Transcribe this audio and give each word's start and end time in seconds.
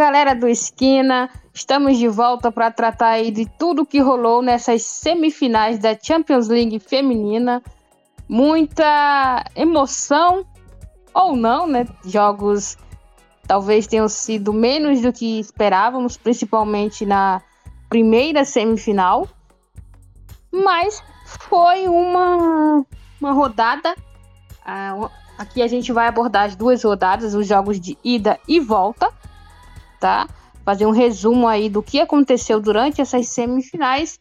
Galera 0.00 0.34
do 0.34 0.48
Esquina, 0.48 1.28
estamos 1.52 1.98
de 1.98 2.08
volta 2.08 2.50
para 2.50 2.70
tratar 2.70 3.08
aí 3.08 3.30
de 3.30 3.44
tudo 3.44 3.84
que 3.84 4.00
rolou 4.00 4.40
nessas 4.40 4.80
semifinais 4.80 5.78
da 5.78 5.94
Champions 5.94 6.48
League 6.48 6.80
feminina. 6.80 7.62
Muita 8.26 9.44
emoção 9.54 10.42
ou 11.12 11.36
não, 11.36 11.66
né? 11.66 11.86
Jogos 12.06 12.78
talvez 13.46 13.86
tenham 13.86 14.08
sido 14.08 14.54
menos 14.54 15.02
do 15.02 15.12
que 15.12 15.38
esperávamos, 15.38 16.16
principalmente 16.16 17.04
na 17.04 17.42
primeira 17.90 18.42
semifinal. 18.42 19.28
Mas 20.50 21.02
foi 21.26 21.86
uma, 21.88 22.86
uma 23.20 23.32
rodada. 23.32 23.94
Uh, 24.62 25.10
aqui 25.36 25.60
a 25.60 25.68
gente 25.68 25.92
vai 25.92 26.08
abordar 26.08 26.46
as 26.46 26.56
duas 26.56 26.82
rodadas, 26.82 27.34
os 27.34 27.46
jogos 27.46 27.78
de 27.78 27.98
ida 28.02 28.40
e 28.48 28.58
volta 28.58 29.12
tá? 30.00 30.26
Fazer 30.64 30.86
um 30.86 30.90
resumo 30.90 31.46
aí 31.46 31.68
do 31.68 31.82
que 31.82 32.00
aconteceu 32.00 32.60
durante 32.60 33.00
essas 33.00 33.28
semifinais, 33.28 34.18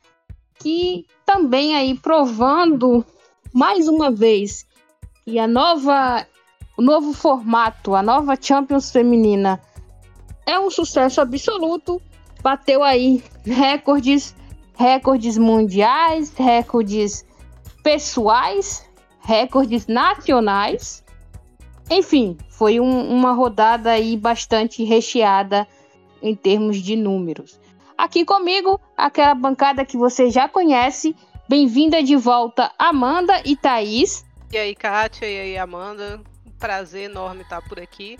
que 0.56 1.06
também 1.26 1.76
aí 1.76 1.98
provando 1.98 3.06
mais 3.54 3.88
uma 3.88 4.12
vez 4.12 4.66
que 5.24 5.40
a 5.40 5.48
nova 5.48 6.28
o 6.78 6.82
novo 6.82 7.14
formato, 7.14 7.94
a 7.94 8.02
nova 8.02 8.38
Champions 8.40 8.92
feminina 8.92 9.62
é 10.46 10.58
um 10.60 10.70
sucesso 10.70 11.20
absoluto, 11.22 12.02
bateu 12.42 12.82
aí 12.82 13.24
recordes, 13.46 14.36
recordes 14.76 15.38
mundiais, 15.38 16.34
recordes 16.36 17.26
pessoais, 17.84 18.86
recordes 19.20 19.88
nacionais 19.88 21.04
enfim, 21.90 22.38
foi 22.50 22.80
um, 22.80 23.10
uma 23.10 23.32
rodada 23.32 23.92
aí 23.92 24.16
bastante 24.16 24.84
recheada 24.84 25.68
em 26.22 26.36
termos 26.36 26.78
de 26.78 26.96
números. 26.96 27.60
Aqui 27.98 28.24
comigo, 28.24 28.80
aquela 28.96 29.34
bancada 29.34 29.84
que 29.84 29.98
você 29.98 30.30
já 30.30 30.48
conhece. 30.48 31.16
Bem-vinda 31.50 32.04
de 32.04 32.16
volta, 32.16 32.72
Amanda 32.78 33.42
e 33.44 33.58
Thaís. 33.58 34.24
E 34.52 34.58
aí, 34.58 34.76
Kátia, 34.76 35.26
e 35.26 35.40
aí, 35.40 35.58
Amanda. 35.58 36.22
Prazer 36.60 37.10
enorme 37.10 37.42
estar 37.42 37.62
por 37.62 37.80
aqui. 37.80 38.18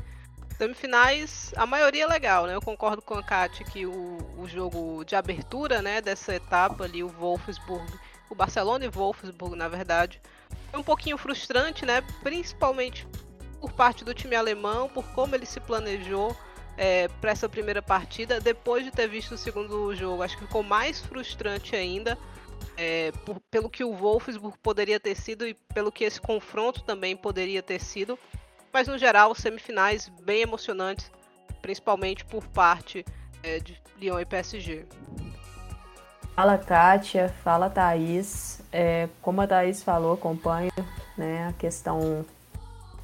Semifinais, 0.58 1.54
a 1.56 1.66
maioria 1.66 2.04
é 2.04 2.08
legal, 2.08 2.46
né? 2.46 2.56
Eu 2.56 2.62
concordo 2.62 3.02
com 3.02 3.14
a 3.14 3.24
Kátia 3.24 3.66
que 3.66 3.86
o, 3.86 4.18
o 4.38 4.48
jogo 4.48 5.06
de 5.06 5.16
abertura 5.16 5.82
né, 5.82 6.02
dessa 6.02 6.36
etapa 6.36 6.84
ali, 6.84 7.04
o 7.04 7.08
Wolfsburg, 7.08 7.86
o 8.30 8.36
Barcelona 8.36 8.84
e 8.84 8.90
Wolfsburg, 8.90 9.56
na 9.56 9.68
verdade, 9.68 10.22
foi 10.70 10.80
um 10.80 10.84
pouquinho 10.84 11.18
frustrante, 11.18 11.86
né? 11.86 12.02
Principalmente 12.24 13.08
por 13.60 13.72
parte 13.72 14.04
do 14.04 14.14
time 14.14 14.36
alemão, 14.36 14.90
por 14.90 15.06
como 15.12 15.36
ele 15.36 15.46
se 15.46 15.60
planejou 15.60 16.36
é, 16.78 17.08
para 17.20 17.32
essa 17.32 17.50
primeira 17.50 17.82
partida. 17.82 18.40
Depois 18.40 18.86
de 18.86 18.92
ter 18.92 19.08
visto 19.08 19.34
o 19.34 19.38
segundo 19.38 19.94
jogo, 19.96 20.24
acho 20.24 20.38
que 20.38 20.46
ficou 20.46 20.64
mais 20.64 21.02
frustrante 21.02 21.76
ainda. 21.76 22.18
É, 22.78 23.12
por, 23.26 23.40
pelo 23.52 23.70
que 23.70 23.84
o 23.84 23.94
Wolfsburg 23.94 24.58
poderia 24.60 25.00
ter 25.00 25.16
sido 25.16 25.46
e 25.46 25.54
pelo 25.54 25.92
que 25.92 26.06
esse 26.06 26.20
confronto 26.20 26.82
também 26.84 27.16
poderia 27.16 27.62
ter 27.62 27.80
sido. 27.80 28.18
Mas 28.72 28.88
no 28.88 28.98
geral, 28.98 29.36
semifinais 29.36 30.08
bem 30.22 30.42
emocionantes, 30.42 31.12
principalmente 31.62 32.24
por 32.24 32.46
parte 32.48 33.06
é, 33.44 33.60
de 33.60 33.82
Lyon 33.98 34.20
e 34.20 34.26
PSG. 34.26 34.86
Fala 36.36 36.58
Kátia, 36.58 37.28
fala 37.44 37.70
Thaís. 37.70 38.62
É, 38.72 39.10
como 39.22 39.42
a 39.42 39.48
Thaís 39.48 39.84
falou, 39.84 40.14
acompanho 40.14 40.72
né, 41.18 41.48
a 41.50 41.54
questão 41.54 42.26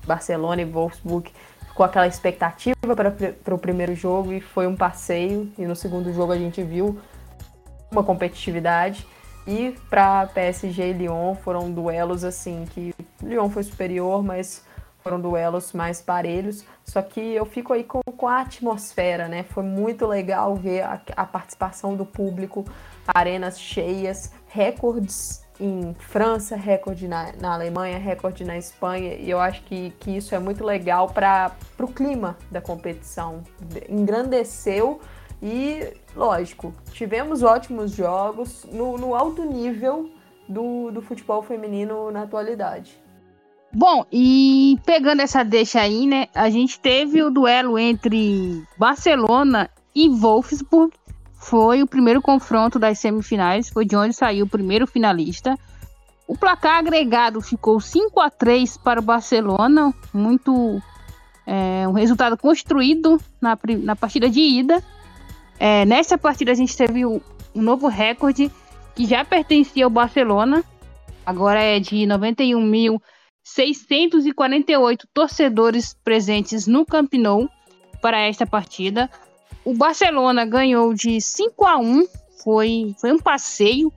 Barcelona 0.05 0.61
e 0.61 0.65
Wolfsburg 0.65 1.31
ficou 1.67 1.85
aquela 1.85 2.07
expectativa 2.07 2.75
para 3.43 3.53
o 3.53 3.57
primeiro 3.57 3.93
jogo 3.93 4.31
e 4.31 4.39
foi 4.39 4.65
um 4.65 4.75
passeio. 4.75 5.51
E 5.57 5.65
no 5.65 5.75
segundo 5.75 6.13
jogo 6.13 6.31
a 6.31 6.37
gente 6.37 6.63
viu 6.63 6.99
uma 7.91 8.03
competitividade. 8.03 9.05
E 9.45 9.75
para 9.89 10.25
PSG 10.27 10.89
e 10.89 10.93
Lyon 10.93 11.35
foram 11.35 11.71
duelos 11.71 12.23
assim 12.23 12.65
que 12.71 12.93
Lyon 13.21 13.49
foi 13.49 13.63
superior, 13.63 14.23
mas 14.23 14.63
foram 15.03 15.21
duelos 15.21 15.71
mais 15.73 16.01
parelhos. 16.01 16.65
Só 16.83 17.01
que 17.01 17.19
eu 17.19 17.45
fico 17.45 17.73
aí 17.73 17.83
com, 17.83 18.01
com 18.01 18.27
a 18.27 18.39
atmosfera, 18.39 19.27
né? 19.27 19.43
Foi 19.43 19.63
muito 19.63 20.07
legal 20.07 20.55
ver 20.55 20.81
a, 20.81 20.99
a 21.15 21.25
participação 21.25 21.95
do 21.95 22.05
público, 22.05 22.65
arenas 23.05 23.59
cheias, 23.59 24.31
recordes 24.47 25.44
em 25.59 25.95
França, 25.99 26.55
recorde 26.55 27.07
na, 27.07 27.31
na 27.39 27.53
Alemanha, 27.53 27.97
recorde 27.97 28.43
na 28.43 28.57
Espanha, 28.57 29.15
e 29.15 29.29
eu 29.29 29.39
acho 29.39 29.63
que, 29.63 29.91
que 29.99 30.17
isso 30.17 30.35
é 30.35 30.39
muito 30.39 30.63
legal 30.63 31.09
para 31.09 31.51
o 31.79 31.87
clima 31.87 32.37
da 32.51 32.61
competição. 32.61 33.43
Engrandeceu 33.89 34.99
e, 35.41 35.93
lógico, 36.15 36.73
tivemos 36.91 37.43
ótimos 37.43 37.91
jogos 37.91 38.65
no, 38.71 38.97
no 38.97 39.15
alto 39.15 39.43
nível 39.43 40.09
do, 40.47 40.91
do 40.91 41.01
futebol 41.01 41.41
feminino 41.41 42.11
na 42.11 42.23
atualidade. 42.23 42.97
Bom, 43.73 44.05
e 44.11 44.79
pegando 44.85 45.21
essa 45.21 45.43
deixa 45.43 45.81
aí, 45.81 46.07
né? 46.07 46.27
A 46.33 46.49
gente 46.49 46.79
teve 46.79 47.21
o 47.21 47.29
duelo 47.29 47.77
entre 47.77 48.63
Barcelona 48.77 49.69
e 49.93 50.07
Wolfsburg, 50.07 50.93
foi 51.45 51.81
o 51.83 51.87
primeiro 51.87 52.23
confronto 52.23 52.79
das 52.79 52.97
semifinais, 52.97 53.69
foi 53.69 53.85
de 53.85 53.95
onde 53.95 54.15
saiu 54.15 54.45
o 54.45 54.49
primeiro 54.49 54.87
finalista. 54.87 55.55
O 56.27 56.35
placar 56.35 56.79
agregado 56.79 57.39
ficou 57.39 57.79
5 57.79 58.19
a 58.19 58.31
3 58.31 58.77
para 58.77 58.99
o 58.99 59.03
Barcelona, 59.03 59.93
muito 60.11 60.81
é, 61.45 61.87
um 61.87 61.91
resultado 61.91 62.35
construído 62.35 63.21
na, 63.39 63.55
na 63.83 63.95
partida 63.95 64.27
de 64.27 64.39
ida. 64.39 64.83
É, 65.59 65.85
nessa 65.85 66.17
partida 66.17 66.51
a 66.51 66.55
gente 66.55 66.75
teve 66.75 67.05
um 67.05 67.21
novo 67.53 67.87
recorde 67.87 68.51
que 68.95 69.05
já 69.05 69.23
pertencia 69.23 69.85
ao 69.85 69.91
Barcelona, 69.91 70.63
agora 71.23 71.61
é 71.61 71.79
de 71.79 72.07
91.648 72.07 75.01
torcedores 75.13 75.95
presentes 76.03 76.65
no 76.65 76.87
Camp 76.87 77.13
Nou 77.13 77.47
para 78.01 78.19
esta 78.19 78.47
partida. 78.47 79.11
O 79.65 79.73
Barcelona 79.73 80.45
ganhou 80.45 80.93
de 80.93 81.19
5 81.19 81.65
a 81.65 81.77
1 81.77 82.05
foi, 82.43 82.95
foi 82.99 83.11
um 83.11 83.17
passeio, 83.17 83.91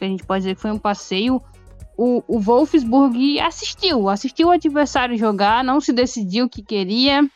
a 0.00 0.04
gente 0.04 0.22
pode 0.22 0.42
dizer 0.42 0.54
que 0.54 0.62
foi 0.62 0.70
um 0.70 0.78
passeio. 0.78 1.42
O, 1.96 2.22
o 2.26 2.40
Wolfsburg 2.40 3.38
assistiu, 3.40 4.08
assistiu 4.08 4.48
o 4.48 4.52
adversário 4.52 5.18
jogar, 5.18 5.62
não 5.62 5.80
se 5.80 5.92
decidiu 5.92 6.46
o 6.46 6.48
que 6.48 6.62
queria 6.62 7.28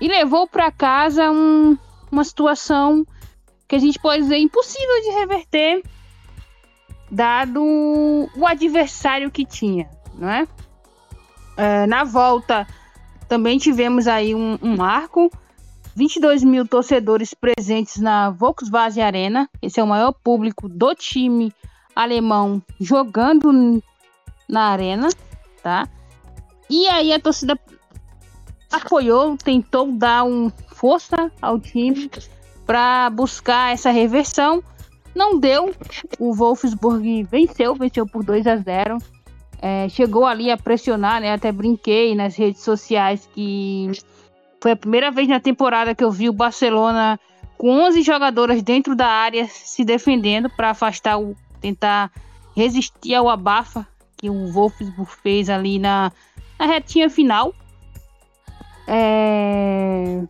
e 0.00 0.08
levou 0.08 0.48
para 0.48 0.72
casa 0.72 1.30
um, 1.30 1.78
uma 2.10 2.24
situação 2.24 3.06
que 3.68 3.76
a 3.76 3.78
gente 3.78 3.98
pode 4.00 4.22
dizer 4.22 4.38
impossível 4.38 5.02
de 5.02 5.10
reverter, 5.10 5.82
dado 7.10 7.62
o 7.62 8.46
adversário 8.46 9.30
que 9.30 9.44
tinha, 9.44 9.88
não 10.14 10.28
é? 10.28 10.48
é 11.56 11.86
na 11.86 12.02
volta 12.02 12.66
também 13.28 13.58
tivemos 13.58 14.08
aí 14.08 14.34
um, 14.34 14.58
um 14.62 14.82
arco 14.82 15.30
22 15.96 16.42
mil 16.42 16.66
torcedores 16.66 17.32
presentes 17.34 18.00
na 18.00 18.30
Volkswagen 18.30 19.02
Arena. 19.02 19.48
Esse 19.62 19.80
é 19.80 19.82
o 19.82 19.86
maior 19.86 20.12
público 20.12 20.68
do 20.68 20.94
time 20.94 21.52
alemão 21.94 22.60
jogando 22.80 23.82
na 24.48 24.68
arena, 24.70 25.08
tá? 25.62 25.88
E 26.68 26.88
aí 26.88 27.12
a 27.12 27.20
torcida 27.20 27.58
apoiou, 28.72 29.36
tentou 29.36 29.92
dar 29.92 30.24
um 30.24 30.50
força 30.68 31.30
ao 31.40 31.60
time 31.60 32.10
para 32.66 33.08
buscar 33.10 33.72
essa 33.72 33.90
reversão. 33.90 34.62
Não 35.14 35.38
deu. 35.38 35.72
O 36.18 36.34
Wolfsburg 36.34 37.22
venceu, 37.24 37.74
venceu 37.76 38.04
por 38.04 38.24
2 38.24 38.46
a 38.48 38.56
0. 38.56 38.98
É, 39.62 39.88
chegou 39.88 40.26
ali 40.26 40.50
a 40.50 40.56
pressionar, 40.56 41.20
né? 41.20 41.32
Até 41.32 41.52
brinquei 41.52 42.16
nas 42.16 42.34
redes 42.34 42.62
sociais 42.62 43.28
que 43.32 43.92
foi 44.64 44.72
a 44.72 44.76
primeira 44.76 45.10
vez 45.10 45.28
na 45.28 45.38
temporada 45.38 45.94
que 45.94 46.02
eu 46.02 46.10
vi 46.10 46.26
o 46.26 46.32
Barcelona 46.32 47.20
com 47.58 47.68
11 47.68 48.00
jogadoras 48.00 48.62
dentro 48.62 48.96
da 48.96 49.06
área 49.06 49.46
se 49.46 49.84
defendendo 49.84 50.48
para 50.48 50.70
afastar 50.70 51.18
o 51.18 51.36
tentar 51.60 52.10
resistir 52.56 53.14
ao 53.14 53.28
abafa 53.28 53.86
que 54.16 54.30
o 54.30 54.50
Wolfsburg 54.50 55.10
fez 55.22 55.50
ali 55.50 55.78
na, 55.78 56.10
na 56.58 56.64
retinha 56.64 57.10
final. 57.10 57.54
É... 58.86 60.22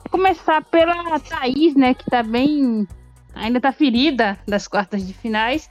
Vou 0.00 0.10
começar 0.10 0.62
pela 0.62 1.18
Thaís, 1.18 1.74
né, 1.74 1.94
que 1.94 2.04
tá 2.04 2.22
bem 2.22 2.86
ainda 3.34 3.62
tá 3.62 3.72
ferida 3.72 4.38
das 4.46 4.68
quartas 4.68 5.06
de 5.06 5.14
finais. 5.14 5.70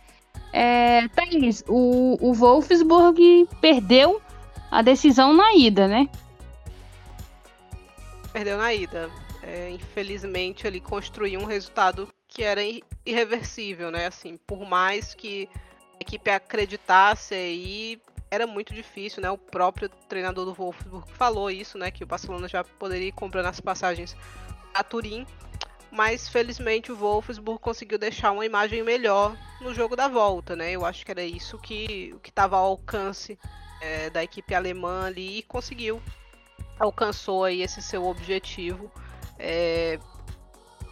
É, 0.51 1.07
Thaís, 1.09 1.63
o, 1.67 2.17
o 2.19 2.33
Wolfsburg 2.33 3.47
perdeu 3.61 4.19
a 4.71 4.81
decisão 4.81 5.31
na 5.31 5.53
ida, 5.53 5.87
né? 5.87 6.09
Perdeu 8.29 8.57
na 8.57 8.73
ida. 8.73 9.09
É, 9.41 9.69
infelizmente 9.69 10.67
ele 10.67 10.79
construiu 10.79 11.39
um 11.39 11.45
resultado 11.45 12.09
que 12.27 12.43
era 12.43 12.61
irreversível, 13.05 13.89
né? 13.89 14.07
Assim, 14.07 14.37
por 14.37 14.65
mais 14.65 15.13
que 15.13 15.49
a 15.95 15.97
equipe 16.01 16.29
acreditasse 16.29 17.33
aí, 17.33 18.01
era 18.31 18.45
muito 18.45 18.73
difícil, 18.73 19.21
né? 19.21 19.31
O 19.31 19.37
próprio 19.37 19.89
treinador 20.07 20.45
do 20.45 20.53
Wolfsburg 20.53 21.11
falou 21.11 21.49
isso, 21.49 21.77
né? 21.77 21.89
Que 21.89 22.03
o 22.03 22.07
Barcelona 22.07 22.47
já 22.47 22.63
poderia 22.63 23.07
ir 23.07 23.11
comprando 23.11 23.47
as 23.47 23.59
passagens 23.59 24.15
a 24.73 24.83
Turim, 24.83 25.25
mas 25.91 26.29
felizmente 26.29 26.91
o 26.91 26.95
Wolfsburg 26.95 27.59
conseguiu 27.59 27.97
deixar 27.97 28.31
uma 28.31 28.45
imagem 28.45 28.83
melhor 28.83 29.35
no 29.59 29.73
jogo 29.73 29.95
da 29.95 30.07
volta, 30.07 30.55
né? 30.55 30.71
Eu 30.71 30.85
acho 30.85 31.03
que 31.03 31.11
era 31.11 31.23
isso 31.23 31.57
que 31.57 32.15
estava 32.23 32.57
ao 32.57 32.65
alcance 32.65 33.37
é, 33.81 34.09
da 34.09 34.23
equipe 34.23 34.53
alemã 34.53 35.05
ali 35.05 35.39
e 35.39 35.43
conseguiu, 35.43 36.01
alcançou 36.79 37.43
aí 37.43 37.61
esse 37.61 37.81
seu 37.81 38.05
objetivo. 38.05 38.91
É, 39.37 39.99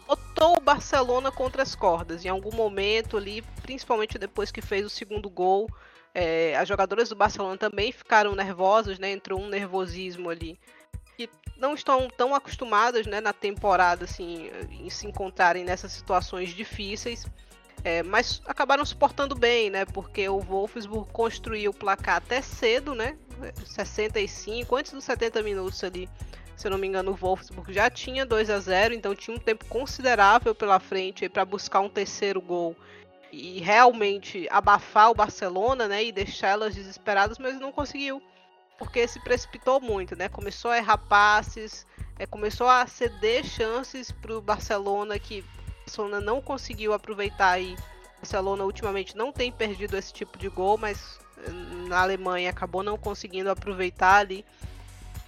botou 0.06 0.57
o 0.57 0.62
Barcelona 0.62 1.31
contra 1.31 1.63
as 1.63 1.74
cordas 1.75 2.25
em 2.25 2.30
algum 2.30 2.56
momento 2.56 3.18
ali, 3.18 3.42
principalmente 3.62 4.18
depois 4.18 4.51
que 4.51 4.62
fez 4.62 4.86
o 4.86 4.89
segundo 4.89 5.30
gol. 5.30 5.68
É, 6.13 6.56
as 6.57 6.68
jogadoras 6.68 7.10
do 7.10 7.16
Barcelona 7.16 7.57
também 7.57 7.92
ficaram 7.92 8.36
nervosas, 8.36 9.00
né? 9.00 9.12
Entrou 9.12 9.39
um 9.39 9.48
nervosismo 9.48 10.30
ali 10.30 10.60
que 11.18 11.30
não 11.57 11.74
estão 11.74 12.07
tão 12.07 12.36
acostumadas 12.36 13.07
né, 13.07 13.19
na 13.19 13.34
temporada 13.34 14.06
assim, 14.06 14.51
em 14.69 14.89
se 14.89 15.07
encontrarem 15.07 15.63
nessas 15.63 15.92
situações 15.92 16.50
difíceis. 16.51 17.25
É, 17.83 18.03
mas 18.03 18.41
acabaram 18.45 18.83
suportando 18.85 19.35
bem, 19.35 19.69
né? 19.69 19.85
Porque 19.85 20.27
o 20.27 20.39
Wolfsburg 20.39 21.09
construiu 21.12 21.71
o 21.71 21.74
placar 21.74 22.18
até 22.18 22.41
cedo, 22.41 22.94
né? 22.95 23.18
65, 23.65 24.75
antes 24.75 24.91
dos 24.91 25.03
70 25.03 25.41
minutos 25.44 25.83
ali. 25.83 26.09
Se 26.56 26.68
eu 26.68 26.71
não 26.71 26.77
me 26.77 26.88
engano, 26.88 27.12
o 27.12 27.15
Wolfsburg 27.15 27.71
já 27.71 27.89
tinha 27.89 28.25
2 28.25 28.50
a 28.50 28.59
0 28.59 28.95
então 28.95 29.13
tinha 29.13 29.35
um 29.35 29.39
tempo 29.39 29.65
considerável 29.65 30.56
pela 30.56 30.79
frente 30.79 31.29
para 31.29 31.45
buscar 31.45 31.81
um 31.81 31.89
terceiro 31.89 32.41
gol 32.41 32.75
e 33.31 33.59
realmente 33.59 34.47
abafar 34.50 35.12
o 35.12 35.13
Barcelona, 35.13 35.88
né? 35.88 36.03
E 36.03 36.12
deixar 36.12 36.50
elas 36.50 36.74
desesperadas, 36.74 37.38
mas 37.38 37.59
não 37.59 37.71
conseguiu 37.71 38.21
porque 38.77 39.07
se 39.07 39.19
precipitou 39.19 39.81
muito, 39.81 40.15
né? 40.15 40.29
Começou 40.29 40.71
a 40.71 40.77
errar 40.77 40.97
passes, 40.97 41.85
é, 42.18 42.25
começou 42.25 42.68
a 42.68 42.85
ceder 42.85 43.44
chances 43.44 44.12
para 44.12 44.38
o 44.38 44.41
Barcelona 44.41 45.18
que 45.18 45.44
Barcelona 45.88 46.19
não 46.19 46.42
conseguiu 46.42 46.94
aproveitar 46.94 47.60
e 47.60 47.74
o 47.74 48.22
Barcelona 48.22 48.66
ultimamente 48.66 49.16
não 49.16 49.31
tem 49.31 49.51
perdido 49.51 49.98
esse 49.98 50.12
tipo 50.12 50.38
de 50.38 50.50
gol, 50.50 50.78
mas 50.78 51.18
eh, 51.38 51.50
na 51.88 52.01
Alemanha 52.01 52.50
acabou 52.50 52.84
não 52.84 52.98
conseguindo 52.98 53.50
aproveitar 53.50 54.18
ali. 54.18 54.45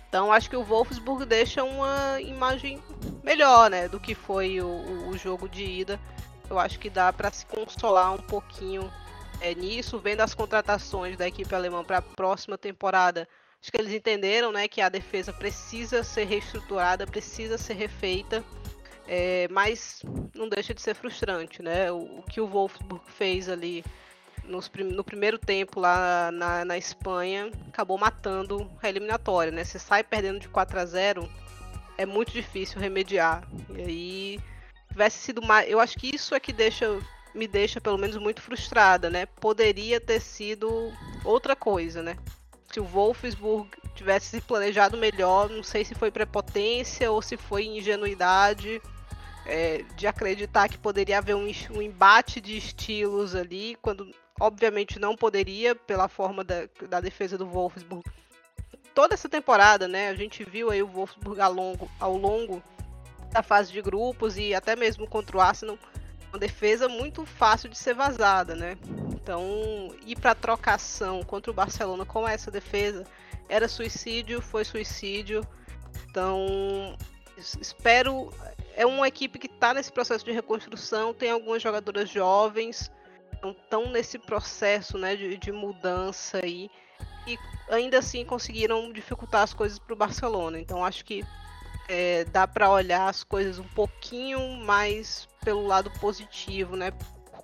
Então 0.09 0.33
acho 0.33 0.49
que 0.49 0.57
o 0.57 0.63
Wolfsburg 0.63 1.25
deixa 1.25 1.63
uma 1.63 2.19
imagem 2.19 2.81
melhor, 3.23 3.69
né, 3.69 3.87
do 3.87 3.99
que 3.99 4.13
foi 4.13 4.59
o, 4.59 5.07
o 5.07 5.17
jogo 5.17 5.47
de 5.47 5.63
ida. 5.63 5.99
Eu 6.49 6.59
acho 6.59 6.77
que 6.77 6.89
dá 6.89 7.13
para 7.13 7.31
se 7.31 7.45
consolar 7.45 8.11
um 8.13 8.17
pouquinho 8.17 8.91
é, 9.39 9.55
nisso, 9.55 9.97
vendo 9.99 10.21
as 10.21 10.33
contratações 10.33 11.15
da 11.15 11.27
equipe 11.27 11.53
alemã 11.55 11.83
para 11.83 11.99
a 11.99 12.01
próxima 12.01 12.57
temporada. 12.57 13.27
Acho 13.61 13.71
que 13.71 13.77
eles 13.77 13.93
entenderam 13.93 14.51
né, 14.51 14.67
que 14.67 14.81
a 14.81 14.89
defesa 14.89 15.31
precisa 15.31 16.03
ser 16.03 16.25
reestruturada, 16.25 17.05
precisa 17.05 17.57
ser 17.57 17.75
refeita, 17.75 18.43
é, 19.11 19.47
mas 19.49 20.03
não 20.35 20.47
deixa 20.47 20.71
de 20.71 20.81
ser 20.81 20.93
frustrante. 20.93 21.63
Né? 21.63 21.91
O, 21.91 22.19
o 22.19 22.23
que 22.23 22.39
o 22.39 22.45
Wolfsburg 22.45 23.03
fez 23.07 23.49
ali 23.49 23.83
nos, 24.43 24.69
no 24.69 25.03
primeiro 25.03 25.39
tempo 25.39 25.79
lá 25.79 26.31
na, 26.31 26.63
na, 26.63 26.77
Espanha 26.77 27.51
acabou 27.67 27.97
matando 27.97 28.69
a 28.81 28.87
eliminatória. 28.87 29.51
Né? 29.51 29.63
Você 29.63 29.79
sai 29.79 30.03
perdendo 30.03 30.39
de 30.39 30.47
4 30.47 30.79
a 30.79 30.85
0 30.85 31.29
é 31.97 32.05
muito 32.05 32.31
difícil 32.31 32.79
remediar. 32.79 33.43
E 33.75 33.81
aí 33.81 34.39
tivesse 34.89 35.17
sido 35.17 35.41
mais. 35.41 35.67
Eu 35.67 35.79
acho 35.79 35.97
que 35.97 36.15
isso 36.15 36.35
é 36.35 36.39
que 36.39 36.53
deixa 36.53 36.99
me 37.33 37.47
deixa 37.47 37.81
pelo 37.81 37.97
menos 37.97 38.17
muito 38.17 38.41
frustrada, 38.41 39.09
né? 39.09 39.25
Poderia 39.25 39.99
ter 39.99 40.19
sido 40.19 40.91
outra 41.23 41.55
coisa, 41.55 42.01
né? 42.01 42.17
Se 42.71 42.79
o 42.79 42.83
Wolfsburg 42.83 43.69
tivesse 43.95 44.27
se 44.27 44.41
planejado 44.41 44.97
melhor, 44.97 45.49
não 45.49 45.61
sei 45.61 45.85
se 45.85 45.93
foi 45.93 46.09
prepotência 46.09 47.11
ou 47.11 47.21
se 47.21 47.37
foi 47.37 47.65
ingenuidade 47.65 48.81
é, 49.49 49.83
de 49.95 50.07
acreditar 50.07 50.69
que 50.69 50.77
poderia 50.77 51.17
haver 51.17 51.35
um, 51.35 51.51
um, 51.71 51.81
embate 51.81 52.39
de 52.39 52.57
estilos 52.57 53.35
ali, 53.35 53.77
quando 53.81 54.09
obviamente 54.39 54.99
não 54.99 55.15
poderia, 55.15 55.75
pela 55.75 56.07
forma 56.07 56.43
da, 56.43 56.67
da 56.87 57.01
defesa 57.01 57.37
do 57.37 57.45
Wolfsburg. 57.45 58.03
Toda 58.93 59.13
essa 59.13 59.27
temporada, 59.27 59.87
né? 59.87 60.09
A 60.09 60.15
gente 60.15 60.43
viu 60.43 60.69
aí 60.69 60.81
o 60.81 60.87
Wolfsburg 60.87 61.41
ao 61.41 61.53
longo, 61.53 61.89
ao 61.99 62.15
longo 62.15 62.63
da 63.31 63.43
fase 63.43 63.71
de 63.71 63.81
grupos 63.81 64.37
e 64.37 64.53
até 64.53 64.75
mesmo 64.75 65.07
contra 65.07 65.37
o 65.37 65.41
Arsenal 65.41 65.77
uma 66.31 66.39
defesa 66.39 66.87
muito 66.87 67.25
fácil 67.25 67.69
de 67.69 67.77
ser 67.77 67.95
vazada, 67.95 68.55
né? 68.55 68.77
Então, 69.13 69.93
ir 70.05 70.15
para 70.15 70.35
trocação 70.35 71.23
contra 71.23 71.51
o 71.51 71.53
Barcelona 71.53 72.05
com 72.05 72.27
essa 72.27 72.51
defesa 72.51 73.03
era 73.47 73.67
suicídio, 73.67 74.41
foi 74.41 74.63
suicídio. 74.63 75.45
Então, 76.09 76.95
espero. 77.37 78.31
É 78.79 78.85
uma 78.85 79.09
equipe 79.09 79.37
que 79.37 79.47
está 79.47 79.73
nesse 79.73 79.91
processo 79.91 80.23
de 80.23 80.31
reconstrução, 80.31 81.13
tem 81.13 81.29
algumas 81.29 81.61
jogadoras 81.61 82.09
jovens, 82.09 82.89
estão 83.43 83.89
nesse 83.91 84.17
processo 84.17 84.97
né, 84.97 85.17
de, 85.17 85.35
de 85.35 85.51
mudança 85.51 86.39
aí. 86.41 86.71
E 87.27 87.37
ainda 87.69 87.99
assim 87.99 88.23
conseguiram 88.23 88.89
dificultar 88.93 89.41
as 89.41 89.53
coisas 89.53 89.77
para 89.77 89.93
o 89.93 89.97
Barcelona. 89.97 90.57
Então, 90.61 90.85
acho 90.85 91.03
que 91.03 91.25
é, 91.89 92.23
dá 92.23 92.47
para 92.47 92.71
olhar 92.71 93.09
as 93.09 93.21
coisas 93.21 93.59
um 93.59 93.67
pouquinho 93.67 94.39
mais 94.63 95.27
pelo 95.43 95.67
lado 95.67 95.91
positivo, 95.99 96.77
né? 96.77 96.93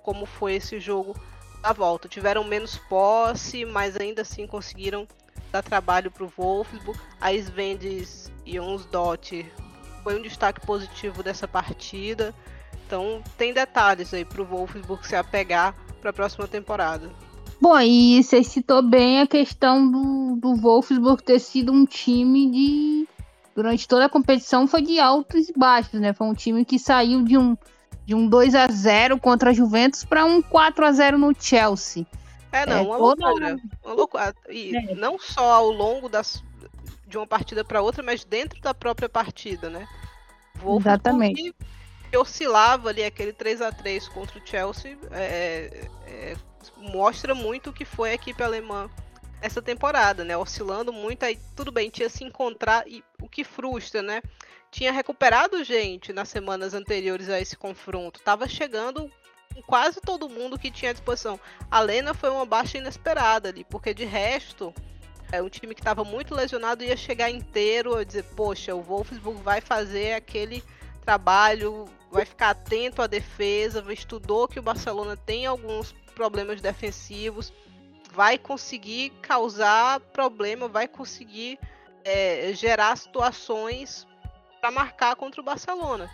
Como 0.02 0.24
foi 0.24 0.54
esse 0.54 0.80
jogo 0.80 1.14
da 1.60 1.70
volta. 1.70 2.08
Tiveram 2.08 2.44
menos 2.44 2.78
posse, 2.78 3.66
mas 3.66 3.94
ainda 3.94 4.22
assim 4.22 4.46
conseguiram 4.46 5.06
dar 5.52 5.62
trabalho 5.62 6.10
para 6.10 6.24
o 6.24 6.32
Wolfsburg. 6.34 6.98
A 7.20 7.34
Svendes 7.34 8.32
e 8.46 8.58
Dot 8.90 9.52
foi 10.06 10.16
um 10.16 10.22
destaque 10.22 10.64
positivo 10.64 11.20
dessa 11.20 11.48
partida. 11.48 12.32
Então 12.86 13.20
tem 13.36 13.52
detalhes 13.52 14.14
aí 14.14 14.24
para 14.24 14.40
o 14.40 14.44
Wolfsburg 14.44 15.04
se 15.04 15.16
apegar 15.16 15.74
para 16.00 16.10
a 16.10 16.12
próxima 16.12 16.46
temporada. 16.46 17.10
Bom, 17.60 17.76
e 17.80 18.22
você 18.22 18.44
citou 18.44 18.82
bem 18.82 19.20
a 19.20 19.26
questão 19.26 19.90
do, 19.90 20.36
do 20.36 20.54
Wolfsburg 20.54 21.20
ter 21.24 21.40
sido 21.40 21.72
um 21.72 21.84
time 21.84 22.48
de. 22.48 23.08
Durante 23.52 23.88
toda 23.88 24.04
a 24.04 24.08
competição 24.08 24.68
foi 24.68 24.82
de 24.82 25.00
altos 25.00 25.48
e 25.48 25.52
baixos, 25.58 25.98
né? 25.98 26.12
Foi 26.12 26.28
um 26.28 26.34
time 26.34 26.64
que 26.64 26.78
saiu 26.78 27.24
de 27.24 27.36
um, 27.36 27.56
de 28.04 28.14
um 28.14 28.28
2 28.28 28.54
a 28.54 28.68
0 28.68 29.18
contra 29.18 29.50
a 29.50 29.52
Juventus 29.52 30.04
para 30.04 30.24
um 30.24 30.40
4 30.40 30.86
a 30.86 30.92
0 30.92 31.18
no 31.18 31.34
Chelsea. 31.36 32.06
É, 32.52 32.64
não, 32.64 32.76
é, 32.76 32.80
uma 32.82 32.96
loucura. 32.96 33.56
Uma 33.84 33.94
loucura. 33.94 34.34
E 34.48 34.76
é. 34.76 34.94
não 34.94 35.18
só 35.18 35.52
ao 35.52 35.70
longo 35.70 36.08
das, 36.08 36.44
de 37.06 37.16
uma 37.16 37.26
partida 37.26 37.64
para 37.64 37.82
outra, 37.82 38.02
mas 38.02 38.24
dentro 38.24 38.60
da 38.60 38.74
própria 38.74 39.08
partida, 39.08 39.70
né? 39.70 39.86
Wolfsburg 40.56 40.88
Exatamente. 40.88 41.54
Que 42.10 42.16
oscilava 42.16 42.88
ali 42.88 43.04
aquele 43.04 43.32
3 43.32 43.62
a 43.62 43.72
3 43.72 44.08
contra 44.08 44.38
o 44.38 44.46
Chelsea 44.46 44.96
é, 45.10 45.88
é, 46.06 46.36
mostra 46.76 47.34
muito 47.34 47.70
o 47.70 47.72
que 47.72 47.84
foi 47.84 48.10
a 48.10 48.14
equipe 48.14 48.42
alemã 48.42 48.88
essa 49.40 49.60
temporada, 49.60 50.24
né? 50.24 50.36
Oscilando 50.36 50.92
muito, 50.92 51.24
aí 51.24 51.38
tudo 51.54 51.70
bem, 51.70 51.90
tinha 51.90 52.08
se 52.08 52.24
encontrar 52.24 52.86
e 52.88 53.04
o 53.20 53.28
que 53.28 53.44
frustra, 53.44 54.02
né? 54.02 54.22
tinha 54.76 54.92
recuperado 54.92 55.64
gente 55.64 56.12
nas 56.12 56.28
semanas 56.28 56.74
anteriores 56.74 57.30
a 57.30 57.40
esse 57.40 57.56
confronto. 57.56 58.20
Tava 58.20 58.46
chegando 58.46 59.10
com 59.54 59.62
quase 59.62 60.02
todo 60.02 60.28
mundo 60.28 60.58
que 60.58 60.70
tinha 60.70 60.90
à 60.90 60.92
disposição. 60.92 61.40
A 61.70 61.80
Lena 61.80 62.12
foi 62.12 62.28
uma 62.28 62.44
baixa 62.44 62.76
inesperada 62.76 63.48
ali, 63.48 63.64
porque 63.64 63.94
de 63.94 64.04
resto, 64.04 64.74
é 65.32 65.42
um 65.42 65.48
time 65.48 65.74
que 65.74 65.80
estava 65.80 66.04
muito 66.04 66.34
lesionado 66.34 66.84
ia 66.84 66.96
chegar 66.96 67.30
inteiro 67.30 67.96
a 67.96 68.04
dizer, 68.04 68.24
poxa, 68.36 68.74
o 68.74 68.82
Wolfsburg 68.82 69.40
vai 69.42 69.60
fazer 69.60 70.14
aquele 70.14 70.62
trabalho, 71.04 71.86
vai 72.10 72.24
ficar 72.24 72.50
atento 72.50 73.02
à 73.02 73.06
defesa, 73.06 73.84
estudou 73.92 74.48
que 74.48 74.58
o 74.58 74.62
Barcelona 74.62 75.16
tem 75.16 75.46
alguns 75.46 75.92
problemas 76.14 76.60
defensivos, 76.60 77.52
vai 78.12 78.38
conseguir 78.38 79.10
causar 79.20 80.00
problema, 80.00 80.68
vai 80.68 80.88
conseguir 80.88 81.58
é, 82.04 82.52
gerar 82.54 82.96
situações 82.96 84.06
para 84.60 84.70
marcar 84.70 85.14
contra 85.16 85.40
o 85.40 85.44
Barcelona. 85.44 86.10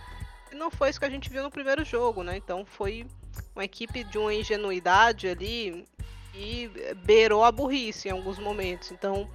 E 0.51 0.55
não 0.55 0.71
foi 0.71 0.91
isso 0.91 0.99
que 0.99 1.07
a 1.07 1.11
gente 1.11 1.31
viu 1.31 1.43
no 1.43 1.51
primeiro 1.51 1.85
jogo, 1.85 2.23
né? 2.23 2.37
Então 2.37 2.65
foi 2.65 3.07
uma 3.55 3.65
equipe 3.65 4.05
de 4.05 4.19
uma 4.19 4.35
ingenuidade 4.35 5.29
ali 5.29 5.87
e 6.35 6.71
beirou 7.05 7.45
a 7.45 7.53
burrice 7.53 8.09
em 8.09 8.13
alguns 8.13 8.39
momentos. 8.39 8.91
Então, 8.91 9.29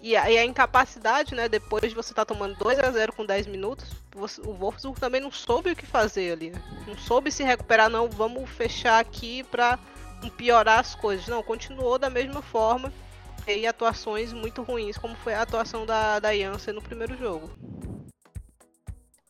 e 0.00 0.16
a, 0.16 0.30
e 0.30 0.36
a 0.36 0.44
incapacidade, 0.44 1.34
né? 1.34 1.48
Depois 1.48 1.88
de 1.88 1.94
você 1.94 2.12
estar 2.12 2.26
tá 2.26 2.34
tomando 2.34 2.56
2 2.56 2.78
a 2.78 2.90
0 2.90 3.12
com 3.14 3.24
10 3.24 3.46
minutos, 3.46 3.90
você, 4.14 4.40
o 4.42 4.52
Wolfsburg 4.52 5.00
também 5.00 5.20
não 5.20 5.32
soube 5.32 5.70
o 5.70 5.76
que 5.76 5.86
fazer 5.86 6.32
ali. 6.32 6.52
Não 6.86 6.96
soube 6.98 7.32
se 7.32 7.42
recuperar, 7.42 7.88
não. 7.88 8.08
Vamos 8.10 8.50
fechar 8.50 9.00
aqui 9.00 9.42
para 9.44 9.78
piorar 10.36 10.80
as 10.80 10.94
coisas. 10.94 11.26
Não, 11.26 11.42
continuou 11.42 11.98
da 11.98 12.10
mesma 12.10 12.42
forma. 12.42 12.92
E 13.46 13.66
atuações 13.66 14.32
muito 14.32 14.62
ruins, 14.62 14.98
como 14.98 15.14
foi 15.16 15.34
a 15.34 15.42
atuação 15.42 15.86
da, 15.86 16.18
da 16.18 16.34
Janssen 16.34 16.74
no 16.74 16.82
primeiro 16.82 17.16
jogo. 17.16 17.50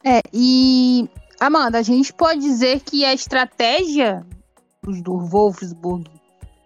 É, 0.05 0.21
e 0.33 1.09
Amanda, 1.41 1.79
a 1.79 1.83
gente 1.83 2.13
pode 2.13 2.41
dizer 2.41 2.81
que 2.81 3.05
a 3.05 3.15
estratégia 3.15 4.25
do 4.83 5.19
Wolfsburg 5.19 6.11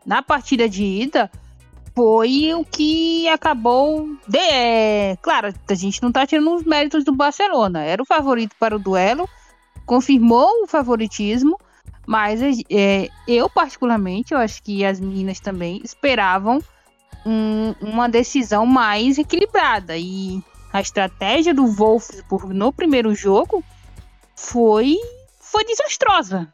na 0.09 0.23
partida 0.23 0.67
de 0.67 0.83
ida 0.83 1.31
foi 1.95 2.55
o 2.55 2.65
que 2.65 3.29
acabou. 3.29 4.09
De, 4.27 4.39
é, 4.39 5.17
claro, 5.21 5.53
a 5.69 5.75
gente 5.75 6.03
não 6.03 6.11
tá 6.11 6.27
tirando 6.27 6.55
os 6.55 6.65
méritos 6.65 7.05
do 7.05 7.13
Barcelona. 7.13 7.83
Era 7.83 8.03
o 8.03 8.07
favorito 8.07 8.57
para 8.59 8.75
o 8.75 8.79
duelo, 8.79 9.29
confirmou 9.85 10.63
o 10.63 10.67
favoritismo, 10.67 11.61
mas 12.07 12.41
é, 12.71 13.11
eu, 13.27 13.51
particularmente, 13.51 14.33
eu 14.33 14.39
acho 14.39 14.63
que 14.63 14.83
as 14.83 14.99
meninas 14.99 15.41
também 15.41 15.83
esperavam 15.85 16.59
um, 17.27 17.75
uma 17.83 18.09
decisão 18.09 18.65
mais 18.65 19.19
equilibrada. 19.19 19.95
E 19.99 20.43
a 20.73 20.81
estratégia 20.81 21.53
do 21.53 21.67
Wolfsburg 21.67 22.55
no 22.55 22.73
primeiro 22.73 23.15
jogo 23.15 23.63
foi, 24.35 24.97
foi 25.39 25.65
desastrosa. 25.67 26.51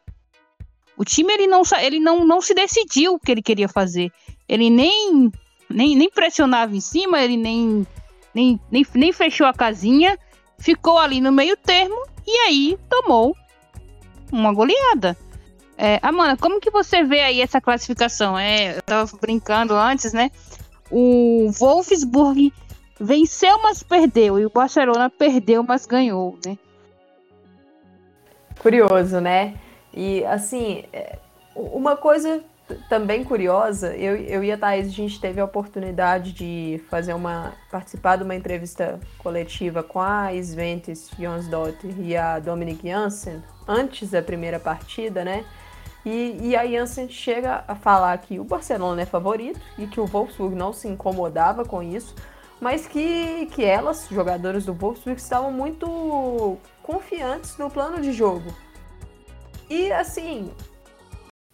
O 0.97 1.03
time 1.03 1.33
ele 1.33 1.47
não, 1.47 1.61
ele 1.81 1.99
não, 1.99 2.25
não 2.25 2.41
se 2.41 2.53
decidiu 2.53 3.13
o 3.13 3.19
que 3.19 3.31
ele 3.31 3.41
queria 3.41 3.67
fazer. 3.67 4.11
Ele 4.47 4.69
nem, 4.69 5.31
nem, 5.69 5.95
nem 5.95 6.09
pressionava 6.09 6.75
em 6.75 6.79
cima, 6.79 7.21
ele 7.21 7.37
nem, 7.37 7.85
nem, 8.33 8.59
nem, 8.71 8.85
nem 8.93 9.11
fechou 9.11 9.47
a 9.47 9.53
casinha, 9.53 10.17
ficou 10.57 10.97
ali 10.97 11.19
no 11.19 11.31
meio 11.31 11.57
termo 11.57 12.05
e 12.25 12.31
aí 12.39 12.79
tomou 12.89 13.35
uma 14.31 14.53
goleada. 14.53 15.17
É, 15.77 15.99
Amanda, 16.01 16.37
como 16.37 16.61
que 16.61 16.71
você 16.71 17.03
vê 17.03 17.21
aí 17.21 17.41
essa 17.41 17.59
classificação? 17.59 18.37
É, 18.37 18.77
eu 18.77 18.81
tava 18.81 19.11
brincando 19.19 19.73
antes, 19.73 20.13
né? 20.13 20.31
O 20.89 21.51
Wolfsburg 21.51 22.53
venceu, 22.99 23.61
mas 23.61 23.83
perdeu. 23.83 24.39
E 24.39 24.45
o 24.45 24.49
Barcelona 24.49 25.09
perdeu, 25.09 25.63
mas 25.63 25.85
ganhou, 25.85 26.39
né? 26.45 26.57
Curioso, 28.59 29.19
né? 29.19 29.55
E, 29.95 30.25
assim, 30.25 30.83
é, 30.91 31.17
uma 31.55 31.95
coisa 31.95 32.43
também 32.89 33.23
curiosa, 33.23 33.95
eu, 33.95 34.15
eu 34.15 34.43
e 34.43 34.51
a 34.51 34.57
Thaís, 34.57 34.87
a 34.87 34.91
gente 34.91 35.21
teve 35.21 35.39
a 35.39 35.45
oportunidade 35.45 36.33
de 36.33 36.81
fazer 36.89 37.13
uma, 37.13 37.53
participar 37.69 38.15
de 38.17 38.23
uma 38.23 38.35
entrevista 38.35 38.99
coletiva 39.19 39.83
com 39.83 40.01
a 40.01 40.33
Sventes 40.33 41.09
Jonsdottir 41.17 41.99
e 41.99 42.17
a 42.17 42.39
Dominic 42.39 42.87
Janssen, 42.87 43.43
antes 43.67 44.09
da 44.09 44.21
primeira 44.21 44.59
partida, 44.59 45.23
né? 45.23 45.45
E, 46.03 46.37
e 46.41 46.55
a 46.55 46.65
Janssen 46.65 47.07
chega 47.07 47.63
a 47.67 47.75
falar 47.75 48.17
que 48.17 48.39
o 48.39 48.43
Barcelona 48.43 49.01
é 49.01 49.05
favorito 49.05 49.59
e 49.77 49.87
que 49.87 49.99
o 49.99 50.05
Wolfsburg 50.05 50.55
não 50.55 50.73
se 50.73 50.87
incomodava 50.87 51.65
com 51.65 51.81
isso, 51.81 52.15
mas 52.59 52.87
que, 52.87 53.47
que 53.47 53.63
elas, 53.63 54.07
jogadoras 54.09 54.65
do 54.65 54.73
Wolfsburg, 54.73 55.19
estavam 55.19 55.51
muito 55.51 56.57
confiantes 56.81 57.57
no 57.57 57.69
plano 57.69 58.01
de 58.01 58.11
jogo. 58.11 58.64
E 59.69 59.91
assim, 59.91 60.53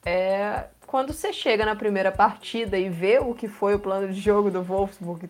é, 0.06 0.65
quando 0.86 1.13
você 1.13 1.32
chega 1.32 1.65
na 1.65 1.75
primeira 1.75 2.12
partida 2.12 2.77
e 2.77 2.89
vê 2.89 3.20
o 3.20 3.34
que 3.34 3.48
foi 3.48 3.75
o 3.75 3.80
plano 3.80 4.12
de 4.12 4.20
jogo 4.20 4.51
do 4.51 4.62
Wolfsburg, 4.62 5.30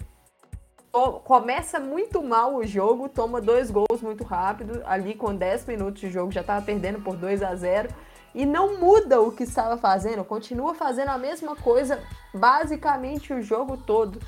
começa 1.24 1.80
muito 1.80 2.22
mal 2.22 2.56
o 2.56 2.66
jogo, 2.66 3.08
toma 3.08 3.40
dois 3.40 3.72
gols 3.72 4.02
muito 4.02 4.24
rápido, 4.24 4.82
ali 4.86 5.14
com 5.14 5.34
10 5.34 5.66
minutos 5.68 6.02
de 6.02 6.10
jogo 6.10 6.32
já 6.32 6.42
estava 6.42 6.66
perdendo 6.66 7.00
por 7.00 7.16
2 7.16 7.44
a 7.44 7.56
0 7.56 7.90
e 8.34 8.46
não 8.46 8.78
muda 8.78 9.22
o 9.22 9.32
que 9.32 9.44
estava 9.44 9.78
fazendo, 9.78 10.24
continua 10.24 10.74
fazendo 10.74 11.10
a 11.10 11.18
mesma 11.18 11.56
coisa 11.56 12.02
basicamente 12.34 13.34
o 13.34 13.42
jogo 13.42 13.78
todo. 13.78 14.20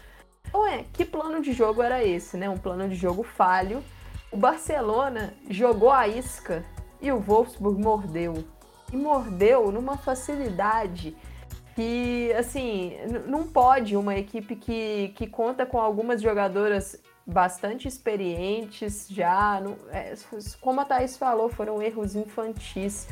Então 0.48 0.68
é, 0.68 0.86
que 0.94 1.04
plano 1.04 1.42
de 1.42 1.52
jogo 1.52 1.82
era 1.82 2.04
esse, 2.04 2.38
né? 2.38 2.50
Um 2.50 2.58
plano 2.58 2.88
de 2.88 2.96
jogo 2.96 3.24
falho. 3.24 3.84
O 4.32 4.38
Barcelona 4.38 5.34
jogou 5.50 5.92
a 5.92 6.08
isca 6.08 6.64
e 7.04 7.12
o 7.12 7.20
Wolfsburg 7.20 7.80
mordeu. 7.80 8.46
E 8.92 8.96
mordeu 8.96 9.72
numa 9.72 9.98
facilidade 9.98 11.16
que, 11.76 12.32
assim, 12.34 12.94
não 13.28 13.46
pode 13.46 13.98
uma 13.98 14.16
equipe 14.16 14.56
que, 14.56 15.14
que 15.16 15.28
conta 15.28 15.66
com 15.66 15.80
algumas 15.80 16.22
jogadoras 16.22 17.02
bastante 17.26 17.88
experientes 17.88 19.08
já. 19.10 19.60
Não, 19.60 19.76
é, 19.92 20.14
como 20.62 20.80
a 20.80 20.86
Thaís 20.86 21.18
falou, 21.18 21.50
foram 21.50 21.82
erros 21.82 22.16
infantis. 22.16 23.08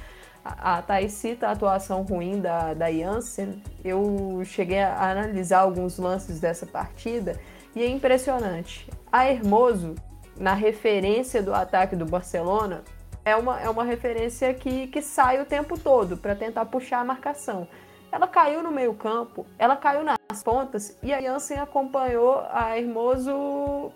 A, 0.45 0.77
a 0.77 0.81
Thaís 0.81 1.11
cita 1.11 1.47
a 1.47 1.51
atuação 1.51 2.03
ruim 2.03 2.39
da, 2.39 2.73
da 2.73 2.89
Janssen. 2.89 3.61
Eu 3.83 4.41
cheguei 4.45 4.79
a 4.79 5.09
analisar 5.09 5.59
alguns 5.59 5.97
lances 5.97 6.39
dessa 6.39 6.65
partida 6.65 7.37
e 7.75 7.81
é 7.81 7.89
impressionante. 7.89 8.87
A 9.11 9.27
Hermoso, 9.27 9.95
na 10.37 10.53
referência 10.53 11.41
do 11.41 11.53
ataque 11.53 11.95
do 11.95 12.05
Barcelona, 12.05 12.83
é 13.23 13.35
uma, 13.35 13.59
é 13.59 13.69
uma 13.69 13.83
referência 13.83 14.53
que, 14.53 14.87
que 14.87 15.01
sai 15.01 15.41
o 15.41 15.45
tempo 15.45 15.79
todo 15.79 16.17
para 16.17 16.35
tentar 16.35 16.65
puxar 16.65 16.99
a 16.99 17.05
marcação. 17.05 17.67
Ela 18.11 18.27
caiu 18.27 18.61
no 18.61 18.71
meio 18.71 18.93
campo, 18.93 19.45
ela 19.57 19.75
caiu 19.75 20.03
nas 20.03 20.43
pontas 20.43 20.97
e 21.01 21.13
a 21.13 21.21
Jansen 21.21 21.59
acompanhou 21.59 22.45
a 22.49 22.77
Hermoso 22.77 23.91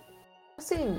assim, 0.58 0.98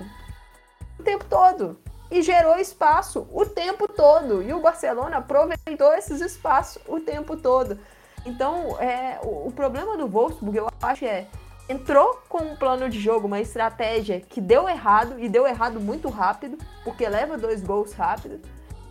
o 0.99 1.02
tempo 1.02 1.25
todo. 1.25 1.80
E 2.11 2.23
gerou 2.23 2.56
espaço 2.56 3.26
o 3.33 3.45
tempo 3.45 3.88
todo. 3.88 4.42
E 4.42 4.52
o 4.52 4.61
Barcelona 4.61 5.16
aproveitou 5.16 5.92
esses 5.95 6.21
espaços 6.21 6.80
o 6.87 7.00
tempo 7.00 7.37
todo. 7.37 7.78
Então, 8.25 8.80
é, 8.80 9.18
o, 9.23 9.49
o 9.49 9.52
problema 9.52 9.97
do 9.97 10.06
Wolfsburg, 10.06 10.56
eu 10.56 10.68
acho, 10.83 11.04
é 11.04 11.26
entrou 11.68 12.23
com 12.28 12.38
um 12.38 12.56
plano 12.56 12.88
de 12.88 13.00
jogo, 13.00 13.26
uma 13.26 13.40
estratégia 13.40 14.20
que 14.20 14.40
deu 14.40 14.68
errado 14.68 15.18
e 15.18 15.28
deu 15.28 15.46
errado 15.46 15.80
muito 15.80 16.08
rápido, 16.08 16.58
porque 16.85 17.08
leva 17.08 17.37
dois 17.37 17.62
gols 17.62 17.92
rápido. 17.92 18.40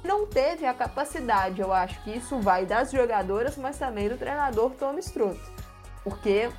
Não 0.03 0.27
teve 0.27 0.65
a 0.65 0.73
capacidade, 0.73 1.61
eu 1.61 1.73
acho 1.73 2.01
que 2.03 2.11
isso 2.11 2.39
vai 2.39 2.65
das 2.65 2.91
jogadoras, 2.91 3.57
mas 3.57 3.77
também 3.77 4.07
do 4.07 4.17
treinador 4.17 4.71
Tom 4.71 4.97
Strutt, 4.99 5.39
porque 6.03 6.49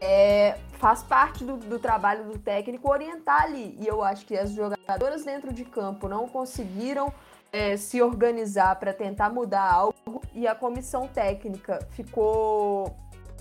é, 0.00 0.58
faz 0.72 1.02
parte 1.02 1.44
do, 1.44 1.56
do, 1.56 1.78
trabalho 1.78 2.24
do 2.24 2.38
técnico 2.38 2.90
orientar 2.90 3.42
ali. 3.42 3.76
E 3.80 3.86
eu 3.86 4.02
acho 4.02 4.26
que 4.26 4.36
as 4.36 4.50
jogadoras 4.50 5.24
dentro 5.24 5.52
de 5.52 5.64
campo 5.64 6.08
não 6.08 6.26
conseguiram 6.26 7.12
é, 7.52 7.76
se 7.76 8.02
organizar 8.02 8.76
para 8.76 8.92
tentar 8.92 9.30
mudar 9.30 9.70
algo 9.70 10.22
e 10.34 10.46
a 10.46 10.54
comissão 10.54 11.08
técnica 11.08 11.78
ficou 11.90 12.94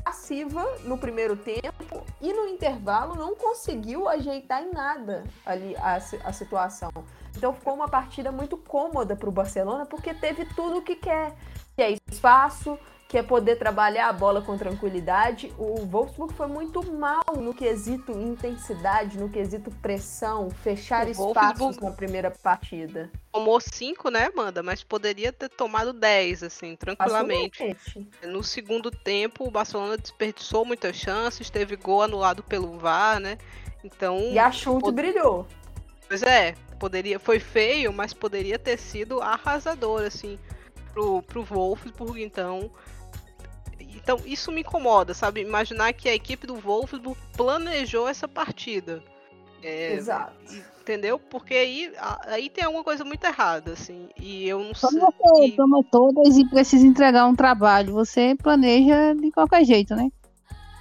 passiva 0.06 0.64
no 0.84 1.00
primeiro 1.00 1.36
tempo 1.36 2.06
e 2.22 2.32
no 2.32 2.48
intervalo 2.48 3.16
não 3.16 3.36
conseguiu 3.36 4.08
ajeitar 4.08 4.62
em 4.62 4.72
nada 4.72 5.24
ali 5.44 5.76
a, 5.78 5.96
a 5.96 6.32
situação. 6.32 6.92
Então 7.36 7.52
ficou 7.52 7.74
uma 7.74 7.90
partida 7.90 8.32
muito 8.32 8.56
cômoda 8.56 9.16
para 9.16 9.28
o 9.28 9.32
Barcelona 9.32 9.84
porque 9.84 10.14
teve 10.14 10.46
tudo 10.46 10.78
o 10.78 10.82
que 10.84 10.96
quer, 10.96 11.34
que 11.76 11.82
é 11.82 11.98
espaço, 12.12 12.78
que 13.08 13.18
é 13.18 13.24
poder 13.24 13.58
trabalhar 13.58 14.10
a 14.10 14.14
bola 14.14 14.42
com 14.42 14.58
tranquilidade. 14.58 15.54
O 15.58 15.86
Wolfsburg 15.86 16.34
foi 16.34 16.48
muito 16.48 16.84
mal 16.92 17.24
no 17.38 17.54
quesito 17.54 18.12
intensidade, 18.12 19.18
no 19.18 19.30
quesito 19.30 19.70
pressão, 19.82 20.50
fechar 20.50 21.06
o 21.06 21.12
espaços 21.12 21.60
Wolfsburg 21.60 21.84
na 21.84 21.92
primeira 21.92 22.32
partida. 22.32 23.12
Tomou 23.32 23.60
cinco, 23.62 24.10
né, 24.10 24.32
Amanda? 24.34 24.64
Mas 24.64 24.84
poderia 24.84 25.32
ter 25.32 25.50
tomado 25.50 25.94
10, 25.94 26.44
assim, 26.44 26.76
tranquilamente. 26.76 27.78
No 28.24 28.44
segundo 28.44 28.90
tempo, 28.90 29.48
o 29.48 29.52
Barcelona 29.52 29.98
desperdiçou 29.98 30.66
muitas 30.66 30.96
chances, 30.96 31.50
teve 31.50 31.76
gol 31.76 32.02
anulado 32.02 32.42
pelo 32.42 32.78
VAR, 32.80 33.20
né? 33.20 33.38
Então. 33.84 34.18
E 34.32 34.40
a 34.40 34.52
chute 34.52 34.82
pod... 34.82 34.96
brilhou. 34.96 35.46
Pois 36.08 36.24
é, 36.24 36.56
poderia, 36.80 37.20
foi 37.20 37.40
feio, 37.40 37.94
mas 37.94 38.14
poderia 38.14 38.58
ter 38.58 38.78
sido 38.78 39.22
arrasador, 39.22 40.04
assim, 40.04 40.40
pro, 40.94 41.22
pro 41.22 41.44
Wolfsburg, 41.44 42.24
então 42.24 42.72
então 44.06 44.22
isso 44.24 44.52
me 44.52 44.62
incomoda, 44.62 45.16
sabe? 45.16 45.42
Imaginar 45.42 45.92
que 45.94 46.08
a 46.08 46.14
equipe 46.14 46.46
do 46.46 46.56
Wolfsburg 46.56 47.20
planejou 47.36 48.08
essa 48.08 48.28
partida. 48.28 49.04
É, 49.64 49.94
Exato. 49.94 50.36
Entendeu? 50.80 51.18
Porque 51.18 51.56
aí, 51.56 51.92
aí 52.28 52.48
tem 52.52 52.64
alguma 52.64 52.84
coisa 52.84 53.04
muito 53.04 53.24
errada, 53.24 53.72
assim. 53.72 54.08
E 54.16 54.48
eu 54.48 54.60
não 54.60 54.76
sei. 54.76 54.90
Quando 54.92 55.16
você 55.18 55.46
e... 55.48 55.52
toma 55.54 55.84
todas 55.92 56.38
e 56.38 56.48
precisa 56.48 56.86
entregar 56.86 57.26
um 57.26 57.36
trabalho, 57.36 57.94
você 57.94 58.36
planeja 58.36 59.16
de 59.16 59.32
qualquer 59.32 59.66
jeito, 59.66 59.96
né? 59.96 60.12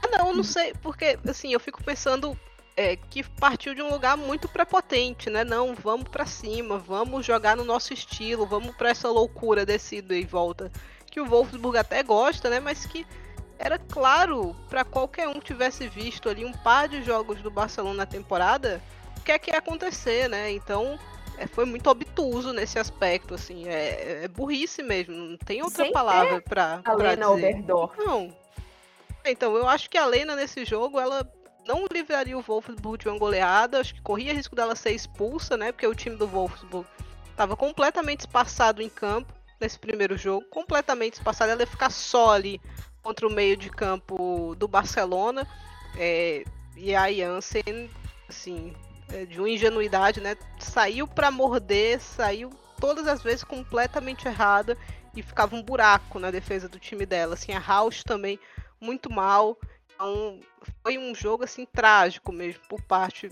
Ah, 0.02 0.19
não, 0.19 0.35
não 0.35 0.45
sei, 0.45 0.75
porque 0.83 1.19
assim, 1.26 1.50
eu 1.50 1.59
fico 1.59 1.83
pensando 1.83 2.38
é, 2.76 2.97
que 2.97 3.23
partiu 3.23 3.75
de 3.75 3.81
um 3.81 3.88
lugar 3.88 4.19
muito 4.19 4.47
prepotente, 4.50 5.31
né? 5.31 5.45
Não, 5.45 5.75
vamos 5.75 6.11
para 6.11 6.26
cima, 6.26 6.76
vamos 6.76 7.25
jogar 7.25 7.57
no 7.57 7.64
nosso 7.64 7.95
estilo, 7.95 8.45
vamos 8.45 8.76
para 8.76 8.90
essa 8.90 9.09
loucura 9.09 9.64
desse 9.64 10.04
e 10.11 10.25
volta 10.26 10.71
que 11.14 11.21
o 11.21 11.26
Wolfsburg 11.26 11.78
até 11.78 12.02
gosta, 12.02 12.50
né? 12.50 12.59
Mas 12.59 12.85
que 12.85 13.06
era 13.56 13.78
claro 13.78 14.54
para 14.68 14.85
qualquer 14.85 15.28
um 15.28 15.35
que 15.35 15.47
tivesse 15.47 15.87
visto 15.87 16.28
ali 16.28 16.44
um 16.44 16.52
par 16.52 16.88
de 16.88 17.04
jogos 17.04 17.40
do 17.40 17.52
Barcelona 17.52 17.99
na 17.99 18.06
temporada 18.06 18.83
o 19.16 19.21
que 19.21 19.30
é 19.30 19.38
que 19.38 19.52
ia 19.52 19.59
acontecer, 19.59 20.28
né? 20.28 20.50
Então 20.50 20.99
é, 21.38 21.47
foi 21.47 21.64
muito 21.64 21.88
obtuso 21.88 22.52
nesse 22.52 22.80
aspecto, 22.80 23.33
assim, 23.33 23.68
é, 23.68 24.25
é 24.25 24.28
burrice 24.28 24.83
mesmo, 24.83 25.14
não 25.14 25.38
tem 25.38 25.62
outra 25.62 25.85
Sem 25.85 25.92
palavra 25.92 26.42
para 26.42 26.83
a 26.85 26.92
Lena 26.94 27.30
Oberdorf. 27.30 27.97
Não. 27.97 28.37
Então, 29.25 29.56
eu 29.56 29.66
acho 29.66 29.88
que 29.88 29.97
a 29.97 30.04
Lena 30.04 30.37
nesse 30.37 30.64
jogo, 30.64 31.00
ela 31.00 31.26
não 31.66 31.87
livraria 31.90 32.37
o 32.37 32.42
Wolfsburg 32.42 33.02
de 33.02 33.09
uma 33.09 33.18
goleada, 33.18 33.80
acho 33.80 33.94
que 33.94 34.02
corria 34.02 34.35
risco 34.35 34.54
dela 34.54 34.76
ser 34.76 34.90
expulsa, 34.90 35.56
né? 35.56 35.73
Porque 35.73 35.87
o 35.87 35.94
time 35.94 36.16
do 36.16 36.26
Wolfsburg 36.26 36.87
estava 37.30 37.56
completamente 37.56 38.21
espaçado 38.21 38.83
em 38.83 38.88
campo 38.88 39.33
nesse 39.61 39.79
primeiro 39.79 40.17
jogo, 40.17 40.47
completamente 40.51 41.15
espaçada, 41.15 41.53
ela 41.53 41.63
ia 41.63 41.67
ficar 41.67 41.91
só 41.91 42.33
ali 42.33 42.61
contra 43.03 43.27
o 43.27 43.33
meio 43.33 43.57
de 43.57 43.71
campo 43.71 44.55
do 44.57 44.67
Barcelona. 44.67 45.47
É, 45.97 46.45
e 46.77 46.95
a 46.95 47.13
Jansen, 47.13 47.91
assim, 48.29 48.75
é, 49.13 49.25
de 49.25 49.39
uma 49.39 49.49
ingenuidade, 49.49 50.21
né? 50.21 50.37
Saiu 50.59 51.07
para 51.07 51.31
morder, 51.31 52.01
saiu 52.01 52.51
todas 52.81 53.07
as 53.07 53.23
vezes 53.23 53.45
completamente 53.45 54.27
errada 54.27 54.77
e 55.15 55.23
ficava 55.23 55.55
um 55.55 55.63
buraco 55.63 56.19
na 56.19 56.31
defesa 56.31 56.69
do 56.69 56.79
time 56.79 57.07
dela. 57.07 57.35
Assim, 57.35 57.53
a 57.53 57.61
House 57.61 58.03
também 58.03 58.39
muito 58.81 59.13
mal. 59.13 59.57
Então, 59.95 60.41
foi 60.83 60.99
um 60.99 61.15
jogo 61.15 61.45
assim 61.45 61.65
trágico 61.65 62.33
mesmo 62.33 62.63
por 62.69 62.83
parte 62.83 63.29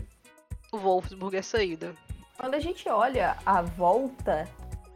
do 0.70 0.78
Wolfsburg 0.78 1.36
essa 1.36 1.62
ida. 1.62 1.94
Quando 2.36 2.54
a 2.54 2.60
gente 2.60 2.88
olha 2.88 3.36
a 3.44 3.62
volta, 3.62 4.48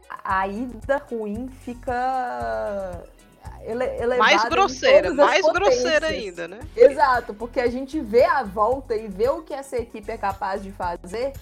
a 0.09 0.47
ida 0.47 0.97
ruim 1.09 1.47
fica 1.47 3.03
elevada 3.65 4.17
mais 4.17 4.43
grosseira, 4.45 5.13
mais 5.13 5.45
grosseira 5.45 6.07
ainda, 6.07 6.47
né? 6.47 6.59
Exato, 6.75 7.33
porque 7.33 7.59
a 7.59 7.69
gente 7.69 7.99
vê 7.99 8.23
a 8.23 8.43
volta 8.43 8.95
e 8.95 9.07
vê 9.07 9.29
o 9.29 9.41
que 9.41 9.53
essa 9.53 9.77
equipe 9.77 10.11
é 10.11 10.17
capaz 10.17 10.63
de 10.63 10.71
fazer, 10.71 11.33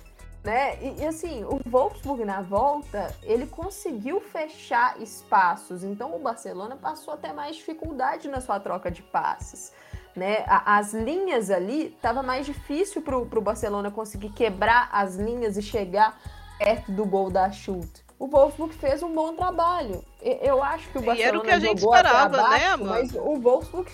né? 0.43 0.77
E, 0.81 1.01
e, 1.01 1.05
assim, 1.05 1.43
o 1.43 1.59
Wolfsburg 1.67 2.23
na 2.25 2.41
volta, 2.41 3.13
ele 3.23 3.45
conseguiu 3.45 4.19
fechar 4.21 5.01
espaços, 5.01 5.83
então 5.83 6.15
o 6.15 6.19
Barcelona 6.19 6.75
passou 6.75 7.13
até 7.13 7.33
mais 7.33 7.55
dificuldade 7.55 8.27
na 8.27 8.41
sua 8.41 8.59
troca 8.59 8.89
de 8.89 9.01
passes. 9.01 9.73
Né? 10.15 10.45
As 10.47 10.93
linhas 10.93 11.51
ali, 11.51 11.87
estava 11.87 12.23
mais 12.23 12.45
difícil 12.45 13.01
para 13.01 13.17
o 13.17 13.41
Barcelona 13.41 13.91
conseguir 13.91 14.29
quebrar 14.29 14.87
as 14.91 15.15
linhas 15.15 15.57
e 15.57 15.61
chegar 15.61 16.17
perto 16.57 16.89
do 16.89 17.05
gol 17.05 17.29
da 17.29 17.51
Schultz 17.51 18.04
o 18.17 18.27
Wolfsburg 18.27 18.73
fez 18.75 19.03
um 19.03 19.13
bom 19.13 19.33
trabalho. 19.35 20.03
Eu 20.21 20.63
acho 20.63 20.89
que 20.89 20.97
o 20.97 21.01
Barcelona 21.01 21.19
e 21.19 21.23
era 21.23 21.37
o 21.37 21.41
que 21.41 21.51
a 21.51 21.59
gente 21.59 21.79
esperava, 21.79 22.37
né, 22.37 22.43
baixo, 22.43 22.77
né, 22.77 22.89
Mas 22.89 23.13
o 23.13 23.35
Wolfsburg 23.35 23.91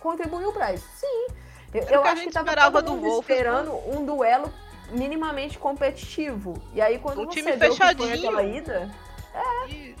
contribuiu 0.00 0.52
para 0.52 0.74
isso. 0.74 0.86
Sim. 0.94 1.26
Eu, 1.72 1.82
eu 1.84 2.04
acho 2.04 2.22
que 2.22 2.28
estava 2.28 2.82
do 2.82 2.90
Wolfsburg. 2.94 3.20
esperando 3.20 3.72
um 3.96 4.04
duelo 4.04 4.52
minimamente 4.90 5.58
competitivo. 5.58 6.54
E 6.74 6.80
aí 6.80 6.98
quando 6.98 7.22
um 7.22 7.24
você 7.24 7.40
time 7.40 7.52
fechadinho. 7.52 8.08
Que 8.08 8.26
aquela 8.26 8.42
ida, 8.42 8.90
é. 9.34 9.70
E... 9.70 9.96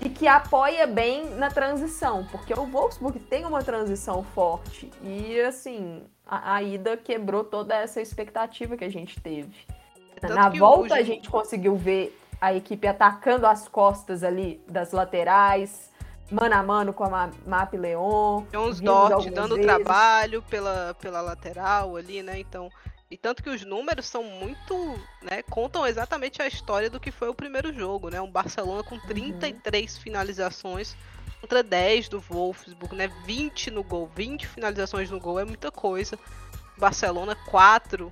e 0.00 0.08
que 0.08 0.26
apoia 0.26 0.86
bem 0.86 1.26
na 1.34 1.50
transição, 1.50 2.26
porque 2.30 2.54
o 2.54 2.64
Wolfsburg 2.64 3.18
tem 3.20 3.44
uma 3.44 3.62
transição 3.62 4.24
forte. 4.34 4.90
E 5.02 5.38
assim, 5.42 6.02
a, 6.26 6.54
a 6.54 6.62
ida 6.62 6.96
quebrou 6.96 7.44
toda 7.44 7.76
essa 7.76 8.00
expectativa 8.00 8.76
que 8.78 8.84
a 8.84 8.90
gente 8.90 9.20
teve. 9.20 9.66
Tanto 10.18 10.34
na 10.34 10.48
volta 10.48 10.94
hoje... 10.94 11.02
a 11.02 11.02
gente 11.02 11.28
conseguiu 11.28 11.76
ver 11.76 12.18
a 12.40 12.54
equipe 12.54 12.86
atacando 12.86 13.46
as 13.46 13.66
costas 13.68 14.22
ali 14.22 14.60
das 14.68 14.92
laterais, 14.92 15.90
mano 16.30 16.54
a 16.54 16.62
mano 16.62 16.92
com 16.92 17.04
a 17.04 17.30
Map 17.46 17.74
Leon. 17.74 18.44
Jones 18.52 18.80
Dort 18.80 19.30
dando 19.30 19.56
vezes. 19.56 19.66
trabalho 19.66 20.42
pela, 20.42 20.94
pela 21.00 21.20
lateral 21.20 21.96
ali, 21.96 22.22
né? 22.22 22.38
Então. 22.38 22.70
E 23.10 23.16
tanto 23.16 23.42
que 23.42 23.48
os 23.48 23.64
números 23.64 24.06
são 24.06 24.22
muito. 24.22 24.74
Né, 25.22 25.42
contam 25.50 25.86
exatamente 25.86 26.42
a 26.42 26.46
história 26.46 26.90
do 26.90 27.00
que 27.00 27.10
foi 27.10 27.28
o 27.28 27.34
primeiro 27.34 27.72
jogo, 27.72 28.10
né? 28.10 28.20
Um 28.20 28.30
Barcelona 28.30 28.84
com 28.84 28.98
33 28.98 29.94
uhum. 29.94 30.02
finalizações 30.02 30.96
contra 31.40 31.62
10 31.62 32.08
do 32.08 32.20
Wolfsburg, 32.20 32.94
né? 32.94 33.08
20 33.24 33.70
no 33.70 33.82
gol, 33.82 34.10
20 34.14 34.46
finalizações 34.46 35.10
no 35.10 35.18
gol 35.18 35.40
é 35.40 35.44
muita 35.44 35.70
coisa. 35.70 36.18
Barcelona 36.76 37.34
4 37.34 38.10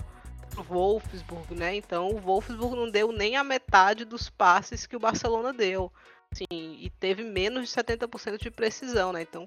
pro 0.57 0.63
Wolfsburg, 0.65 1.55
né? 1.55 1.77
Então 1.77 2.09
o 2.09 2.21
Wolfsburg 2.21 2.75
não 2.75 2.91
deu 2.91 3.13
nem 3.13 3.37
a 3.37 3.45
metade 3.45 4.05
dos 4.05 4.31
passes 4.31 4.87
que 4.87 4.97
o 4.97 5.01
Barcelona 5.01 5.53
deu. 5.53 5.93
Assim, 6.33 6.47
e 6.51 6.91
teve 6.99 7.23
menos 7.23 7.69
de 7.69 7.75
70% 7.75 8.41
de 8.41 8.51
precisão, 8.51 9.13
né? 9.13 9.23
Então, 9.23 9.45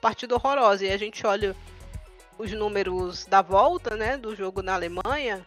partida 0.00 0.34
horrorosa. 0.34 0.84
E 0.86 0.90
a 0.90 0.96
gente 0.96 1.26
olha 1.26 1.54
os 2.38 2.50
números 2.52 3.26
da 3.26 3.42
volta, 3.42 3.96
né, 3.96 4.16
do 4.16 4.34
jogo 4.34 4.62
na 4.62 4.74
Alemanha, 4.74 5.44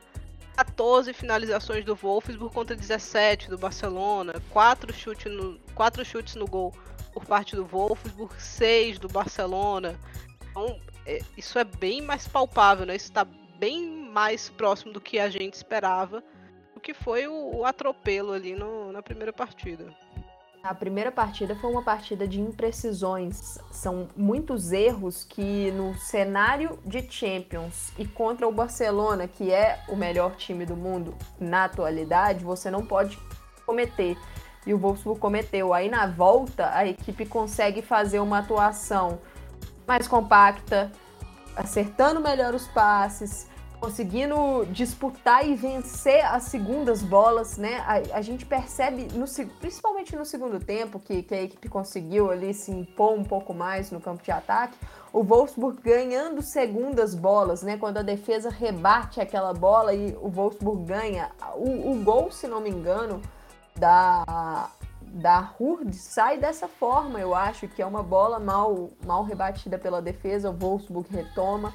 14 0.55 1.11
finalizações 1.11 1.83
do 1.83 1.95
Wolfsburg 1.95 2.53
contra 2.53 2.75
17 2.75 3.49
do 3.49 3.57
Barcelona, 3.57 4.33
4 4.51 4.93
chutes 4.93 5.31
no, 5.31 5.59
4 5.73 6.05
chutes 6.05 6.35
no 6.35 6.45
gol 6.45 6.71
por 7.11 7.25
parte 7.25 7.55
do 7.55 7.65
Wolfsburg, 7.65 8.33
6 8.39 8.99
do 8.99 9.07
Barcelona. 9.07 9.99
Então, 10.51 10.79
é, 11.05 11.19
isso 11.35 11.57
é 11.57 11.63
bem 11.63 12.01
mais 12.01 12.27
palpável, 12.27 12.85
né? 12.85 12.95
Isso 12.95 13.07
está 13.07 13.25
bem 13.63 14.09
mais 14.11 14.49
próximo 14.49 14.91
do 14.91 14.99
que 14.99 15.17
a 15.17 15.29
gente 15.29 15.53
esperava, 15.53 16.21
o 16.75 16.81
que 16.81 16.93
foi 16.93 17.29
o, 17.29 17.59
o 17.59 17.65
atropelo 17.65 18.33
ali 18.33 18.53
no, 18.53 18.91
na 18.91 19.01
primeira 19.01 19.31
partida. 19.31 19.85
A 20.61 20.75
primeira 20.75 21.13
partida 21.13 21.55
foi 21.55 21.71
uma 21.71 21.81
partida 21.81 22.27
de 22.27 22.41
imprecisões. 22.41 23.57
São 23.71 24.09
muitos 24.17 24.73
erros 24.73 25.23
que 25.23 25.71
no 25.71 25.97
cenário 25.97 26.77
de 26.85 27.09
Champions 27.09 27.93
e 27.97 28.05
contra 28.05 28.45
o 28.45 28.51
Barcelona, 28.51 29.29
que 29.29 29.49
é 29.49 29.81
o 29.87 29.95
melhor 29.95 30.35
time 30.35 30.65
do 30.65 30.75
mundo 30.75 31.15
na 31.39 31.63
atualidade, 31.63 32.43
você 32.43 32.69
não 32.69 32.85
pode 32.85 33.17
cometer. 33.65 34.17
E 34.67 34.73
o 34.73 34.77
Wolfsburg 34.77 35.21
cometeu. 35.21 35.73
Aí 35.73 35.87
na 35.89 36.05
volta, 36.05 36.69
a 36.75 36.85
equipe 36.85 37.25
consegue 37.25 37.81
fazer 37.81 38.19
uma 38.19 38.39
atuação 38.39 39.19
mais 39.87 40.05
compacta, 40.05 40.91
acertando 41.55 42.19
melhor 42.19 42.53
os 42.53 42.67
passes, 42.67 43.52
conseguindo 43.83 44.65
disputar 44.71 45.45
e 45.45 45.55
vencer 45.55 46.23
as 46.23 46.43
segundas 46.43 47.03
bolas, 47.03 47.57
né? 47.57 47.83
A, 47.85 48.17
a 48.17 48.21
gente 48.21 48.45
percebe, 48.45 49.09
no, 49.11 49.25
principalmente 49.59 50.15
no 50.15 50.23
segundo 50.23 50.57
tempo, 50.57 51.01
que, 51.01 51.21
que, 51.21 51.35
a 51.35 51.41
equipe 51.41 51.67
conseguiu 51.67 52.31
ali 52.31 52.53
se 52.53 52.71
impor 52.71 53.11
um 53.11 53.25
pouco 53.25 53.53
mais 53.53 53.91
no 53.91 53.99
campo 53.99 54.23
de 54.23 54.31
ataque, 54.31 54.77
o 55.11 55.21
Wolfsburg 55.21 55.81
ganhando 55.81 56.41
segundas 56.41 57.13
bolas, 57.13 57.61
né? 57.61 57.75
Quando 57.75 57.97
a 57.97 58.01
defesa 58.01 58.49
rebate 58.49 59.19
aquela 59.19 59.53
bola 59.53 59.93
e 59.93 60.15
o 60.21 60.29
Wolfsburg 60.29 60.85
ganha. 60.85 61.29
O, 61.55 61.91
o 61.91 62.03
gol, 62.05 62.31
se 62.31 62.47
não 62.47 62.61
me 62.61 62.69
engano, 62.69 63.21
da, 63.75 64.69
da 65.01 65.51
Hurd 65.59 65.93
sai 65.93 66.37
dessa 66.37 66.69
forma, 66.69 67.19
eu 67.19 67.35
acho, 67.35 67.67
que 67.67 67.81
é 67.81 67.85
uma 67.85 68.01
bola 68.01 68.39
mal, 68.39 68.91
mal 69.05 69.25
rebatida 69.25 69.77
pela 69.77 70.01
defesa, 70.01 70.49
o 70.49 70.53
Wolfsburg 70.53 71.05
retoma. 71.11 71.73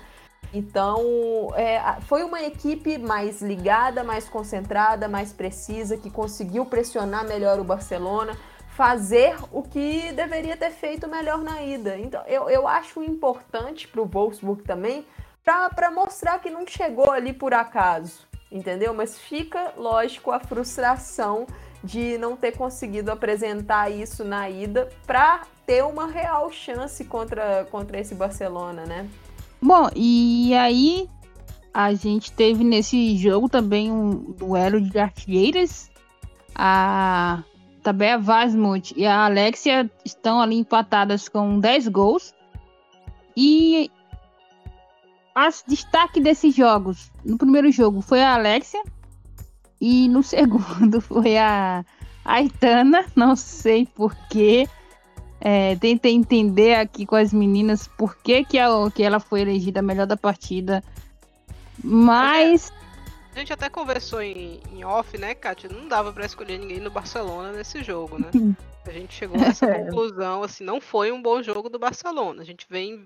Então, 0.52 1.52
é, 1.54 1.80
foi 2.02 2.24
uma 2.24 2.42
equipe 2.42 2.96
mais 2.96 3.42
ligada, 3.42 4.02
mais 4.02 4.28
concentrada, 4.28 5.08
mais 5.08 5.32
precisa, 5.32 5.96
que 5.96 6.10
conseguiu 6.10 6.64
pressionar 6.64 7.26
melhor 7.26 7.60
o 7.60 7.64
Barcelona, 7.64 8.36
fazer 8.70 9.36
o 9.52 9.62
que 9.62 10.12
deveria 10.12 10.56
ter 10.56 10.70
feito 10.70 11.08
melhor 11.08 11.42
na 11.42 11.62
ida. 11.62 11.98
Então, 11.98 12.22
eu, 12.26 12.48
eu 12.48 12.66
acho 12.66 13.02
importante 13.02 13.86
para 13.88 14.00
o 14.00 14.06
Wolfsburg 14.06 14.62
também, 14.62 15.06
para 15.44 15.90
mostrar 15.90 16.38
que 16.38 16.50
não 16.50 16.66
chegou 16.66 17.10
ali 17.10 17.32
por 17.32 17.52
acaso, 17.52 18.26
entendeu? 18.50 18.94
Mas 18.94 19.18
fica, 19.18 19.72
lógico, 19.76 20.30
a 20.30 20.40
frustração 20.40 21.46
de 21.82 22.18
não 22.18 22.36
ter 22.36 22.52
conseguido 22.56 23.10
apresentar 23.10 23.90
isso 23.90 24.24
na 24.24 24.48
ida 24.48 24.88
para 25.06 25.42
ter 25.66 25.84
uma 25.84 26.06
real 26.06 26.50
chance 26.50 27.04
contra, 27.04 27.66
contra 27.70 27.98
esse 27.98 28.14
Barcelona, 28.14 28.84
né? 28.84 29.08
Bom, 29.60 29.88
e 29.94 30.54
aí 30.54 31.08
a 31.74 31.92
gente 31.94 32.32
teve 32.32 32.64
nesse 32.64 33.16
jogo 33.16 33.48
também 33.48 33.90
um 33.90 34.32
duelo 34.32 34.80
de 34.80 34.98
artilheiras. 34.98 35.90
A 36.54 37.42
Tabea 37.82 38.18
Vasmut 38.18 38.92
e 38.96 39.06
a 39.06 39.24
Alexia 39.24 39.90
estão 40.04 40.40
ali 40.40 40.56
empatadas 40.56 41.28
com 41.28 41.58
10 41.60 41.88
gols. 41.88 42.34
E 43.36 43.90
as 45.34 45.62
destaque 45.66 46.20
desses 46.20 46.54
jogos, 46.54 47.12
no 47.24 47.38
primeiro 47.38 47.70
jogo 47.70 48.00
foi 48.00 48.20
a 48.20 48.34
Alexia 48.34 48.82
e 49.80 50.08
no 50.08 50.22
segundo 50.24 51.00
foi 51.00 51.38
a 51.38 51.84
Aitana, 52.24 53.04
não 53.14 53.36
sei 53.36 53.86
porquê. 53.86 54.68
É, 55.40 55.76
tentei 55.76 56.12
entender 56.12 56.74
aqui 56.74 57.06
com 57.06 57.14
as 57.14 57.32
meninas 57.32 57.86
por 57.86 58.16
que, 58.16 58.44
que, 58.44 58.58
a, 58.58 58.68
que 58.92 59.02
ela 59.02 59.20
foi 59.20 59.40
elegida 59.42 59.80
a 59.80 59.82
melhor 59.82 60.06
da 60.06 60.16
partida. 60.16 60.82
Mas. 61.82 62.72
A 63.34 63.38
gente 63.38 63.52
até 63.52 63.68
conversou 63.68 64.20
em, 64.20 64.60
em 64.72 64.84
off, 64.84 65.16
né, 65.16 65.34
Kátia? 65.34 65.70
Não 65.70 65.86
dava 65.86 66.12
para 66.12 66.26
escolher 66.26 66.58
ninguém 66.58 66.80
no 66.80 66.90
Barcelona 66.90 67.52
nesse 67.52 67.84
jogo, 67.84 68.18
né? 68.18 68.30
A 68.84 68.90
gente 68.90 69.14
chegou 69.14 69.38
nessa 69.38 69.66
conclusão, 69.72 70.42
assim, 70.42 70.64
não 70.64 70.80
foi 70.80 71.12
um 71.12 71.22
bom 71.22 71.40
jogo 71.40 71.68
do 71.68 71.78
Barcelona. 71.78 72.42
A 72.42 72.44
gente 72.44 72.66
vem, 72.68 73.04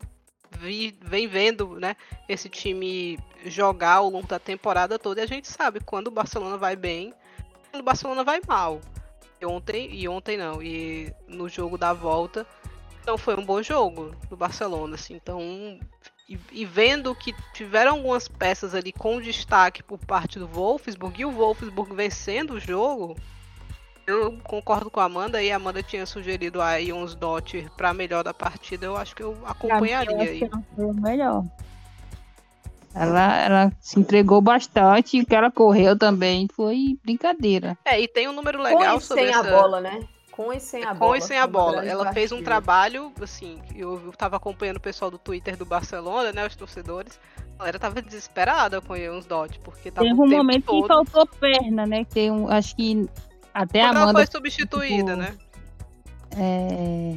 vi, 0.59 0.97
vem 1.03 1.27
vendo, 1.27 1.79
né, 1.79 1.97
esse 2.27 2.49
time 2.49 3.18
jogar 3.45 3.97
ao 3.97 4.09
longo 4.09 4.27
da 4.27 4.38
temporada 4.38 4.99
toda 4.99 5.21
e 5.21 5.25
a 5.25 5.27
gente 5.27 5.49
sabe 5.49 5.81
quando 5.81 6.07
o 6.07 6.12
Barcelona 6.12 6.57
vai 6.57 6.77
bem, 6.77 7.12
quando 7.71 7.83
o 7.83 7.85
Barcelona 7.85 8.25
vai 8.25 8.40
mal 8.47 8.81
ontem, 9.44 9.94
e 9.94 10.09
ontem 10.09 10.37
não, 10.37 10.62
e 10.62 11.12
no 11.28 11.48
jogo 11.48 11.76
da 11.76 11.92
volta, 11.92 12.46
não 13.07 13.18
foi 13.18 13.37
um 13.37 13.44
bom 13.44 13.62
jogo 13.62 14.14
do 14.28 14.37
Barcelona, 14.37 14.94
assim, 14.94 15.14
então 15.14 15.78
e, 16.28 16.38
e, 16.52 16.64
vendo 16.64 17.14
que 17.14 17.35
tiveram 17.52 17.92
algumas 17.92 18.28
peças 18.28 18.74
ali 18.74 18.92
com 18.92 19.20
destaque 19.20 19.83
por 19.83 19.98
parte 19.98 20.38
do 20.38 20.46
Wolfsburg 20.46 21.20
e 21.20 21.24
o 21.24 21.33
Wolfsburg 21.33 21.94
vencendo 21.94 22.52
o 22.52 22.61
jogo, 22.61 23.16
Eu 24.07 24.38
concordo 24.42 24.90
com 24.90 24.98
a 24.98 25.05
Amanda 25.05 25.42
e 25.42 25.52
a 25.52 25.57
Amanda 25.57 25.83
tinha 25.83 26.05
sugerido 26.07 26.61
aí 26.61 26.92
uns 26.92 27.14
dot 27.14 27.68
para 27.76 27.94
melhor 27.94 28.24
da 28.24 28.35
partida. 28.35 28.87
Eu 28.87 28.96
acho 28.96 29.14
que 29.14 29.22
eu 29.22 29.37
acompanharia 29.44 30.16
eu 30.16 30.20
aí. 30.20 30.38
que 30.38 30.44
ela 30.44 30.64
foi 30.74 30.85
o 30.87 30.92
melhor. 30.92 31.44
Ela, 32.94 33.38
ela 33.38 33.72
se 33.81 33.98
entregou 33.98 34.40
bastante 34.40 35.18
e 35.18 35.24
que 35.24 35.35
ela 35.35 35.50
correu 35.50 35.98
também 35.98 36.46
foi 36.55 36.98
brincadeira. 37.02 37.76
É, 37.85 38.00
e 38.00 38.07
tem 38.07 38.28
um 38.28 38.33
número 38.33 38.61
legal 38.62 38.94
Com 38.94 38.98
e 38.98 39.00
sobre 39.00 39.24
sem 39.24 39.33
essa... 39.33 39.40
a 39.40 39.61
bola, 39.61 39.81
né? 39.81 40.00
Com 40.31 40.52
e 40.52 40.61
sem 40.61 40.85
a 40.85 40.88
Com 40.88 40.98
bola. 40.98 41.18
e 41.18 41.20
sem 41.20 41.38
a 41.38 41.46
bola. 41.46 41.85
Ela 41.85 42.12
fez 42.12 42.33
um 42.33 42.42
trabalho, 42.42 43.12
assim, 43.20 43.61
eu, 43.74 44.00
eu 44.07 44.12
tava 44.12 44.37
acompanhando 44.37 44.76
o 44.76 44.81
pessoal 44.81 45.11
do 45.11 45.18
Twitter 45.18 45.57
do 45.57 45.64
Barcelona, 45.64 46.33
né, 46.33 46.46
os 46.46 46.57
torcedores. 46.57 47.18
A 47.55 47.59
galera 47.59 47.78
tava 47.78 48.02
desesperada 48.02 48.81
com 48.81 48.94
uns 48.94 49.26
dot, 49.26 49.59
porque 49.61 49.90
tava 49.90 50.07
Teve 50.07 50.20
um 50.20 50.24
tempo 50.24 50.37
momento 50.37 50.64
que 50.64 50.66
todo... 50.66 50.87
faltou 50.87 51.26
perna, 51.38 51.87
né? 51.87 52.05
Tem 52.05 52.31
um, 52.31 52.48
acho 52.48 52.74
que 52.74 53.09
até 53.55 53.83
a 53.83 53.88
Quando 53.88 53.96
ela 53.96 54.05
Amanda. 54.05 54.18
foi 54.18 54.26
substituída, 54.26 55.16
tipo, 55.16 55.16
né? 55.16 55.37
É, 56.37 57.16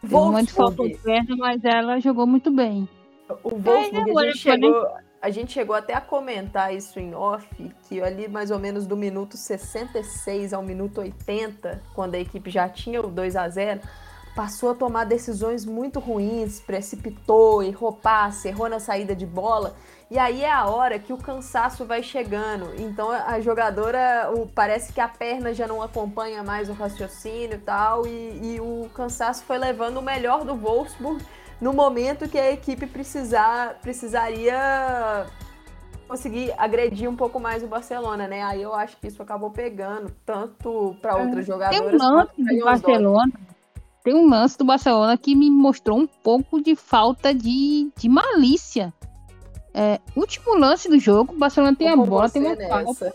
teve 0.00 0.14
um 0.14 0.24
momento 0.24 0.48
que 0.48 0.54
faltou 0.54 0.90
perna, 0.98 1.36
mas 1.36 1.64
ela 1.64 2.00
jogou 2.00 2.26
muito 2.26 2.50
bem. 2.50 2.88
O 3.42 3.50
Wolfsburg, 3.50 4.10
agora 4.10 4.28
a, 4.28 4.32
gente 4.32 4.42
foi, 4.42 4.52
chegou, 4.52 4.86
a 5.26 5.30
gente 5.30 5.52
chegou 5.52 5.74
até 5.74 5.92
a 5.92 6.00
comentar 6.00 6.72
isso 6.72 7.00
em 7.00 7.12
off, 7.14 7.46
que 7.88 8.00
ali 8.00 8.28
mais 8.28 8.52
ou 8.52 8.60
menos 8.60 8.86
do 8.86 8.96
minuto 8.96 9.36
66 9.36 10.52
ao 10.52 10.62
minuto 10.62 11.00
80, 11.00 11.82
quando 11.94 12.14
a 12.14 12.18
equipe 12.18 12.48
já 12.48 12.68
tinha 12.68 13.00
o 13.00 13.08
2 13.10 13.34
a 13.34 13.48
0 13.48 13.80
passou 14.36 14.70
a 14.70 14.74
tomar 14.74 15.04
decisões 15.04 15.64
muito 15.64 15.98
ruins, 15.98 16.60
precipitou, 16.60 17.62
errou 17.62 17.90
passe, 17.92 18.48
errou 18.48 18.68
na 18.68 18.78
saída 18.78 19.16
de 19.16 19.24
bola. 19.24 19.74
E 20.10 20.18
aí 20.18 20.44
é 20.44 20.52
a 20.52 20.66
hora 20.66 20.98
que 20.98 21.10
o 21.12 21.16
cansaço 21.16 21.86
vai 21.86 22.02
chegando. 22.02 22.70
Então 22.78 23.10
a 23.10 23.40
jogadora, 23.40 24.30
o- 24.36 24.46
parece 24.46 24.92
que 24.92 25.00
a 25.00 25.08
perna 25.08 25.52
já 25.54 25.66
não 25.66 25.82
acompanha 25.82 26.42
mais 26.44 26.68
o 26.68 26.74
raciocínio 26.74 27.54
e 27.54 27.58
tal, 27.58 28.06
e, 28.06 28.56
e 28.56 28.60
o 28.60 28.88
cansaço 28.94 29.42
foi 29.44 29.56
levando 29.58 29.96
o 29.96 30.02
melhor 30.02 30.44
do 30.44 30.54
Wolfsburg 30.54 31.24
no 31.60 31.72
momento 31.72 32.28
que 32.28 32.38
a 32.38 32.52
equipe 32.52 32.86
precisar, 32.86 33.78
precisaria 33.80 35.26
conseguir 36.06 36.52
agredir 36.56 37.08
um 37.10 37.16
pouco 37.16 37.40
mais 37.40 37.62
o 37.62 37.66
Barcelona, 37.66 38.28
né? 38.28 38.42
Aí 38.42 38.62
eu 38.62 38.74
acho 38.74 38.96
que 38.96 39.08
isso 39.08 39.22
acabou 39.22 39.50
pegando 39.50 40.12
tanto 40.24 40.96
para 41.00 41.16
outras 41.16 41.32
É, 41.32 41.34
Tem 41.34 41.44
jogadoras 41.44 42.00
um 42.00 42.04
lance 42.04 42.32
do. 42.36 42.64
Barcelona. 42.64 43.32
Tem 44.04 44.14
um 44.14 44.28
lance 44.28 44.56
do 44.58 44.64
Barcelona 44.64 45.18
que 45.18 45.34
me 45.34 45.50
mostrou 45.50 45.98
um 45.98 46.06
pouco 46.06 46.62
de 46.62 46.76
falta 46.76 47.34
de, 47.34 47.90
de 47.96 48.08
malícia. 48.08 48.94
É, 49.74 50.00
último 50.14 50.56
lance 50.56 50.88
do 50.88 50.98
jogo, 50.98 51.34
o 51.34 51.38
Barcelona 51.38 51.76
tem 51.76 51.88
a 51.88 51.94
Tô 51.96 52.02
com 52.02 52.06
bola, 52.06 52.30
tem 52.30 52.42
uma 52.42 52.56
falta. 52.56 53.04
nessa. 53.06 53.14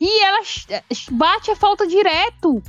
E 0.00 0.24
ela 0.24 0.40
bate 1.12 1.50
a 1.50 1.56
falta 1.56 1.86
direto. 1.86 2.62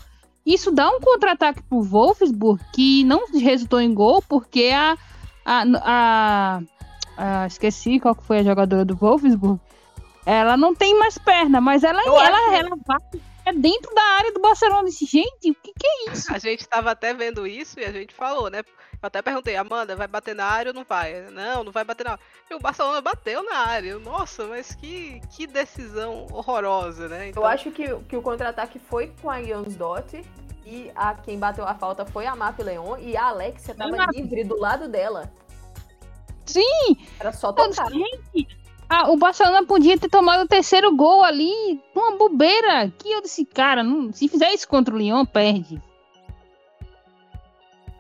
Isso 0.45 0.71
dá 0.71 0.89
um 0.89 0.99
contra-ataque 0.99 1.62
pro 1.63 1.82
Wolfsburg 1.84 2.62
que 2.73 3.04
não 3.04 3.25
resultou 3.34 3.80
em 3.80 3.93
gol, 3.93 4.21
porque 4.27 4.71
a, 4.73 4.97
a, 5.45 5.63
a, 5.84 6.62
a- 7.17 7.47
Esqueci 7.47 7.99
qual 7.99 8.15
que 8.15 8.23
foi 8.23 8.39
a 8.39 8.43
jogadora 8.43 8.84
do 8.86 8.95
Wolfsburg. 8.95 9.60
Ela 10.25 10.56
não 10.58 10.73
tem 10.75 10.97
mais 10.97 11.17
perna, 11.17 11.60
mas 11.62 11.84
ela, 11.84 12.01
Eu 12.06 12.15
ela, 12.19 12.38
acho- 12.38 12.54
ela 12.56 12.75
bate 12.88 13.21
é 13.43 13.54
dentro 13.54 13.93
da 13.95 14.01
área 14.19 14.32
do 14.34 14.39
Barcelona. 14.39 14.88
Gente, 14.91 15.49
o 15.49 15.56
que, 15.56 15.73
que 15.73 15.88
é 15.88 16.12
isso? 16.12 16.32
A 16.32 16.38
gente 16.38 16.67
tava 16.67 16.91
até 16.91 17.12
vendo 17.12 17.47
isso 17.47 17.80
e 17.80 17.84
a 17.86 17.91
gente 17.91 18.13
falou, 18.13 18.49
né? 18.51 18.62
Eu 19.02 19.08
até 19.08 19.22
perguntei, 19.22 19.56
Amanda, 19.56 19.96
vai 19.96 20.08
bater 20.08 20.36
na 20.36 20.46
área 20.46 20.70
ou 20.70 20.76
não 20.76 20.86
vai? 20.88 21.26
Não, 21.32 21.64
não 21.64 21.72
vai 21.72 21.84
bater 21.84 22.04
na 22.04 22.12
área. 22.12 22.24
E 22.50 22.54
o 22.54 22.60
Barcelona 22.60 23.02
bateu 23.02 23.44
na 23.44 23.58
área. 23.58 23.98
Nossa, 23.98 24.46
mas 24.46 24.76
que, 24.76 25.20
que 25.32 25.48
decisão 25.48 26.28
horrorosa, 26.32 27.08
né? 27.08 27.30
Então, 27.30 27.42
Eu 27.42 27.48
acho 27.48 27.72
que, 27.72 27.96
que 28.02 28.16
o 28.16 28.22
contra-ataque 28.22 28.78
foi 28.78 29.12
com 29.20 29.30
a 29.30 29.42
Jonsdott 29.42 30.24
e 30.64 30.92
a 30.96 31.16
quem 31.16 31.40
bateu 31.40 31.66
a 31.66 31.74
falta 31.74 32.06
foi 32.06 32.28
a 32.28 32.36
Map 32.36 32.60
Leon 32.60 32.98
e 33.00 33.18
a 33.18 33.30
Alexia 33.30 33.74
tava 33.74 34.06
livre 34.14 34.44
do 34.44 34.60
lado 34.60 34.88
dela. 34.88 35.32
Sim! 36.46 36.98
Era 37.20 37.32
só 37.32 37.52
tocar. 37.52 37.90
gente, 37.90 38.48
ah, 38.88 39.10
o 39.10 39.18
Barcelona 39.18 39.66
podia 39.66 39.98
ter 39.98 40.10
tomado 40.10 40.44
o 40.44 40.48
terceiro 40.48 40.96
gol 40.96 41.24
ali, 41.24 41.82
uma 41.96 42.18
bobeira. 42.18 42.92
Que 43.00 43.10
eu 43.10 43.22
disse, 43.22 43.46
cara, 43.46 43.82
não, 43.82 44.12
se 44.14 44.28
fizer 44.28 44.54
isso 44.54 44.68
contra 44.68 44.94
o 44.94 44.98
Lyon, 44.98 45.26
perde. 45.26 45.82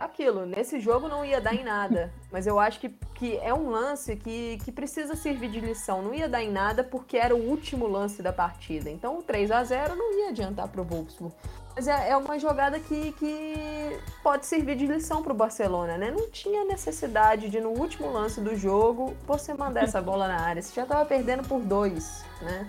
Aquilo, 0.01 0.47
nesse 0.47 0.79
jogo 0.79 1.07
não 1.07 1.23
ia 1.23 1.39
dar 1.39 1.53
em 1.53 1.63
nada. 1.63 2.11
Mas 2.31 2.47
eu 2.47 2.59
acho 2.59 2.79
que, 2.79 2.89
que 3.13 3.37
é 3.37 3.53
um 3.53 3.69
lance 3.69 4.15
que, 4.15 4.57
que 4.65 4.71
precisa 4.71 5.15
servir 5.15 5.51
de 5.51 5.59
lição. 5.59 6.01
Não 6.01 6.11
ia 6.11 6.27
dar 6.27 6.41
em 6.41 6.49
nada 6.49 6.83
porque 6.83 7.17
era 7.17 7.35
o 7.35 7.39
último 7.39 7.85
lance 7.85 8.19
da 8.19 8.33
partida. 8.33 8.89
Então 8.89 9.19
o 9.19 9.21
3 9.21 9.51
a 9.51 9.63
0 9.63 9.95
não 9.95 10.11
ia 10.17 10.29
adiantar 10.29 10.67
pro 10.69 10.83
Wolfsburg. 10.83 11.35
Mas 11.75 11.87
é, 11.87 12.09
é 12.09 12.17
uma 12.17 12.39
jogada 12.39 12.79
que, 12.79 13.11
que 13.11 13.99
pode 14.23 14.47
servir 14.47 14.75
de 14.75 14.87
lição 14.87 15.21
pro 15.21 15.35
Barcelona, 15.35 15.99
né? 15.99 16.09
Não 16.09 16.31
tinha 16.31 16.65
necessidade 16.65 17.47
de, 17.47 17.61
no 17.61 17.69
último 17.69 18.11
lance 18.11 18.41
do 18.41 18.55
jogo, 18.55 19.15
você 19.27 19.53
mandar 19.53 19.83
essa 19.83 20.01
bola 20.01 20.27
na 20.27 20.41
área. 20.41 20.63
Você 20.63 20.73
já 20.73 20.85
tava 20.87 21.05
perdendo 21.05 21.47
por 21.47 21.61
dois, 21.61 22.25
né? 22.41 22.67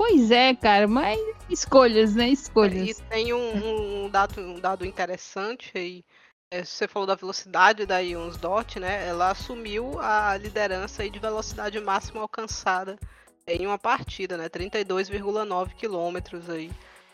Pois 0.00 0.30
é, 0.30 0.54
cara, 0.54 0.88
mas 0.88 1.20
escolhas, 1.50 2.14
né? 2.14 2.30
E 2.30 2.32
Escolhas. 2.32 3.02
tem 3.10 3.34
um, 3.34 4.04
um 4.04 4.08
dado, 4.08 4.40
um 4.40 4.58
dado 4.58 4.86
interessante 4.86 5.72
aí. 5.76 6.02
É, 6.50 6.64
Você 6.64 6.88
falou 6.88 7.06
da 7.06 7.14
velocidade 7.14 7.84
da 7.84 7.98
Ions 7.98 8.38
Dot, 8.38 8.80
né? 8.80 9.06
Ela 9.06 9.30
assumiu 9.30 10.00
a 10.00 10.38
liderança 10.38 11.02
aí 11.02 11.10
de 11.10 11.18
velocidade 11.18 11.78
máxima 11.80 12.22
alcançada 12.22 12.98
em 13.46 13.66
uma 13.66 13.78
partida, 13.78 14.38
né? 14.38 14.48
32,9 14.48 15.74
quilômetros 15.74 16.48
aí. 16.48 16.70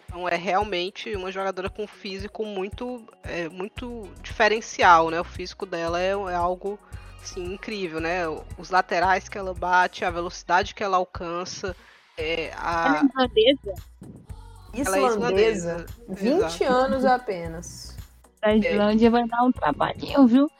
Então 0.06 0.28
é 0.28 0.36
realmente 0.36 1.12
uma 1.16 1.32
jogadora 1.32 1.68
com 1.68 1.88
físico 1.88 2.44
muito, 2.44 3.04
é, 3.24 3.48
muito 3.48 4.08
diferencial, 4.22 5.10
né? 5.10 5.20
O 5.20 5.24
físico 5.24 5.66
dela 5.66 6.00
é, 6.00 6.10
é 6.12 6.34
algo 6.36 6.78
assim, 7.20 7.52
incrível, 7.52 8.00
né? 8.00 8.28
Os 8.56 8.70
laterais 8.70 9.28
que 9.28 9.36
ela 9.36 9.52
bate, 9.52 10.04
a 10.04 10.10
velocidade 10.10 10.72
que 10.72 10.84
ela 10.84 10.98
alcança, 10.98 11.74
é, 12.16 12.48
Ela 12.48 12.92
a, 12.92 12.96
é 12.96 13.04
irlandesa. 13.04 13.74
ela 14.74 14.96
é 14.96 15.06
Islandesa, 15.06 15.86
20 16.08 16.26
Exato. 16.26 16.64
anos 16.64 17.04
apenas. 17.04 17.96
A 18.42 18.54
Islândia 18.54 19.10
vai 19.10 19.26
dar 19.26 19.42
um 19.42 19.52
trabalhinho, 19.52 20.26
viu? 20.26 20.50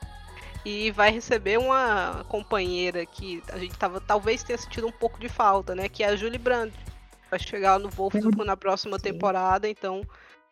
e 0.67 0.91
vai 0.91 1.09
receber 1.09 1.57
uma 1.57 2.25
companheira 2.27 3.05
que 3.05 3.41
a 3.53 3.57
gente 3.57 3.77
tava, 3.77 4.01
talvez 4.01 4.43
tenha 4.43 4.57
sentido 4.57 4.85
um 4.85 4.91
pouco 4.91 5.17
de 5.17 5.29
falta, 5.29 5.73
né? 5.73 5.87
Que 5.87 6.03
é 6.03 6.09
a 6.09 6.15
Julie 6.17 6.37
Brand. 6.37 6.73
Vai 7.31 7.39
chegar 7.39 7.79
no 7.79 7.89
Wolfsburg 7.89 8.45
na 8.45 8.57
próxima 8.57 8.97
Sim. 8.97 9.03
temporada, 9.03 9.69
então 9.69 10.01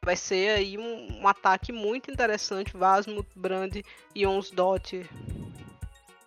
vai 0.02 0.16
ser 0.16 0.52
aí 0.52 0.78
um, 0.78 1.20
um 1.22 1.28
ataque 1.28 1.74
muito 1.74 2.10
interessante. 2.10 2.78
Vasmut, 2.78 3.28
Brand 3.36 3.76
e 4.16 4.26
Onsdott. 4.26 5.06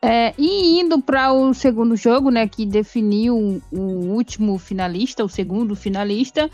É, 0.01 0.33
e 0.39 0.81
indo 0.81 1.01
para 1.01 1.33
o 1.33 1.53
segundo 1.53 1.97
jogo, 1.97 2.31
né, 2.31 2.47
que 2.47 2.65
definiu 2.65 3.61
o 3.73 3.81
último 3.81 4.57
finalista, 4.57 5.25
o 5.25 5.29
segundo 5.29 5.75
finalista, 5.75 6.49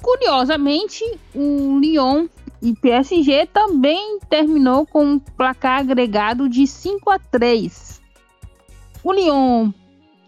curiosamente, 0.00 1.02
o 1.34 1.78
Lyon 1.80 2.28
e 2.62 2.72
PSG 2.74 3.46
também 3.46 4.20
terminou 4.28 4.86
com 4.86 5.04
um 5.04 5.18
placar 5.18 5.80
agregado 5.80 6.48
de 6.48 6.66
5 6.66 7.10
a 7.10 7.18
3. 7.18 8.00
O 9.02 9.12
Lyon 9.12 9.72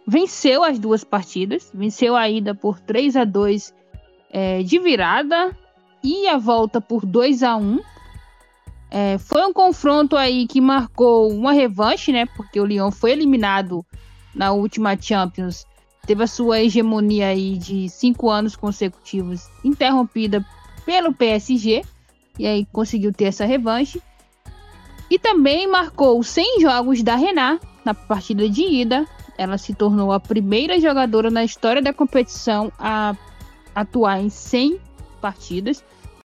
venceu 0.07 0.65
as 0.65 0.79
duas 0.79 1.05
partidas, 1.05 1.71
venceu 1.73 2.17
a 2.17 2.29
ida 2.29 2.55
por 2.55 2.81
3 2.81 3.17
a 3.17 3.25
2 3.25 3.75
é, 4.31 4.63
de 4.63 4.79
virada 4.79 5.57
e 6.03 6.27
a 6.27 6.37
volta 6.37 6.81
por 6.81 7.07
2 7.07 7.43
a 7.43 7.57
1 7.57 7.81
é, 8.91 9.19
foi 9.19 9.45
um 9.45 9.53
confronto 9.53 10.17
aí 10.17 10.47
que 10.47 10.61
marcou 10.61 11.31
uma 11.33 11.53
revanche, 11.53 12.13
né? 12.13 12.27
Porque 12.37 12.61
o 12.61 12.65
Lyon 12.65 12.91
foi 12.91 13.13
eliminado 13.13 13.85
na 14.35 14.53
última 14.53 14.97
Champions. 15.01 15.67
Teve 16.07 16.23
a 16.23 16.27
sua 16.27 16.61
hegemonia 16.61 17.29
aí 17.29 17.59
de 17.59 17.89
cinco 17.89 18.31
anos 18.31 18.55
consecutivos 18.55 19.49
interrompida 19.65 20.45
pelo 20.85 21.13
PSG. 21.13 21.83
E 22.39 22.47
aí 22.47 22.65
conseguiu 22.67 23.13
ter 23.13 23.25
essa 23.25 23.45
revanche. 23.45 24.01
E 25.11 25.19
também 25.19 25.67
marcou 25.67 26.23
100 26.23 26.61
jogos 26.61 27.03
da 27.03 27.17
Renat 27.17 27.61
na 27.85 27.95
partida 27.95 28.49
de 28.49 28.63
ida. 28.63 29.07
Ela 29.39 29.59
se 29.59 29.75
tornou 29.75 30.13
a 30.13 30.21
primeira 30.21 30.81
jogadora 30.81 31.31
na 31.31 31.45
história 31.45 31.83
da 31.83 31.93
competição 31.93 32.73
a 32.79 33.15
atuar 33.75 34.21
em 34.21 34.31
100 34.31 34.81
partidas. 35.21 35.85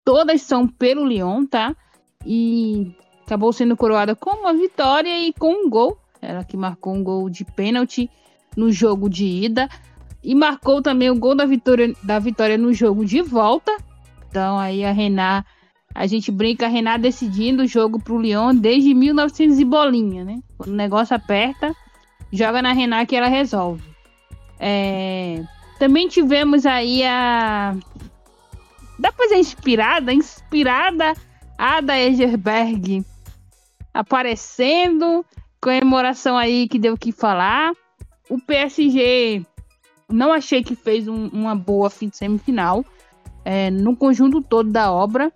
Todas 0.04 0.42
são 0.42 0.68
pelo 0.68 1.06
Lyon, 1.06 1.46
tá? 1.46 1.76
E 2.26 2.96
acabou 3.26 3.52
sendo 3.52 3.76
coroada 3.76 4.16
com 4.16 4.32
uma 4.32 4.54
vitória 4.54 5.20
e 5.20 5.34
com 5.34 5.66
um 5.66 5.70
gol. 5.70 5.98
Ela 6.22 6.44
que 6.44 6.58
marcou 6.58 6.94
um 6.94 7.04
gol 7.04 7.30
de 7.30 7.46
pênalti 7.46 8.10
no 8.56 8.72
jogo 8.72 9.10
de 9.10 9.26
ida 9.26 9.70
e 10.24 10.34
marcou 10.34 10.82
também 10.82 11.10
o 11.10 11.20
gol 11.20 11.36
da 11.36 11.46
vitória, 11.46 11.94
da 12.04 12.20
vitória 12.20 12.58
no 12.58 12.74
jogo 12.74 13.06
de 13.06 13.22
volta. 13.22 13.76
Então 14.30 14.58
aí 14.58 14.84
a 14.84 14.92
Renat, 14.92 15.46
a 15.94 16.08
gente 16.08 16.32
brinca 16.32 16.66
a 16.66 16.70
Renat 16.70 17.00
decidindo 17.00 17.64
o 17.64 17.68
jogo 17.68 18.00
pro 18.00 18.20
Lyon 18.20 18.56
desde 18.56 18.94
1900 18.94 19.60
e 19.60 19.66
bolinha, 19.66 20.24
né? 20.24 20.40
Quando 20.58 20.72
o 20.72 20.76
negócio 20.76 21.16
aperta, 21.16 21.76
joga 22.32 22.62
na 22.62 22.74
Renat 22.74 23.08
que 23.08 23.16
ela 23.16 23.28
resolve. 23.28 23.84
É, 24.60 25.44
Também 25.78 26.08
tivemos 26.08 26.66
aí 26.66 27.04
a 27.04 27.76
dá 28.98 29.12
pra 29.12 29.28
ser 29.28 29.38
inspirada, 29.38 30.12
inspirada 30.12 31.14
Ada 31.58 31.98
Egerberg 31.98 33.04
aparecendo, 33.94 35.26
comemoração 35.60 36.38
aí 36.38 36.68
que 36.68 36.78
deu 36.78 36.94
o 36.94 36.98
que 36.98 37.12
falar. 37.12 37.74
O 38.30 38.40
PSG 38.40 39.44
não 40.10 40.32
achei 40.32 40.64
que 40.64 40.76
fez 40.76 41.08
um, 41.08 41.28
uma 41.28 41.56
boa 41.56 41.90
fim 41.90 42.10
de 42.10 42.18
semifinal 42.18 42.86
é, 43.44 43.72
no 43.72 43.96
conjunto 43.96 44.42
todo 44.42 44.70
da 44.70 44.92
obra. 44.92 45.32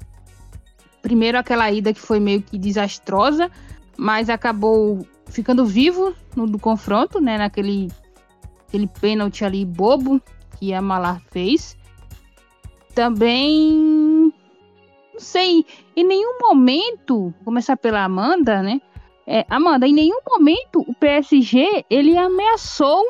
Primeiro 1.02 1.38
aquela 1.38 1.72
ida 1.72 1.94
que 1.94 2.00
foi 2.00 2.20
meio 2.20 2.42
que 2.42 2.58
desastrosa, 2.58 3.50
mas 3.98 4.30
acabou 4.30 5.06
ficando 5.26 5.66
vivo 5.66 6.14
no 6.36 6.46
do 6.46 6.60
confronto, 6.60 7.20
né? 7.20 7.38
Naquele 7.38 7.88
aquele 8.68 8.88
pênalti 8.88 9.44
ali 9.44 9.66
bobo 9.66 10.22
que 10.60 10.74
a 10.74 10.82
Malar 10.82 11.22
fez. 11.32 11.76
Também 12.94 14.11
não 15.14 15.20
sei, 15.20 15.66
em 15.96 16.04
nenhum 16.04 16.38
momento, 16.40 17.34
começar 17.44 17.78
pela 17.78 18.04
Amanda, 18.04 18.62
né? 18.62 18.82
É, 19.28 19.46
Amanda, 19.50 19.88
em 19.88 19.94
nenhum 19.94 20.20
momento 20.28 20.84
o 20.88 20.94
PSG 20.96 21.86
ele 21.90 22.18
ameaçou 22.18 23.04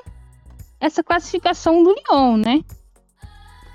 essa 0.79 1.03
classificação 1.03 1.83
do 1.83 1.93
Lyon, 1.93 2.37
né? 2.37 2.63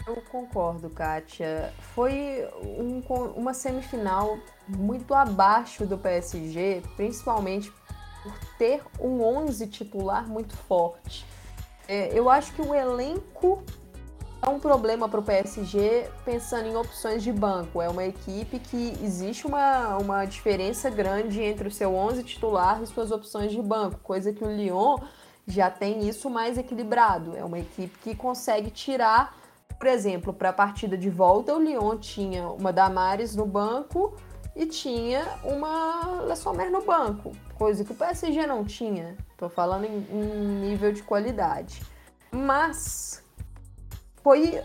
Eu 0.07 0.23
concordo, 0.31 0.89
Kátia. 0.91 1.73
Foi 1.95 2.49
um, 2.63 3.03
uma 3.35 3.53
semifinal 3.53 4.39
muito 4.69 5.13
abaixo 5.15 5.85
do 5.85 5.99
PSG, 5.99 6.83
principalmente 6.97 7.73
por 8.23 8.33
ter 8.59 8.83
um 9.01 9.23
11 9.23 9.67
titular 9.67 10.29
muito 10.29 10.57
forte. 10.57 11.27
É, 11.89 12.17
eu 12.17 12.31
acho 12.31 12.53
que 12.53 12.63
o 12.63 12.75
elenco 12.75 13.63
é 14.47 14.51
um 14.51 14.61
problema 14.61 15.09
para 15.09 15.19
o 15.19 15.23
PSG 15.23 16.09
pensando 16.25 16.69
em 16.69 16.77
opções 16.77 17.23
de 17.23 17.33
banco. 17.33 17.83
É 17.83 17.89
uma 17.89 18.05
equipe 18.05 18.61
que 18.61 18.93
existe 19.03 19.45
uma, 19.45 19.99
uma 19.99 20.25
diferença 20.25 20.89
grande 20.89 21.43
entre 21.43 21.67
o 21.67 21.71
seu 21.71 21.93
11 21.93 22.23
titular 22.23 22.81
e 22.81 22.87
suas 22.87 23.11
opções 23.11 23.51
de 23.51 23.61
banco, 23.61 23.99
coisa 24.05 24.33
que 24.33 24.45
o 24.45 24.57
Lyon 24.57 24.99
já 25.49 25.69
tem 25.69 26.09
isso 26.09 26.31
mais 26.31 26.57
equilibrado. 26.57 27.37
É 27.37 27.45
uma 27.45 27.59
equipe 27.59 27.99
que 27.99 28.15
consegue 28.15 28.71
tirar 28.71 29.37
por 29.79 29.89
exemplo, 29.89 30.33
para 30.33 30.49
a 30.49 30.53
partida 30.55 30.97
de 30.97 31.11
volta, 31.11 31.55
o 31.55 31.63
Lyon 31.63 31.99
tinha 31.99 32.49
uma 32.49 32.73
Damares 32.73 33.37
no 33.37 33.45
banco 33.45 34.17
e 34.55 34.65
tinha 34.65 35.23
uma 35.45 36.25
Le 36.27 36.35
Sommer 36.35 36.71
no 36.71 36.81
banco, 36.81 37.33
coisa 37.59 37.85
que 37.85 37.93
o 37.93 37.95
PSG 37.95 38.47
não 38.47 38.65
tinha. 38.65 39.15
Estou 39.33 39.51
falando 39.51 39.85
em, 39.85 40.07
em 40.11 40.71
nível 40.71 40.93
de 40.93 41.03
qualidade. 41.03 41.83
Mas 42.33 43.23
foi 44.27 44.61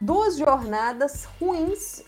duas 0.00 0.36
jornadas 0.36 1.24
ruins 1.40 2.04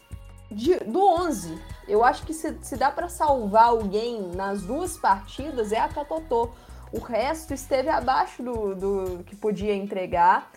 de, 0.49 0.77
do 0.77 1.05
11. 1.05 1.61
Eu 1.89 2.05
acho 2.05 2.25
que 2.25 2.33
se, 2.33 2.57
se 2.63 2.77
dá 2.77 2.89
para 2.89 3.09
salvar 3.09 3.65
alguém 3.65 4.31
nas 4.37 4.63
duas 4.63 4.97
partidas 4.97 5.73
é 5.73 5.81
a 5.81 5.89
Catotô. 5.89 6.51
O 6.93 7.01
resto 7.01 7.53
esteve 7.53 7.89
abaixo 7.89 8.45
do, 8.45 8.77
do 8.77 9.25
que 9.25 9.35
podia 9.35 9.75
entregar. 9.75 10.53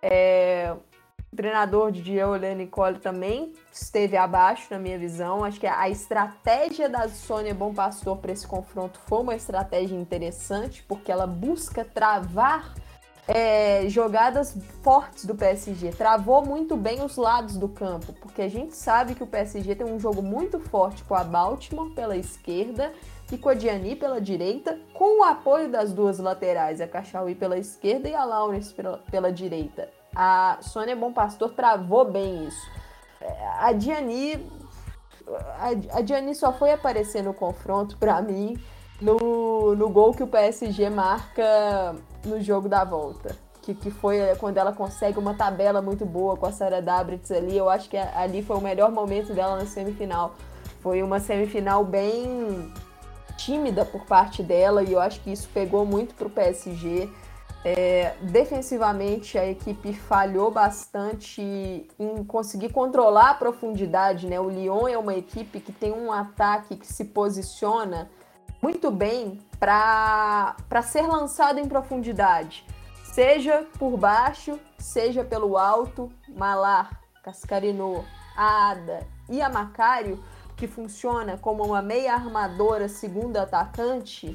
É, 0.00 0.76
o 1.32 1.34
treinador 1.34 1.90
de 1.90 2.02
Diego 2.02 2.36
Nicole 2.36 3.00
também 3.00 3.52
esteve 3.72 4.16
abaixo, 4.16 4.68
na 4.70 4.78
minha 4.78 4.96
visão. 4.96 5.42
Acho 5.42 5.58
que 5.58 5.66
a 5.66 5.90
estratégia 5.90 6.88
da 6.88 7.08
Sônia 7.08 7.52
Bom 7.52 7.74
Pastor 7.74 8.16
para 8.18 8.30
esse 8.30 8.46
confronto 8.46 9.00
foi 9.08 9.22
uma 9.22 9.34
estratégia 9.34 9.96
interessante, 9.96 10.84
porque 10.84 11.10
ela 11.10 11.26
busca 11.26 11.84
travar 11.84 12.72
é, 13.26 13.88
jogadas 13.88 14.56
fortes 14.82 15.24
do 15.24 15.34
PSG. 15.34 15.90
Travou 15.90 16.44
muito 16.44 16.76
bem 16.76 17.02
os 17.02 17.16
lados 17.16 17.56
do 17.56 17.68
campo, 17.68 18.12
porque 18.14 18.42
a 18.42 18.48
gente 18.48 18.76
sabe 18.76 19.14
que 19.14 19.22
o 19.22 19.26
PSG 19.26 19.74
tem 19.74 19.86
um 19.86 19.98
jogo 19.98 20.22
muito 20.22 20.60
forte 20.60 21.02
com 21.04 21.14
a 21.14 21.24
Baltimore 21.24 21.90
pela 21.90 22.16
esquerda 22.16 22.92
e 23.32 23.38
com 23.38 23.48
a 23.48 23.54
Diani 23.54 23.96
pela 23.96 24.20
direita, 24.20 24.78
com 24.92 25.20
o 25.20 25.24
apoio 25.24 25.70
das 25.70 25.92
duas 25.92 26.18
laterais, 26.18 26.80
a 26.80 26.86
Cachauí 26.86 27.34
pela 27.34 27.58
esquerda 27.58 28.08
e 28.08 28.14
a 28.14 28.24
Lawrence 28.24 28.72
pela, 28.72 28.98
pela 29.10 29.32
direita. 29.32 29.88
A 30.14 30.58
Sônia 30.60 30.94
Bom 30.94 31.12
Pastor 31.12 31.52
travou 31.52 32.04
bem 32.04 32.46
isso. 32.46 32.70
A 33.58 33.72
Diani. 33.72 34.46
A, 35.90 36.02
Diani 36.02 36.34
só 36.34 36.52
foi 36.52 36.70
aparecer 36.70 37.22
no 37.22 37.32
confronto, 37.32 37.96
para 37.96 38.20
mim, 38.20 38.58
no, 39.00 39.74
no 39.74 39.88
gol 39.88 40.12
que 40.12 40.22
o 40.22 40.26
PSG 40.26 40.90
marca 40.90 41.96
no 42.24 42.40
jogo 42.40 42.68
da 42.68 42.84
volta. 42.84 43.36
Que, 43.62 43.74
que 43.74 43.90
foi 43.90 44.18
quando 44.38 44.58
ela 44.58 44.72
consegue 44.72 45.18
uma 45.18 45.34
tabela 45.34 45.80
muito 45.80 46.04
boa 46.04 46.36
com 46.36 46.44
a 46.44 46.52
Sara 46.52 46.82
Dabritz 46.82 47.30
ali. 47.30 47.56
Eu 47.56 47.70
acho 47.70 47.88
que 47.88 47.96
ali 47.96 48.42
foi 48.42 48.56
o 48.56 48.60
melhor 48.60 48.90
momento 48.90 49.32
dela 49.32 49.56
na 49.56 49.66
semifinal. 49.66 50.34
Foi 50.80 51.02
uma 51.02 51.18
semifinal 51.18 51.82
bem 51.82 52.70
tímida 53.36 53.84
por 53.84 54.04
parte 54.04 54.42
dela 54.42 54.82
e 54.82 54.92
eu 54.92 55.00
acho 55.00 55.20
que 55.20 55.32
isso 55.32 55.48
pegou 55.52 55.86
muito 55.86 56.14
pro 56.14 56.28
PSG. 56.28 57.08
É, 57.64 58.12
defensivamente, 58.20 59.38
a 59.38 59.46
equipe 59.46 59.94
falhou 59.94 60.50
bastante 60.50 61.88
em 61.98 62.22
conseguir 62.24 62.70
controlar 62.70 63.30
a 63.30 63.34
profundidade. 63.34 64.26
Né? 64.26 64.38
O 64.38 64.50
Lyon 64.50 64.86
é 64.86 64.98
uma 64.98 65.14
equipe 65.14 65.60
que 65.60 65.72
tem 65.72 65.90
um 65.90 66.12
ataque 66.12 66.76
que 66.76 66.86
se 66.86 67.06
posiciona 67.06 68.10
muito 68.64 68.90
bem 68.90 69.38
para 69.60 70.82
ser 70.82 71.02
lançado 71.02 71.60
em 71.60 71.68
profundidade, 71.68 72.64
seja 73.12 73.66
por 73.78 73.98
baixo, 73.98 74.58
seja 74.78 75.22
pelo 75.22 75.58
alto. 75.58 76.10
Malar, 76.34 76.98
Cascarino, 77.22 78.02
Ada 78.34 79.06
e 79.28 79.42
a 79.42 79.50
que 80.56 80.66
funciona 80.66 81.36
como 81.36 81.62
uma 81.62 81.82
meia 81.82 82.14
armadora 82.14 82.88
segunda 82.88 83.42
atacante, 83.42 84.34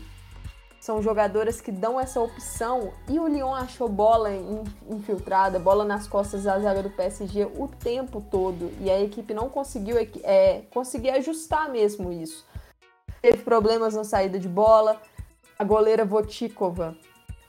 são 0.79 1.01
jogadoras 1.01 1.59
que 1.59 1.71
dão 1.71 1.99
essa 1.99 2.21
opção. 2.21 2.93
E 3.07 3.19
o 3.19 3.27
Lyon 3.27 3.55
achou 3.55 3.89
bola 3.89 4.29
infiltrada, 4.87 5.57
bola 5.57 5.83
nas 5.83 6.07
costas 6.07 6.43
da 6.43 6.59
zaga 6.59 6.83
do 6.83 6.91
PSG 6.91 7.45
o 7.57 7.67
tempo 7.67 8.21
todo. 8.21 8.71
E 8.79 8.91
a 8.91 9.01
equipe 9.01 9.33
não 9.33 9.49
conseguiu 9.49 9.97
é, 10.23 10.61
conseguir 10.71 11.09
ajustar 11.09 11.67
mesmo 11.69 12.11
isso. 12.11 12.47
Teve 13.21 13.37
problemas 13.39 13.95
na 13.95 14.03
saída 14.03 14.39
de 14.39 14.47
bola. 14.47 14.97
A 15.57 15.63
goleira 15.63 16.05
Votikova 16.05 16.95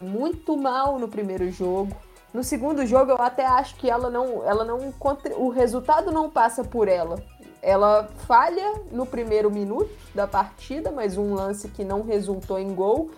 muito 0.01 0.57
mal 0.57 0.99
no 0.99 1.09
primeiro 1.09 1.51
jogo. 1.51 1.95
No 2.33 2.43
segundo 2.43 2.87
jogo, 2.87 3.11
eu 3.11 3.21
até 3.21 3.45
acho 3.45 3.77
que 3.77 3.91
ela 3.91 4.09
não, 4.09 4.45
ela 4.45 4.65
não, 4.65 4.95
o 5.37 5.49
resultado 5.49 6.11
não 6.11 6.31
passa 6.31 6.65
por 6.65 6.89
ela. 6.89 7.23
Ela 7.61 8.09
falha 8.27 8.81
no 8.91 9.05
primeiro 9.05 9.51
minuto 9.51 9.91
da 10.15 10.27
partida, 10.27 10.91
mas 10.91 11.19
um 11.19 11.35
lance 11.35 11.69
que 11.69 11.85
não 11.85 12.03
resultou 12.03 12.59
em 12.59 12.75
gol. 12.75 13.11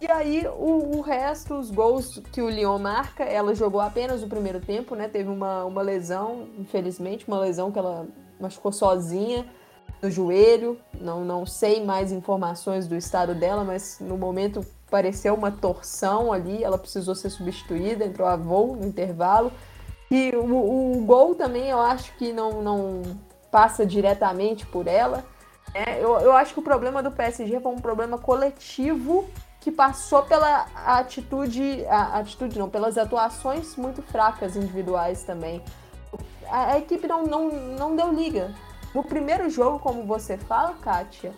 E 0.00 0.10
aí, 0.10 0.46
o, 0.56 0.96
o, 0.96 1.00
resto, 1.02 1.54
os 1.54 1.70
gols 1.70 2.22
que 2.32 2.40
o 2.40 2.48
Lyon 2.48 2.78
marca, 2.78 3.22
ela 3.22 3.54
jogou 3.54 3.82
apenas 3.82 4.22
o 4.22 4.28
primeiro 4.28 4.58
tempo, 4.58 4.94
né? 4.94 5.08
Teve 5.08 5.28
uma, 5.28 5.64
uma 5.64 5.82
lesão, 5.82 6.48
infelizmente, 6.56 7.28
uma 7.28 7.38
lesão 7.38 7.70
que 7.70 7.78
ela 7.78 8.06
machucou 8.40 8.72
sozinha 8.72 9.46
no 10.02 10.10
joelho. 10.10 10.78
Não, 11.00 11.24
não 11.24 11.46
sei 11.46 11.84
mais 11.84 12.12
informações 12.12 12.86
do 12.86 12.96
estado 12.96 13.34
dela, 13.34 13.64
mas 13.64 13.98
no 14.00 14.16
momento 14.16 14.64
pareceu 14.90 15.34
uma 15.34 15.50
torção 15.50 16.32
ali. 16.32 16.62
Ela 16.62 16.78
precisou 16.78 17.14
ser 17.14 17.30
substituída, 17.30 18.04
entrou 18.04 18.26
a 18.26 18.36
voo 18.36 18.76
no 18.76 18.86
intervalo. 18.86 19.52
E 20.10 20.32
o, 20.34 20.98
o 20.98 21.04
gol 21.04 21.34
também 21.34 21.68
eu 21.68 21.78
acho 21.78 22.12
que 22.16 22.32
não, 22.32 22.62
não 22.62 23.02
passa 23.50 23.86
diretamente 23.86 24.66
por 24.66 24.86
ela. 24.86 25.24
É, 25.72 26.02
eu, 26.02 26.18
eu 26.18 26.32
acho 26.32 26.52
que 26.52 26.60
o 26.60 26.62
problema 26.62 27.02
do 27.02 27.12
PSG 27.12 27.60
foi 27.60 27.72
um 27.72 27.78
problema 27.78 28.18
coletivo 28.18 29.28
que 29.60 29.70
passou 29.70 30.22
pela 30.22 30.66
atitude, 30.86 31.84
a, 31.86 32.18
atitude 32.18 32.58
não, 32.58 32.68
pelas 32.68 32.96
atuações 32.96 33.76
muito 33.76 34.02
fracas 34.02 34.56
individuais 34.56 35.22
também. 35.22 35.62
A, 36.48 36.72
a 36.72 36.78
equipe 36.78 37.06
não, 37.06 37.24
não, 37.24 37.50
não 37.50 37.94
deu 37.94 38.12
liga. 38.12 38.52
No 38.94 39.04
primeiro 39.04 39.48
jogo, 39.48 39.78
como 39.78 40.04
você 40.04 40.36
fala, 40.36 40.74
Kátia, 40.74 41.32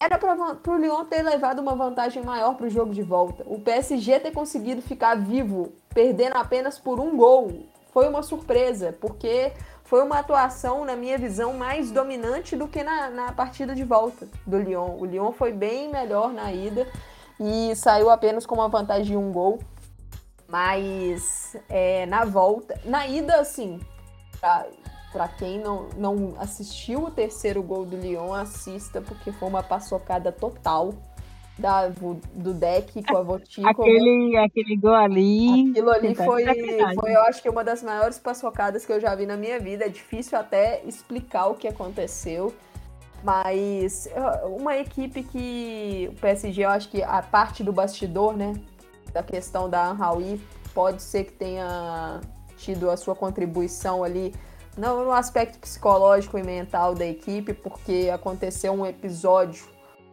era 0.00 0.18
para 0.18 0.72
o 0.72 0.76
Lyon 0.76 1.04
ter 1.04 1.22
levado 1.22 1.60
uma 1.60 1.74
vantagem 1.74 2.22
maior 2.22 2.54
para 2.54 2.66
o 2.66 2.70
jogo 2.70 2.92
de 2.92 3.02
volta. 3.02 3.44
O 3.46 3.60
PSG 3.60 4.20
ter 4.20 4.32
conseguido 4.32 4.82
ficar 4.82 5.16
vivo, 5.16 5.72
perdendo 5.94 6.36
apenas 6.36 6.78
por 6.78 6.98
um 6.98 7.16
gol, 7.16 7.66
foi 7.92 8.08
uma 8.08 8.22
surpresa, 8.22 8.96
porque 9.00 9.52
foi 9.84 10.02
uma 10.02 10.18
atuação, 10.18 10.84
na 10.84 10.94
minha 10.94 11.16
visão, 11.16 11.52
mais 11.54 11.90
dominante 11.90 12.54
do 12.54 12.68
que 12.68 12.82
na, 12.82 13.08
na 13.08 13.32
partida 13.32 13.74
de 13.74 13.84
volta 13.84 14.28
do 14.46 14.58
Lyon. 14.58 14.96
O 14.98 15.04
Lyon 15.04 15.32
foi 15.32 15.52
bem 15.52 15.90
melhor 15.90 16.32
na 16.32 16.52
ida 16.52 16.86
e 17.40 17.74
saiu 17.74 18.10
apenas 18.10 18.44
com 18.44 18.56
uma 18.56 18.68
vantagem 18.68 19.06
de 19.06 19.16
um 19.16 19.32
gol. 19.32 19.58
Mas 20.46 21.56
é, 21.68 22.06
na 22.06 22.24
volta, 22.24 22.80
na 22.84 23.06
ida, 23.06 23.40
assim, 23.40 23.80
para 25.12 25.28
quem 25.28 25.58
não, 25.58 25.88
não 25.96 26.34
assistiu 26.38 27.04
o 27.04 27.10
terceiro 27.10 27.62
gol 27.62 27.84
do 27.84 27.96
Lyon, 27.96 28.32
assista, 28.34 29.00
porque 29.00 29.32
foi 29.32 29.48
uma 29.48 29.62
paçocada 29.62 30.30
total. 30.30 30.92
da, 31.58 31.88
do 31.88 32.54
deck 32.54 33.02
com 33.02 33.16
a 33.16 33.22
Votico. 33.22 33.68
aquele, 33.68 34.36
aquele 34.36 34.76
gol 34.76 34.94
ali. 34.94 35.70
Aquilo 35.70 35.90
ali 35.90 36.14
foi, 36.14 36.44
foi, 36.94 37.16
eu 37.16 37.22
acho 37.22 37.42
que 37.42 37.48
uma 37.48 37.64
das 37.64 37.82
maiores 37.82 38.18
paçocadas 38.18 38.86
que 38.86 38.92
eu 38.92 39.00
já 39.00 39.14
vi 39.14 39.26
na 39.26 39.36
minha 39.36 39.58
vida. 39.58 39.86
É 39.86 39.88
difícil 39.88 40.38
até 40.38 40.82
explicar 40.84 41.48
o 41.48 41.54
que 41.54 41.66
aconteceu. 41.66 42.54
Mas 43.24 44.08
uma 44.44 44.76
equipe 44.76 45.24
que 45.24 46.08
o 46.12 46.20
PSG, 46.20 46.64
eu 46.64 46.70
acho 46.70 46.88
que 46.88 47.02
a 47.02 47.20
parte 47.20 47.64
do 47.64 47.72
bastidor, 47.72 48.36
né? 48.36 48.54
Da 49.12 49.22
questão 49.22 49.68
da 49.68 49.88
Anhaui, 49.88 50.40
pode 50.72 51.02
ser 51.02 51.24
que 51.24 51.32
tenha 51.32 52.20
tido 52.56 52.88
a 52.90 52.96
sua 52.96 53.16
contribuição 53.16 54.04
ali 54.04 54.32
não 54.78 55.04
no 55.04 55.12
aspecto 55.12 55.58
psicológico 55.58 56.38
e 56.38 56.42
mental 56.42 56.94
da 56.94 57.04
equipe, 57.04 57.52
porque 57.52 58.10
aconteceu 58.14 58.72
um 58.72 58.86
episódio 58.86 59.66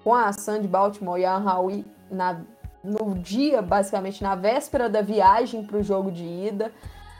com 0.03 0.13
a 0.13 0.33
Sandy 0.33 0.67
Baltimore 0.67 1.19
e 1.19 1.25
a 1.25 1.37
Howie 1.37 1.85
na, 2.09 2.41
no 2.83 3.13
dia, 3.15 3.61
basicamente, 3.61 4.23
na 4.23 4.35
véspera 4.35 4.89
da 4.89 5.01
viagem 5.01 5.63
para 5.63 5.77
o 5.77 5.83
jogo 5.83 6.11
de 6.11 6.23
ida. 6.23 6.71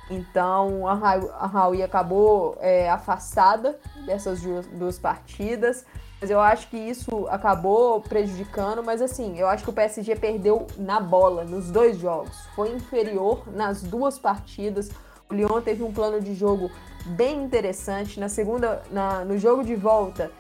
Então 0.10 0.88
a 0.88 1.68
Howie 1.68 1.84
acabou 1.84 2.58
é, 2.60 2.90
afastada 2.90 3.80
dessas 4.06 4.42
duas, 4.42 4.66
duas 4.68 5.00
partidas. 5.00 5.86
Mas 6.22 6.30
eu 6.32 6.40
acho 6.40 6.70
que 6.70 6.78
isso 6.78 7.28
acabou 7.28 8.02
prejudicando. 8.02 8.84
Mas 8.84 9.02
assim, 9.02 9.38
eu 9.38 9.48
acho 9.48 9.64
que 9.64 9.70
o 9.70 9.74
PSG 9.74 10.16
perdeu 10.16 10.66
na 10.78 11.00
bola, 11.00 11.44
nos 11.44 11.70
dois 11.70 11.98
jogos. 11.98 12.36
Foi 12.56 12.72
inferior 12.72 13.44
nas 13.52 13.84
duas 13.84 14.18
partidas. 14.18 14.90
O 15.30 15.34
Lyon 15.34 15.62
teve 15.62 15.84
um 15.84 15.92
plano 15.92 16.22
de 16.22 16.36
jogo 16.36 16.70
bem 17.06 17.44
interessante. 17.44 18.20
Na 18.20 18.30
segunda, 18.30 18.84
na, 18.92 19.26
no 19.26 19.38
jogo 19.38 19.64
de 19.64 19.76
volta, 19.76 20.32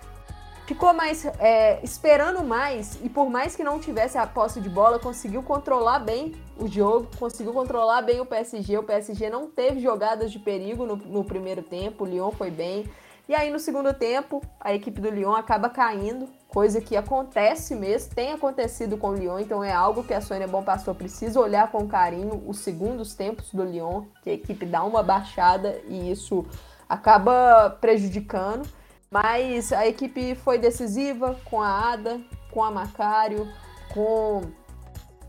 ficou 0.66 0.94
mais 0.94 1.26
é, 1.40 1.80
esperando 1.84 2.44
mais 2.44 3.00
e 3.04 3.10
por 3.10 3.30
mais 3.30 3.56
que 3.56 3.64
não 3.64 3.80
tivesse 3.80 4.18
a 4.18 4.26
posse 4.26 4.60
de 4.60 4.70
bola, 4.70 5.00
conseguiu 5.00 5.44
controlar 5.44 6.00
bem 6.00 6.34
o 6.58 6.68
jogo, 6.68 7.08
conseguiu 7.18 7.54
controlar 7.54 8.02
bem 8.02 8.20
o 8.20 8.26
PSG. 8.26 8.78
O 8.78 8.84
PSG 8.84 9.30
não 9.30 9.48
teve 9.48 9.80
jogadas 9.80 10.32
de 10.32 10.40
perigo 10.40 10.86
no, 10.86 10.96
no 10.96 11.24
primeiro 11.24 11.62
tempo, 11.62 12.04
o 12.04 12.08
Lyon 12.08 12.32
foi 12.32 12.52
bem. 12.52 12.86
E 13.28 13.34
aí 13.34 13.50
no 13.50 13.60
segundo 13.60 13.92
tempo, 13.94 14.42
a 14.60 14.74
equipe 14.74 15.02
do 15.02 15.10
Lyon 15.10 15.34
acaba 15.34 15.68
caindo, 15.68 16.30
coisa 16.48 16.80
que 16.80 16.96
acontece 16.96 17.74
mesmo, 17.74 18.14
tem 18.14 18.32
acontecido 18.32 18.98
com 18.98 19.10
o 19.10 19.16
Lyon, 19.16 19.40
então 19.40 19.64
é 19.64 19.74
algo 19.74 20.04
que 20.04 20.14
a 20.14 20.22
Sônia 20.22 20.48
Bom 20.48 20.64
Pastor 20.64 20.94
precisa 20.94 21.40
olhar 21.40 21.72
com 21.72 21.88
carinho 21.88 22.44
os 22.48 22.60
segundos 22.60 23.16
tempos 23.16 23.52
do 23.52 23.64
Lyon, 23.64 24.06
que 24.22 24.30
a 24.30 24.34
equipe 24.34 24.66
dá 24.66 24.84
uma 24.84 25.02
baixada 25.02 25.82
e 25.88 26.12
isso 26.12 26.46
acaba 26.88 27.76
prejudicando. 27.82 28.68
Mas 29.10 29.72
a 29.72 29.88
equipe 29.88 30.36
foi 30.36 30.58
decisiva 30.58 31.40
com 31.46 31.62
a 31.62 31.94
Ada, 31.94 32.22
com 32.52 32.64
a 32.64 32.70
Macário, 32.70 33.48
com 33.94 34.42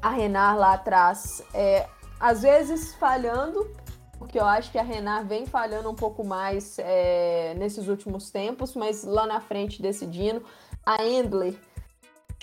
a 0.02 0.10
Renar 0.10 0.56
lá 0.56 0.74
atrás. 0.74 1.42
É, 1.54 1.86
às 2.18 2.42
vezes 2.42 2.94
falhando, 2.94 3.70
porque 4.18 4.38
eu 4.38 4.44
acho 4.44 4.70
que 4.70 4.78
a 4.78 4.82
Renar 4.82 5.26
vem 5.26 5.46
falhando 5.46 5.90
um 5.90 5.94
pouco 5.94 6.24
mais 6.24 6.78
é, 6.78 7.54
nesses 7.56 7.88
últimos 7.88 8.30
tempos, 8.30 8.74
mas 8.74 9.04
lá 9.04 9.26
na 9.26 9.40
frente 9.40 9.82
decidindo. 9.82 10.42
A 10.84 11.04
Endler 11.04 11.54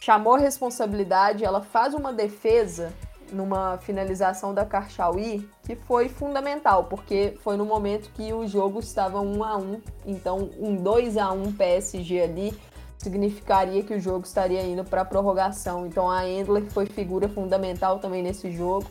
chamou 0.02 0.36
a 0.36 0.40
responsabilidade, 0.40 1.46
ela 1.46 1.62
faz 1.62 1.94
uma 1.94 2.12
defesa 2.12 2.94
numa 3.32 3.78
finalização 3.78 4.54
da 4.54 4.66
Karchaui 4.66 5.50
que 5.64 5.76
foi 5.76 6.10
fundamental, 6.10 6.86
porque 6.86 7.38
foi 7.42 7.58
no 7.58 7.66
momento 7.66 8.12
que 8.12 8.34
o 8.34 8.46
jogo 8.46 8.80
estava 8.80 9.20
1 9.20 9.44
a 9.44 9.58
1 9.58 9.82
então 10.06 10.50
um 10.60 10.76
2 10.76 11.18
a 11.18 11.32
1 11.32 11.54
PSG 11.54 12.22
ali 12.22 12.54
significaria 12.98 13.84
que 13.84 13.94
o 13.94 14.00
jogo 14.00 14.26
estaria 14.26 14.64
indo 14.64 14.84
para 14.84 15.04
prorrogação. 15.04 15.86
Então 15.86 16.10
a 16.10 16.28
Endler 16.28 16.66
foi 16.72 16.86
figura 16.86 17.28
fundamental 17.28 18.00
também 18.00 18.24
nesse 18.24 18.52
jogo. 18.52 18.88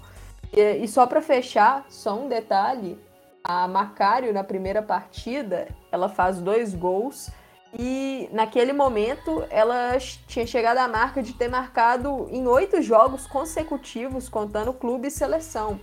E, 0.53 0.85
e 0.85 0.89
só 0.89 1.07
para 1.07 1.23
fechar, 1.23 1.85
só 1.89 2.15
um 2.15 2.29
detalhe, 2.29 2.99
a 3.43 3.67
Macário 3.67 4.33
na 4.33 4.45
primeira 4.45 4.83
partida, 4.83 5.69
ela 5.91 6.09
faz 6.09 6.41
dois 6.41 6.75
gols 6.75 7.31
e 7.77 8.29
naquele 8.33 8.73
momento 8.73 9.45
ela 9.51 9.97
tinha 10.27 10.47
chegado 10.47 10.79
à 10.79 10.87
marca 10.87 11.23
de 11.23 11.33
ter 11.33 11.49
marcado 11.49 12.29
em 12.31 12.47
oito 12.47 12.83
jogos 12.83 13.27
consecutivos, 13.27 14.29
contando 14.29 14.73
clube 14.73 15.09
e 15.09 15.11
seleção. 15.11 15.81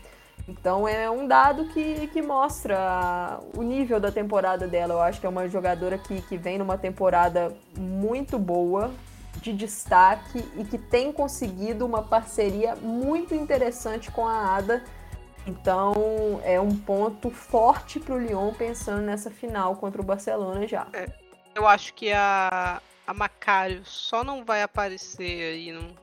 Então 0.48 0.88
é 0.88 1.10
um 1.10 1.28
dado 1.28 1.66
que, 1.66 2.08
que 2.08 2.22
mostra 2.22 3.40
o 3.56 3.62
nível 3.62 4.00
da 4.00 4.12
temporada 4.12 4.68
dela. 4.68 4.94
Eu 4.94 5.02
acho 5.02 5.20
que 5.20 5.26
é 5.26 5.30
uma 5.30 5.48
jogadora 5.48 5.98
que, 5.98 6.22
que 6.22 6.38
vem 6.38 6.58
numa 6.58 6.78
temporada 6.78 7.56
muito 7.78 8.38
boa, 8.40 8.92
de 9.42 9.54
destaque 9.54 10.44
e 10.58 10.64
que 10.64 10.78
tem 10.78 11.12
conseguido 11.12 11.86
uma 11.86 12.02
parceria 12.02 12.76
muito 12.76 13.34
interessante 13.34 14.12
com 14.12 14.28
a 14.28 14.56
Ada. 14.56 14.84
Então 15.48 16.42
é 16.44 16.60
um 16.60 16.76
ponto 16.76 17.30
forte 17.30 18.00
para 18.00 18.14
o 18.14 18.20
Lyon 18.20 18.54
pensando 18.54 19.02
nessa 19.02 19.32
final 19.32 19.76
contra 19.76 20.02
o 20.02 20.06
Barcelona 20.06 20.68
já. 20.68 20.88
É 20.94 21.30
eu 21.60 21.68
acho 21.68 21.94
que 21.94 22.12
a, 22.12 22.82
a 23.06 23.30
só 23.84 24.24
não 24.24 24.46
vai 24.46 24.62
aparecer 24.62 25.54
aí 25.54 25.72
no, 25.72 25.94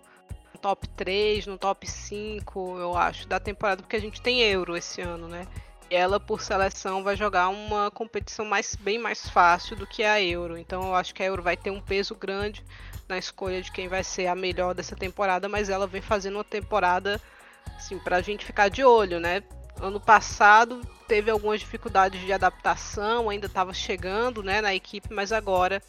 top 0.60 0.88
3, 0.88 1.46
no 1.46 1.56
top 1.56 1.86
5, 1.86 2.78
eu 2.78 2.96
acho, 2.96 3.26
da 3.28 3.38
temporada, 3.38 3.82
porque 3.82 3.96
a 3.96 4.00
gente 4.00 4.20
tem 4.20 4.40
Euro 4.40 4.76
esse 4.76 5.00
ano, 5.00 5.28
né? 5.28 5.46
Ela, 5.88 6.18
por 6.18 6.42
seleção, 6.42 7.04
vai 7.04 7.16
jogar 7.16 7.48
uma 7.48 7.90
competição 7.90 8.44
mais, 8.44 8.74
bem 8.74 8.98
mais 8.98 9.28
fácil 9.28 9.76
do 9.76 9.86
que 9.86 10.02
a 10.02 10.20
Euro. 10.20 10.58
Então 10.58 10.82
eu 10.82 10.94
acho 10.94 11.14
que 11.14 11.22
a 11.22 11.26
Euro 11.26 11.42
vai 11.42 11.56
ter 11.56 11.70
um 11.70 11.80
peso 11.80 12.14
grande 12.14 12.64
na 13.08 13.18
escolha 13.18 13.62
de 13.62 13.70
quem 13.70 13.88
vai 13.88 14.02
ser 14.02 14.26
a 14.26 14.34
melhor 14.34 14.74
dessa 14.74 14.96
temporada, 14.96 15.48
mas 15.48 15.68
ela 15.68 15.86
vem 15.86 16.02
fazendo 16.02 16.36
uma 16.36 16.44
temporada 16.44 17.20
assim, 17.76 17.98
pra 17.98 18.20
gente 18.20 18.44
ficar 18.44 18.68
de 18.68 18.84
olho, 18.84 19.20
né? 19.20 19.42
Ano 19.80 20.00
passado 20.00 20.80
teve 21.06 21.30
algumas 21.30 21.60
dificuldades 21.60 22.20
de 22.20 22.32
adaptação, 22.32 23.28
ainda 23.28 23.46
estava 23.46 23.72
chegando 23.72 24.42
né, 24.42 24.60
na 24.60 24.74
equipe, 24.74 25.12
mas 25.12 25.32
agora 25.32 25.82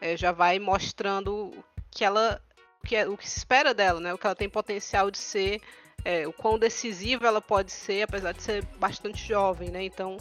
é, 0.00 0.16
já 0.16 0.32
vai 0.32 0.58
mostrando 0.58 1.52
que 1.90 2.04
ela, 2.04 2.40
que 2.84 2.96
é, 2.96 3.08
o 3.08 3.16
que 3.16 3.28
se 3.28 3.38
espera 3.38 3.74
dela, 3.74 4.00
né, 4.00 4.14
o 4.14 4.18
que 4.18 4.26
ela 4.26 4.36
tem 4.36 4.48
potencial 4.48 5.10
de 5.10 5.18
ser, 5.18 5.60
é, 6.04 6.26
o 6.26 6.32
quão 6.32 6.58
decisiva 6.58 7.26
ela 7.26 7.40
pode 7.40 7.72
ser, 7.72 8.02
apesar 8.02 8.32
de 8.32 8.42
ser 8.42 8.64
bastante 8.78 9.26
jovem, 9.26 9.70
né? 9.70 9.82
Então, 9.82 10.18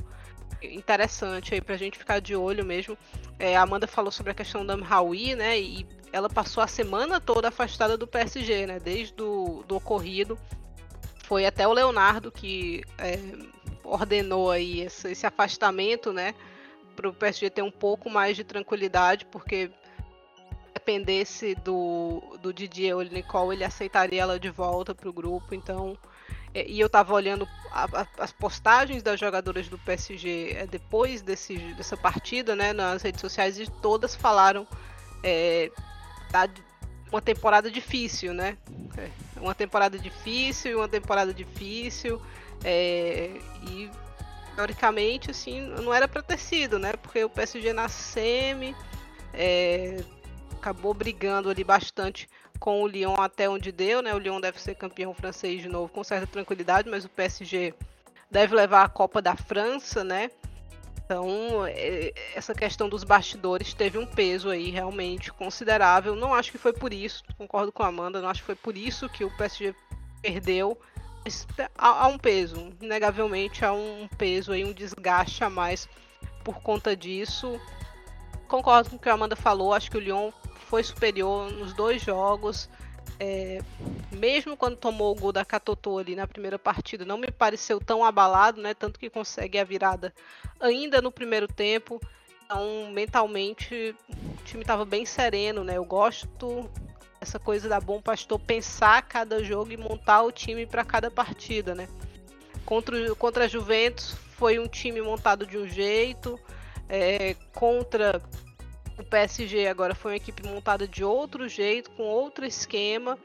interessante 0.72 1.54
aí 1.54 1.62
para 1.62 1.76
a 1.76 1.78
gente 1.78 1.98
ficar 1.98 2.20
de 2.20 2.36
olho 2.36 2.66
mesmo. 2.66 2.98
É, 3.40 3.56
a 3.56 3.62
Amanda 3.62 3.88
falou 3.88 4.12
sobre 4.12 4.32
a 4.32 4.36
questão 4.36 4.66
da 4.66 4.78
Mhaui, 4.78 5.36
né? 5.36 5.60
E 5.60 5.86
ela 6.12 6.30
passou 6.30 6.64
a 6.64 6.68
semana 6.68 7.20
toda 7.20 7.48
afastada 7.48 7.98
do 7.98 8.08
PSG, 8.08 8.68
né? 8.68 8.80
Desde 8.80 9.14
do, 9.14 9.64
do 9.68 9.76
ocorrido 9.76 10.38
foi 11.24 11.46
até 11.46 11.68
o 11.68 11.74
Leonardo 11.74 12.32
que 12.32 12.84
é, 12.98 13.18
ordenou 13.84 14.52
aí 14.52 14.82
esse, 14.82 15.12
esse 15.12 15.26
afastamento, 15.26 16.14
né? 16.14 16.34
Para 16.96 17.10
o 17.10 17.14
PSG 17.14 17.50
ter 17.50 17.62
um 17.62 17.72
pouco 17.72 18.10
mais 18.10 18.36
de 18.36 18.44
tranquilidade, 18.44 19.26
porque 19.26 19.72
dependesse 20.74 21.56
do, 21.56 22.22
do 22.42 22.54
Didier 22.54 22.96
ou 22.96 23.04
Nicole, 23.04 23.56
ele 23.56 23.64
aceitaria 23.64 24.22
ela 24.22 24.40
de 24.40 24.50
volta 24.50 24.94
para 24.94 25.10
o 25.10 25.14
grupo. 25.14 25.56
Então, 25.56 25.98
e 26.54 26.80
eu 26.80 26.88
estava 26.88 27.14
olhando 27.14 27.48
a, 27.72 27.86
a, 28.02 28.08
as 28.20 28.32
postagens 28.32 29.02
das 29.02 29.20
jogadoras 29.20 29.68
do 29.68 29.78
PSG 29.80 30.54
é, 30.56 30.68
depois 30.68 31.22
desse, 31.22 31.58
dessa 31.74 31.98
partida, 31.98 32.56
né, 32.56 32.74
nas 32.74 33.02
redes 33.02 33.22
sociais, 33.22 33.58
e 33.60 33.70
todas 33.82 34.16
falaram 34.16 34.68
é, 35.24 35.72
da, 36.32 36.48
uma 37.12 37.22
temporada 37.22 37.72
difícil, 37.72 38.34
né? 38.34 38.58
É, 38.98 39.10
uma 39.40 39.56
temporada 39.56 39.98
difícil 39.98 40.78
uma 40.78 40.88
temporada 40.88 41.34
difícil. 41.34 42.22
É, 42.64 43.32
e 43.68 43.90
teoricamente, 44.56 45.32
assim, 45.32 45.62
não 45.62 45.94
era 45.94 46.08
para 46.08 46.22
ter 46.22 46.38
sido, 46.38 46.80
né? 46.80 46.94
Porque 46.94 47.24
o 47.24 47.30
PSG 47.30 47.74
na 47.74 47.90
semi 47.90 48.76
é, 49.34 50.04
acabou 50.54 50.94
brigando 50.94 51.50
ali 51.50 51.64
bastante 51.64 52.28
com 52.60 52.82
o 52.82 52.88
Lyon 52.88 53.16
até 53.16 53.50
onde 53.50 53.72
deu, 53.72 54.02
né? 54.02 54.14
O 54.14 54.20
Lyon 54.20 54.40
deve 54.40 54.62
ser 54.62 54.76
campeão 54.76 55.14
francês 55.14 55.62
de 55.62 55.70
novo 55.70 55.92
com 55.92 56.04
certa 56.04 56.28
tranquilidade, 56.28 56.90
mas 56.90 57.06
o 57.06 57.10
PSG 57.10 57.74
deve 58.32 58.56
levar 58.56 58.84
a 58.84 58.90
Copa 58.90 59.22
da 59.22 59.36
França, 59.36 60.04
né? 60.04 60.30
Então, 61.06 61.66
é, 61.68 62.14
essa 62.34 62.56
questão 62.56 62.88
dos 62.88 63.04
bastidores 63.04 63.74
teve 63.74 63.98
um 63.98 64.06
peso 64.06 64.50
aí 64.50 64.72
realmente 64.72 65.32
considerável. 65.32 66.16
Não 66.16 66.34
acho 66.34 66.52
que 66.52 66.58
foi 66.58 66.74
por 66.74 66.94
isso, 66.94 67.24
concordo 67.38 67.72
com 67.72 67.84
a 67.84 67.88
Amanda, 67.88 68.22
não 68.22 68.30
acho 68.30 68.40
que 68.40 68.46
foi 68.46 68.56
por 68.56 68.78
isso 68.78 69.10
que 69.10 69.24
o 69.24 69.38
PSG 69.38 69.76
perdeu. 70.22 70.78
Há, 71.78 72.08
um 72.08 72.18
peso, 72.18 72.74
inegavelmente 72.82 73.64
há 73.64 73.72
um 73.72 74.10
peso 74.18 74.52
aí, 74.52 74.66
um 74.66 74.74
desgaste 74.74 75.44
a 75.44 75.50
mais 75.50 75.88
por 76.44 76.62
conta 76.62 76.96
disso. 76.96 77.60
Concordo 78.48 78.90
com 78.90 78.96
o 78.96 79.00
que 79.00 79.10
a 79.10 79.14
Amanda 79.14 79.36
falou, 79.36 79.74
acho 79.74 79.92
que 79.92 79.98
o 79.98 80.02
Lyon 80.02 80.32
foi 80.74 80.82
superior 80.82 81.52
nos 81.52 81.72
dois 81.72 82.02
jogos. 82.02 82.68
É, 83.20 83.60
mesmo 84.12 84.58
quando 84.58 84.76
tomou 84.76 85.12
o 85.12 85.20
gol 85.20 85.32
da 85.32 85.46
Catotô 85.46 86.00
ali 86.00 86.16
na 86.16 86.26
primeira 86.26 86.58
partida, 86.58 87.06
não 87.06 87.16
me 87.16 87.30
pareceu 87.30 87.80
tão 87.80 88.04
abalado, 88.04 88.60
né? 88.60 88.74
Tanto 88.74 89.00
que 89.00 89.08
consegue 89.08 89.60
a 89.60 89.64
virada 89.64 90.12
ainda 90.60 91.00
no 91.00 91.12
primeiro 91.12 91.48
tempo. 91.48 92.02
Então, 92.44 92.90
mentalmente, 92.92 93.96
o 94.10 94.44
time 94.46 94.64
estava 94.64 94.84
bem 94.84 95.06
sereno, 95.06 95.64
né? 95.64 95.78
Eu 95.78 95.86
gosto 95.86 96.68
essa 97.22 97.38
coisa 97.38 97.70
da 97.70 97.80
Bom 97.80 98.02
Pastor 98.02 98.40
pensar 98.40 99.04
cada 99.04 99.44
jogo 99.44 99.72
e 99.72 99.78
montar 99.78 100.24
o 100.24 100.32
time 100.32 100.66
para 100.66 100.84
cada 100.84 101.12
partida, 101.12 101.76
né? 101.76 101.88
Contra, 102.66 103.14
contra 103.14 103.46
a 103.46 103.48
Juventus 103.48 104.16
foi 104.38 104.58
um 104.58 104.68
time 104.68 105.04
montado 105.04 105.46
de 105.46 105.56
um 105.56 105.68
jeito, 105.68 106.40
é, 106.90 107.36
contra 107.54 108.20
o 108.98 109.04
PSG 109.04 109.68
agora 109.68 109.96
foi 109.96 110.12
uma 110.12 110.18
equipe 110.18 110.48
montada 110.48 110.88
de 110.88 111.04
outro 111.04 111.48
jeito, 111.48 111.92
com 111.92 112.04
outro 112.04 112.46
esquema. 112.46 113.18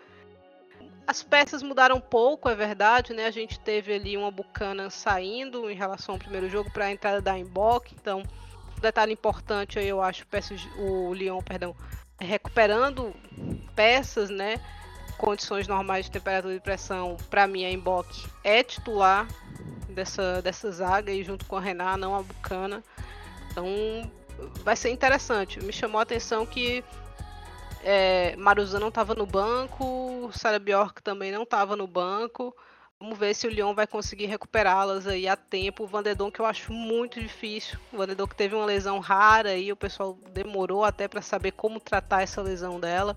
As 1.06 1.22
peças 1.22 1.62
mudaram 1.62 2.00
pouco, 2.00 2.48
é 2.48 2.54
verdade, 2.54 3.14
né? 3.14 3.26
A 3.26 3.30
gente 3.30 3.58
teve 3.60 3.94
ali 3.94 4.16
uma 4.16 4.30
Bucana 4.30 4.90
saindo 4.90 5.70
em 5.70 5.74
relação 5.74 6.14
ao 6.14 6.18
primeiro 6.18 6.48
jogo 6.48 6.70
para 6.70 6.86
a 6.86 6.92
entrada 6.92 7.20
da 7.20 7.38
Embok, 7.38 7.94
então 7.94 8.22
detalhe 8.80 9.12
importante 9.12 9.78
aí 9.78 9.88
eu 9.88 10.00
acho 10.00 10.22
o, 10.22 10.26
PSG, 10.26 10.68
o 10.78 11.12
Lyon, 11.12 11.42
perdão, 11.42 11.74
recuperando 12.20 13.14
peças, 13.74 14.30
né? 14.30 14.60
Condições 15.16 15.66
normais 15.66 16.04
de 16.04 16.12
temperatura 16.12 16.54
e 16.54 16.60
pressão, 16.60 17.16
para 17.28 17.46
mim 17.46 17.64
a 17.64 17.70
Embok 17.72 18.26
é 18.44 18.62
titular 18.62 19.26
dessa, 19.88 20.40
dessa 20.40 20.70
zaga 20.70 21.10
e 21.10 21.24
junto 21.24 21.44
com 21.46 21.56
a 21.56 21.60
Renan, 21.60 21.96
não 21.96 22.14
a 22.14 22.22
Bucana. 22.22 22.84
Então 23.50 23.66
vai 24.64 24.76
ser 24.76 24.90
interessante. 24.90 25.62
Me 25.62 25.72
chamou 25.72 25.98
a 25.98 26.02
atenção 26.02 26.46
que 26.46 26.84
é, 27.82 28.34
Maruza 28.36 28.78
não 28.78 28.88
estava 28.88 29.14
no 29.14 29.26
banco, 29.26 30.30
Sarah 30.32 30.58
Bjork 30.58 31.02
também 31.02 31.32
não 31.32 31.42
estava 31.42 31.76
no 31.76 31.86
banco. 31.86 32.54
Vamos 33.00 33.16
ver 33.16 33.32
se 33.32 33.46
o 33.46 33.50
Lyon 33.50 33.74
vai 33.74 33.86
conseguir 33.86 34.26
recuperá-las 34.26 35.06
aí 35.06 35.28
a 35.28 35.36
tempo. 35.36 35.84
O 35.84 35.86
Vandedon 35.86 36.32
que 36.32 36.40
eu 36.40 36.46
acho 36.46 36.72
muito 36.72 37.20
difícil. 37.20 37.78
O 37.92 37.96
Vandedon 37.96 38.26
que 38.26 38.34
teve 38.34 38.56
uma 38.56 38.64
lesão 38.64 38.98
rara 38.98 39.54
e 39.56 39.70
o 39.70 39.76
pessoal 39.76 40.18
demorou 40.32 40.84
até 40.84 41.06
para 41.06 41.22
saber 41.22 41.52
como 41.52 41.78
tratar 41.78 42.22
essa 42.22 42.42
lesão 42.42 42.80
dela. 42.80 43.16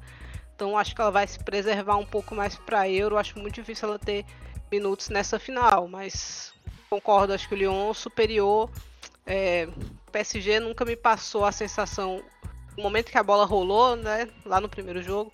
Então 0.56 0.78
acho 0.78 0.94
que 0.94 1.02
ela 1.02 1.10
vai 1.10 1.26
se 1.26 1.44
preservar 1.44 1.98
um 1.98 2.06
pouco 2.06 2.36
mais 2.36 2.56
para 2.56 2.88
Euro. 2.88 3.18
Acho 3.18 3.40
muito 3.40 3.56
difícil 3.56 3.88
ela 3.88 3.98
ter 3.98 4.24
minutos 4.72 5.10
nessa 5.10 5.40
final, 5.40 5.88
mas 5.88 6.54
concordo, 6.88 7.34
acho 7.34 7.48
que 7.50 7.56
o 7.56 7.58
Lyon 7.58 7.94
superior. 7.96 8.70
É, 9.26 9.68
PSG 10.12 10.60
nunca 10.60 10.84
me 10.84 10.96
passou 10.96 11.46
a 11.46 11.52
sensação, 11.52 12.24
no 12.76 12.84
momento 12.84 13.12
que 13.12 13.18
a 13.18 13.24
bola 13.24 13.46
rolou, 13.46 13.96
né, 13.96 14.28
lá 14.46 14.60
no 14.60 14.70
primeiro 14.70 15.02
jogo, 15.02 15.32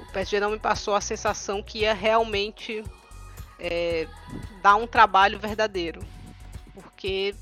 o 0.00 0.12
PSG 0.12 0.40
não 0.40 0.50
me 0.50 0.58
passou 0.58 0.94
a 0.94 1.00
sensação 1.00 1.62
que 1.62 1.80
ia 1.80 1.94
realmente 1.94 2.82
é, 3.58 4.08
dar 4.62 4.76
um 4.76 4.86
trabalho 4.86 5.38
verdadeiro. 5.38 6.00
Porque 6.74 7.34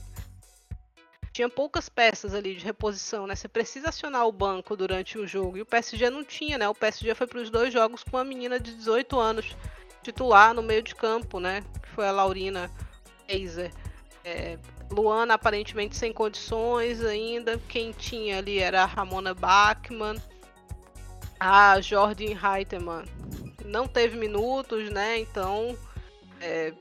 tinha 1.32 1.49
poucas 1.49 1.89
peças 1.89 2.34
ali 2.34 2.57
de 2.57 2.64
reposição, 2.64 3.26
né? 3.26 3.36
Você 3.36 3.47
precisa 3.47 3.91
acionar 3.91 4.26
o 4.26 4.32
banco 4.32 4.76
durante 4.76 5.16
o 5.16 5.26
jogo. 5.26 5.57
E 5.57 5.62
o 5.62 5.66
PSG 5.66 6.11
não 6.11 6.24
tinha, 6.24 6.59
né? 6.59 6.68
O 6.68 6.74
PSG 6.74 7.14
foi 7.14 7.28
para 7.28 7.39
os 7.41 7.49
dois 7.49 7.72
jogos 7.72 8.03
com 8.03 8.16
uma 8.16 8.24
menina 8.24 8.59
de 8.59 8.74
18 8.74 9.18
anos 9.18 9.57
titular 10.03 10.53
no 10.53 10.62
meio 10.62 10.82
de 10.82 10.97
campo, 10.97 11.39
né? 11.39 11.62
Que 11.80 11.89
foi 11.91 12.09
a 12.09 12.11
Laurina 12.11 12.68
Kaiser. 13.28 13.72
É, 14.24 14.59
Luana 14.91 15.34
aparentemente 15.34 15.97
sem 15.97 16.12
condições 16.12 17.05
ainda. 17.05 17.59
Quem 17.68 17.93
tinha 17.93 18.39
ali 18.39 18.59
era 18.59 18.82
a 18.82 18.86
Ramona 18.86 19.34
Bachmann. 19.34 20.16
A 21.39 21.80
Jordan 21.80 22.34
Reitemann 22.34 23.05
não 23.64 23.86
teve 23.86 24.16
minutos, 24.16 24.91
né? 24.91 25.18
Então 25.18 25.76
é, 26.41 26.72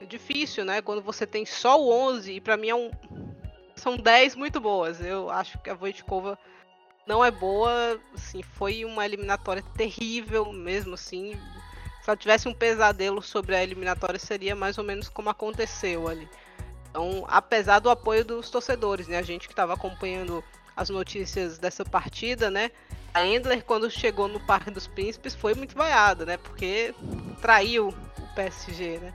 é, 0.00 0.04
difícil, 0.04 0.64
né? 0.64 0.82
Quando 0.82 1.02
você 1.02 1.26
tem 1.26 1.46
só 1.46 1.80
o 1.80 1.90
11, 1.90 2.32
e 2.32 2.40
para 2.40 2.56
mim 2.56 2.68
é 2.68 2.74
um, 2.74 2.90
são 3.74 3.96
10 3.96 4.36
muito 4.36 4.60
boas. 4.60 5.00
Eu 5.00 5.30
acho 5.30 5.58
que 5.58 5.70
a 5.70 5.74
Voitkova 5.74 6.38
não 7.06 7.24
é 7.24 7.30
boa, 7.30 7.98
assim, 8.14 8.42
foi 8.42 8.84
uma 8.84 9.04
eliminatória 9.04 9.62
terrível 9.76 10.52
mesmo, 10.52 10.94
assim. 10.94 11.34
Se 12.02 12.10
ela 12.10 12.16
tivesse 12.16 12.48
um 12.48 12.54
pesadelo 12.54 13.22
sobre 13.22 13.54
a 13.54 13.62
eliminatória, 13.62 14.18
seria 14.18 14.56
mais 14.56 14.76
ou 14.76 14.84
menos 14.84 15.08
como 15.08 15.30
aconteceu 15.30 16.08
ali. 16.08 16.28
Então, 16.92 17.24
apesar 17.26 17.78
do 17.78 17.88
apoio 17.88 18.22
dos 18.22 18.50
torcedores, 18.50 19.08
né? 19.08 19.16
A 19.16 19.22
gente 19.22 19.48
que 19.48 19.54
estava 19.54 19.72
acompanhando 19.72 20.44
as 20.76 20.90
notícias 20.90 21.56
dessa 21.56 21.86
partida, 21.86 22.50
né? 22.50 22.70
A 23.14 23.24
Endler, 23.26 23.64
quando 23.64 23.90
chegou 23.90 24.28
no 24.28 24.38
Parque 24.38 24.70
dos 24.70 24.86
Príncipes, 24.86 25.34
foi 25.34 25.54
muito 25.54 25.74
vaiada, 25.74 26.26
né? 26.26 26.36
Porque 26.36 26.94
traiu 27.40 27.94
PSG, 28.34 28.98
né? 28.98 29.14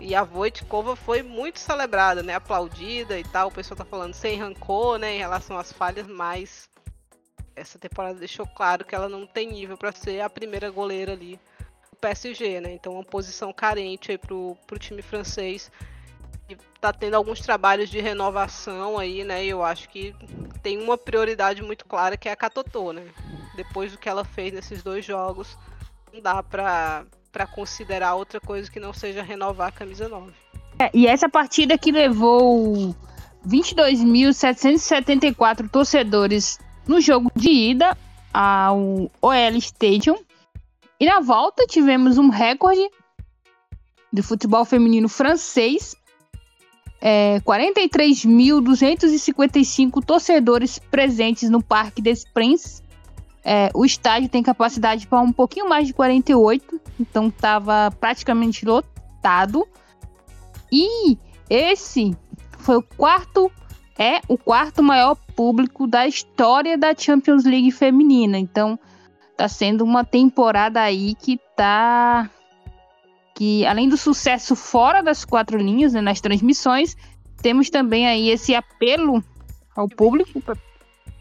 E 0.00 0.14
a 0.14 0.22
Voitkova 0.22 0.94
foi 0.94 1.20
muito 1.20 1.58
celebrada, 1.58 2.22
né? 2.22 2.36
Aplaudida 2.36 3.18
e 3.18 3.24
tal. 3.24 3.48
O 3.48 3.52
pessoal 3.52 3.76
tá 3.76 3.84
falando 3.84 4.14
sem 4.14 4.38
rancor, 4.38 4.96
né? 4.96 5.16
Em 5.16 5.18
relação 5.18 5.58
às 5.58 5.72
falhas, 5.72 6.06
mas 6.06 6.68
essa 7.56 7.76
temporada 7.76 8.20
deixou 8.20 8.46
claro 8.46 8.84
que 8.84 8.94
ela 8.94 9.08
não 9.08 9.26
tem 9.26 9.48
nível 9.50 9.76
para 9.76 9.90
ser 9.90 10.20
a 10.20 10.30
primeira 10.30 10.70
goleira 10.70 11.12
ali 11.12 11.40
do 11.90 11.96
PSG, 11.96 12.60
né? 12.60 12.72
Então, 12.72 12.92
uma 12.92 13.04
posição 13.04 13.52
carente 13.52 14.12
aí 14.12 14.18
pro, 14.18 14.56
pro 14.64 14.78
time 14.78 15.02
francês. 15.02 15.72
E 16.48 16.56
tá 16.80 16.92
tendo 16.92 17.14
alguns 17.14 17.40
trabalhos 17.40 17.90
de 17.90 18.00
renovação 18.00 18.98
aí, 18.98 19.24
né? 19.24 19.44
Eu 19.44 19.64
acho 19.64 19.88
que 19.88 20.14
tem 20.62 20.78
uma 20.78 20.96
prioridade 20.96 21.62
muito 21.62 21.84
clara 21.84 22.16
que 22.16 22.28
é 22.28 22.32
a 22.32 22.36
Catotô, 22.36 22.92
né? 22.92 23.08
Depois 23.56 23.92
do 23.92 23.98
que 23.98 24.08
ela 24.08 24.24
fez 24.24 24.52
nesses 24.52 24.82
dois 24.82 25.04
jogos, 25.04 25.56
não 26.12 26.20
dá 26.20 26.42
pra, 26.42 27.04
para 27.32 27.46
considerar 27.46 28.14
outra 28.14 28.40
coisa 28.40 28.70
que 28.70 28.80
não 28.80 28.92
seja 28.92 29.22
renovar 29.22 29.68
a 29.68 29.72
camisa 29.72 30.08
9. 30.08 30.32
É, 30.78 30.90
e 30.92 31.06
essa 31.06 31.26
partida 31.28 31.78
que 31.78 31.90
levou 31.90 32.94
22.774 33.46 35.70
torcedores 35.70 36.58
no 36.86 37.00
jogo 37.00 37.32
de 37.34 37.50
ida 37.50 37.96
ao 38.32 39.10
OL 39.22 39.56
Stadium. 39.56 40.16
E 40.98 41.06
na 41.06 41.20
volta 41.20 41.66
tivemos 41.66 42.16
um 42.18 42.28
recorde 42.28 42.88
de 44.12 44.22
futebol 44.22 44.64
feminino 44.64 45.08
francês. 45.08 45.96
É, 47.08 47.38
43.255 47.40 50.04
torcedores 50.04 50.80
presentes 50.90 51.48
no 51.48 51.62
Parque 51.62 52.02
des 52.02 52.24
Princes 52.24 52.82
é, 53.48 53.70
o 53.72 53.84
estádio 53.84 54.28
tem 54.28 54.42
capacidade 54.42 55.06
para 55.06 55.20
um 55.20 55.30
pouquinho 55.30 55.68
mais 55.68 55.86
de 55.86 55.94
48, 55.94 56.80
então 56.98 57.28
estava 57.28 57.92
praticamente 58.00 58.66
lotado. 58.66 59.64
E 60.72 61.16
esse 61.48 62.12
foi 62.58 62.78
o 62.78 62.82
quarto, 62.82 63.48
é 63.96 64.20
o 64.26 64.36
quarto 64.36 64.82
maior 64.82 65.14
público 65.36 65.86
da 65.86 66.08
história 66.08 66.76
da 66.76 66.92
Champions 66.92 67.44
League 67.44 67.70
feminina. 67.70 68.36
Então 68.36 68.76
está 69.30 69.46
sendo 69.46 69.84
uma 69.84 70.04
temporada 70.04 70.80
aí 70.80 71.14
que 71.14 71.38
tá 71.54 72.28
que 73.36 73.66
além 73.66 73.86
do 73.86 73.98
sucesso 73.98 74.56
fora 74.56 75.02
das 75.02 75.24
quatro 75.24 75.58
linhas, 75.58 75.92
né, 75.92 76.00
nas 76.00 76.22
transmissões, 76.22 76.96
temos 77.42 77.68
também 77.68 78.08
aí 78.08 78.30
esse 78.30 78.54
apelo 78.54 79.22
ao 79.76 79.86
público 79.86 80.42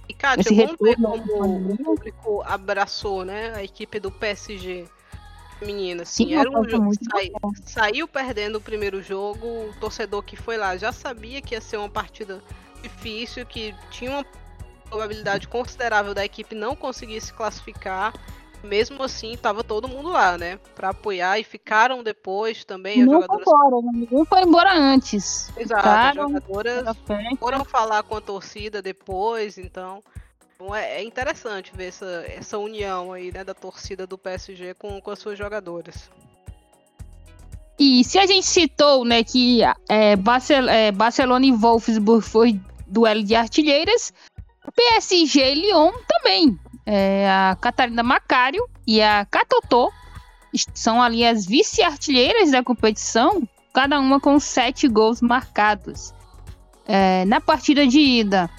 e, 0.07 0.13
Kátia, 0.13 0.65
vamos 0.65 0.77
ver 0.79 0.95
como 0.95 1.73
o 1.73 1.77
público 1.77 2.41
abraçou 2.45 3.25
né, 3.25 3.53
a 3.53 3.63
equipe 3.63 3.99
do 3.99 4.09
PSG 4.09 4.85
menina. 5.61 6.03
Assim, 6.03 6.27
Sim, 6.27 6.35
era 6.35 6.49
um 6.49 6.67
jogo 6.67 6.91
sai, 7.11 7.31
saiu 7.65 8.07
perdendo 8.07 8.57
o 8.57 8.61
primeiro 8.61 9.01
jogo, 9.01 9.45
o 9.45 9.73
torcedor 9.79 10.23
que 10.23 10.37
foi 10.37 10.57
lá 10.57 10.77
já 10.77 10.93
sabia 10.93 11.41
que 11.41 11.53
ia 11.53 11.61
ser 11.61 11.77
uma 11.77 11.89
partida 11.89 12.41
difícil, 12.81 13.45
que 13.45 13.75
tinha 13.89 14.11
uma 14.11 14.25
probabilidade 14.89 15.49
considerável 15.49 16.13
da 16.13 16.23
equipe 16.23 16.55
não 16.55 16.75
conseguir 16.77 17.19
se 17.19 17.33
classificar 17.33 18.13
mesmo 18.65 19.01
assim, 19.03 19.37
tava 19.37 19.63
todo 19.63 19.87
mundo 19.87 20.09
lá, 20.09 20.37
né? 20.37 20.59
Pra 20.75 20.89
apoiar 20.89 21.39
e 21.39 21.43
ficaram 21.43 22.03
depois 22.03 22.65
também. 22.65 23.01
As 23.01 23.05
jogadoras... 23.05 23.43
Fora, 23.43 23.81
né? 23.83 23.91
ninguém 23.93 24.25
foi 24.25 24.41
embora 24.41 24.73
antes. 24.73 25.49
Exato, 25.57 25.81
ficaram, 25.81 26.25
as 26.25 26.31
jogadoras 26.31 26.97
foram 27.39 27.65
falar 27.65 28.03
com 28.03 28.17
a 28.17 28.21
torcida 28.21 28.81
depois, 28.81 29.57
então. 29.57 30.03
Então 30.55 30.73
é, 30.73 31.01
é, 31.01 31.03
interessante 31.03 31.71
ver 31.75 31.87
essa, 31.87 32.25
essa 32.27 32.57
união 32.57 33.11
aí, 33.11 33.31
né, 33.31 33.43
da 33.43 33.53
torcida 33.53 34.07
do 34.07 34.17
PSG 34.17 34.73
com, 34.75 35.01
com 35.01 35.11
as 35.11 35.19
suas 35.19 35.37
jogadoras. 35.37 36.09
E 37.77 38.03
se 38.05 38.17
a 38.17 38.25
gente 38.25 38.47
citou, 38.47 39.03
né, 39.03 39.21
que 39.23 39.59
é, 39.89 40.15
Barcel 40.15 40.69
é, 40.69 40.93
Barcelona 40.93 41.45
e 41.45 41.51
Wolfsburg 41.51 42.21
foi 42.23 42.59
duelo 42.87 43.21
de 43.21 43.35
artilheiras, 43.35 44.13
PSG 44.73 45.51
e 45.51 45.55
Lyon 45.55 45.91
também 46.07 46.57
é, 46.85 47.27
a 47.29 47.57
Catarina 47.59 48.03
Macário 48.03 48.67
e 48.85 49.01
a 49.01 49.25
Catotô 49.25 49.91
são 50.73 51.01
ali 51.01 51.25
as 51.25 51.45
vice-artilheiras 51.45 52.51
da 52.51 52.63
competição, 52.63 53.47
cada 53.73 53.99
uma 53.99 54.19
com 54.19 54.39
sete 54.39 54.87
gols 54.87 55.21
marcados. 55.21 56.13
É, 56.87 57.25
na 57.25 57.41
partida 57.41 57.85
de 57.85 57.99
ida, 57.99 58.49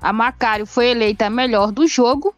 a 0.00 0.12
Macário 0.12 0.66
foi 0.66 0.88
eleita 0.88 1.26
a 1.26 1.30
melhor 1.30 1.70
do 1.70 1.86
jogo. 1.86 2.34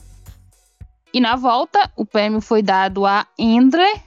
E 1.13 1.21
na 1.21 1.37
volta, 1.37 1.91
o 1.97 2.05
prêmio 2.05 2.41
foi 2.41 2.61
dado 2.61 3.07
a 3.07 3.27
Endre. 3.39 4.03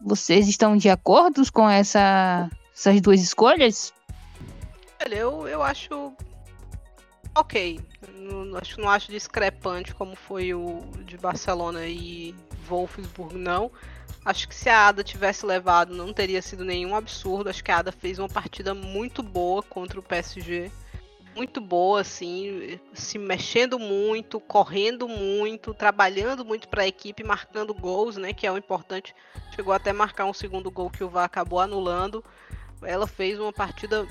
Vocês 0.00 0.46
estão 0.46 0.76
de 0.76 0.90
acordo 0.90 1.42
com 1.50 1.68
essa, 1.68 2.50
essas 2.74 3.00
duas 3.00 3.22
escolhas? 3.22 3.94
Olha, 5.02 5.14
eu, 5.14 5.48
eu 5.48 5.62
acho 5.62 6.12
ok. 7.34 7.80
Não, 8.12 8.56
acho, 8.56 8.80
não 8.80 8.88
acho 8.88 9.10
discrepante 9.10 9.94
como 9.94 10.14
foi 10.14 10.54
o 10.54 10.82
de 11.04 11.16
Barcelona 11.16 11.86
e 11.86 12.34
Wolfsburg, 12.68 13.36
não. 13.36 13.70
Acho 14.24 14.48
que 14.48 14.54
se 14.54 14.68
a 14.68 14.88
Ada 14.88 15.04
tivesse 15.04 15.46
levado, 15.46 15.94
não 15.94 16.12
teria 16.12 16.42
sido 16.42 16.64
nenhum 16.64 16.96
absurdo. 16.96 17.48
Acho 17.48 17.62
que 17.62 17.70
a 17.70 17.78
Ada 17.78 17.92
fez 17.92 18.18
uma 18.18 18.28
partida 18.28 18.74
muito 18.74 19.22
boa 19.22 19.62
contra 19.62 20.00
o 20.00 20.02
PSG. 20.02 20.70
Muito 21.34 21.60
boa, 21.60 22.00
assim, 22.00 22.80
se 22.94 23.18
mexendo 23.18 23.78
muito, 23.78 24.40
correndo 24.40 25.06
muito, 25.06 25.74
trabalhando 25.74 26.44
muito 26.44 26.66
para 26.66 26.82
a 26.82 26.86
equipe, 26.88 27.22
marcando 27.22 27.74
gols, 27.74 28.16
né? 28.16 28.32
Que 28.32 28.46
é 28.46 28.52
o 28.52 28.56
importante. 28.56 29.14
Chegou 29.54 29.72
até 29.72 29.92
marcar 29.92 30.24
um 30.24 30.32
segundo 30.32 30.70
gol 30.70 30.90
que 30.90 31.04
o 31.04 31.10
VAR 31.10 31.24
acabou 31.24 31.60
anulando. 31.60 32.24
Ela 32.82 33.06
fez 33.06 33.38
uma 33.38 33.52
partida 33.52 34.06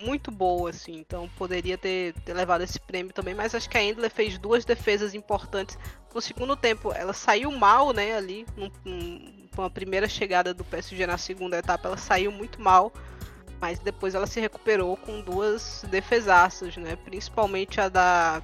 muito 0.00 0.30
boa, 0.30 0.70
assim, 0.70 0.96
então 0.96 1.28
poderia 1.36 1.76
ter, 1.76 2.14
ter, 2.24 2.32
levado 2.32 2.62
esse 2.62 2.80
prêmio 2.80 3.12
também, 3.12 3.34
mas 3.34 3.54
acho 3.54 3.68
que 3.68 3.76
a 3.76 3.82
Endler 3.82 4.10
fez 4.10 4.38
duas 4.38 4.64
defesas 4.64 5.14
importantes. 5.14 5.78
No 6.14 6.20
segundo 6.20 6.56
tempo, 6.56 6.92
ela 6.92 7.12
saiu 7.12 7.52
mal, 7.52 7.92
né, 7.92 8.16
ali, 8.16 8.46
com 9.54 9.62
a 9.62 9.70
primeira 9.70 10.08
chegada 10.08 10.52
do 10.54 10.64
PSG 10.64 11.06
na 11.06 11.18
segunda 11.18 11.58
etapa, 11.58 11.88
ela 11.88 11.96
saiu 11.96 12.32
muito 12.32 12.60
mal, 12.60 12.92
mas 13.60 13.78
depois 13.78 14.14
ela 14.14 14.26
se 14.26 14.40
recuperou 14.40 14.96
com 14.96 15.20
duas 15.20 15.84
defesaças, 15.88 16.76
né, 16.76 16.96
principalmente 16.96 17.80
a 17.80 17.88
da, 17.88 18.42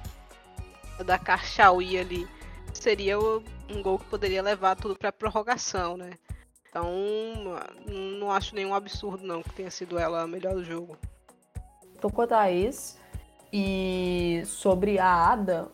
a 0.99 1.03
da 1.03 1.17
Karchaui 1.17 1.97
ali, 1.97 2.27
seria 2.73 3.19
um 3.19 3.81
gol 3.81 3.99
que 3.99 4.05
poderia 4.05 4.41
levar 4.41 4.75
tudo 4.75 4.95
para 4.95 5.11
prorrogação, 5.11 5.97
né. 5.97 6.11
Então, 6.69 6.93
não 8.19 8.31
acho 8.31 8.53
nenhum 8.53 8.75
absurdo 8.75 9.25
não 9.25 9.41
que 9.41 9.53
tenha 9.53 9.71
sido 9.71 9.97
ela 9.97 10.21
a 10.21 10.27
melhor 10.27 10.53
do 10.53 10.63
jogo 10.63 10.97
tocou 11.99 12.23
a 12.23 12.27
Thaís. 12.27 12.97
E 13.51 14.43
sobre 14.45 14.99
a 14.99 15.31
Ada, 15.31 15.69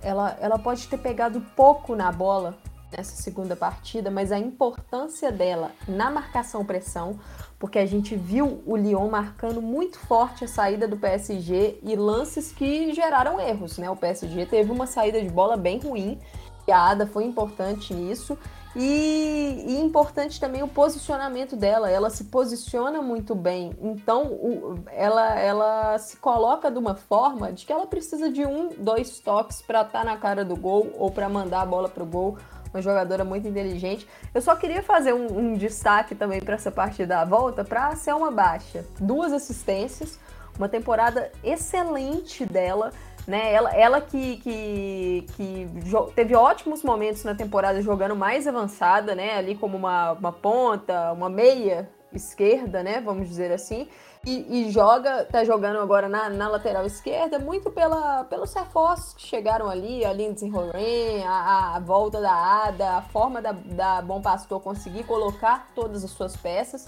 ela, 0.00 0.36
ela 0.40 0.58
pode 0.58 0.88
ter 0.88 0.96
pegado 0.96 1.40
pouco 1.54 1.94
na 1.94 2.10
bola 2.10 2.56
nessa 2.90 3.14
segunda 3.22 3.54
partida, 3.54 4.10
mas 4.10 4.32
a 4.32 4.38
importância 4.38 5.30
dela 5.30 5.70
na 5.86 6.10
marcação-pressão, 6.10 7.18
porque 7.58 7.78
a 7.78 7.86
gente 7.86 8.16
viu 8.16 8.62
o 8.66 8.76
Lyon 8.76 9.08
marcando 9.08 9.62
muito 9.62 9.98
forte 9.98 10.44
a 10.44 10.48
saída 10.48 10.88
do 10.88 10.96
PSG 10.96 11.78
e 11.82 11.94
lances 11.94 12.50
que 12.50 12.92
geraram 12.92 13.40
erros, 13.40 13.78
né? 13.78 13.88
O 13.90 13.96
PSG 13.96 14.46
teve 14.46 14.72
uma 14.72 14.86
saída 14.86 15.20
de 15.20 15.28
bola 15.28 15.56
bem 15.56 15.78
ruim 15.78 16.18
e 16.66 16.72
a 16.72 16.90
Ada 16.90 17.06
foi 17.06 17.24
importante 17.24 17.94
nisso. 17.94 18.36
E, 18.74 19.64
e, 19.66 19.80
importante 19.80 20.38
também 20.38 20.62
o 20.62 20.68
posicionamento 20.68 21.56
dela. 21.56 21.90
Ela 21.90 22.08
se 22.08 22.24
posiciona 22.24 23.02
muito 23.02 23.34
bem. 23.34 23.72
Então, 23.80 24.26
o, 24.26 24.78
ela, 24.92 25.38
ela 25.38 25.98
se 25.98 26.16
coloca 26.16 26.70
de 26.70 26.78
uma 26.78 26.94
forma 26.94 27.52
de 27.52 27.66
que 27.66 27.72
ela 27.72 27.86
precisa 27.86 28.30
de 28.30 28.46
um, 28.46 28.68
dois 28.78 29.18
toques 29.18 29.60
para 29.60 29.82
estar 29.82 30.00
tá 30.00 30.04
na 30.04 30.16
cara 30.16 30.44
do 30.44 30.56
gol 30.56 30.92
ou 30.96 31.10
para 31.10 31.28
mandar 31.28 31.62
a 31.62 31.66
bola 31.66 31.88
para 31.88 32.02
o 32.02 32.06
gol. 32.06 32.38
Uma 32.72 32.80
jogadora 32.80 33.24
muito 33.24 33.48
inteligente. 33.48 34.06
Eu 34.32 34.40
só 34.40 34.54
queria 34.54 34.80
fazer 34.80 35.12
um, 35.12 35.36
um 35.36 35.54
destaque 35.54 36.14
também 36.14 36.40
para 36.40 36.54
essa 36.54 36.70
parte 36.70 37.04
da 37.04 37.24
volta 37.24 37.64
para 37.64 37.96
ser 37.96 38.14
uma 38.14 38.30
baixa. 38.30 38.84
Duas 39.00 39.32
assistências, 39.32 40.20
uma 40.56 40.68
temporada 40.68 41.32
excelente 41.42 42.46
dela 42.46 42.92
né? 43.26 43.52
Ela, 43.52 43.74
ela 43.74 44.00
que, 44.00 44.36
que, 44.38 45.26
que 45.36 45.68
teve 46.14 46.34
ótimos 46.34 46.82
momentos 46.82 47.24
na 47.24 47.34
temporada 47.34 47.80
jogando 47.82 48.16
mais 48.16 48.46
avançada, 48.46 49.14
né? 49.14 49.36
Ali 49.36 49.54
como 49.54 49.76
uma, 49.76 50.12
uma 50.12 50.32
ponta, 50.32 51.12
uma 51.12 51.28
meia 51.28 51.88
esquerda, 52.12 52.82
né? 52.82 53.00
Vamos 53.00 53.28
dizer 53.28 53.52
assim. 53.52 53.88
E, 54.24 54.66
e, 54.66 54.70
joga, 54.70 55.24
tá 55.24 55.44
jogando 55.44 55.78
agora 55.78 56.06
na, 56.06 56.28
na, 56.28 56.46
lateral 56.46 56.84
esquerda, 56.84 57.38
muito 57.38 57.70
pela, 57.70 58.22
pelos 58.24 58.52
reforços 58.52 59.14
que 59.14 59.22
chegaram 59.22 59.66
ali, 59.66 60.04
a 60.04 60.12
Lindsay 60.12 60.52
Horan, 60.52 61.24
a, 61.26 61.76
a, 61.76 61.80
volta 61.80 62.20
da 62.20 62.30
Ada, 62.30 62.96
a 62.96 63.02
forma 63.02 63.40
da, 63.40 63.52
da 63.52 64.02
Bom 64.02 64.20
Pastor 64.20 64.60
conseguir 64.60 65.04
colocar 65.04 65.68
todas 65.74 66.04
as 66.04 66.10
suas 66.10 66.36
peças. 66.36 66.86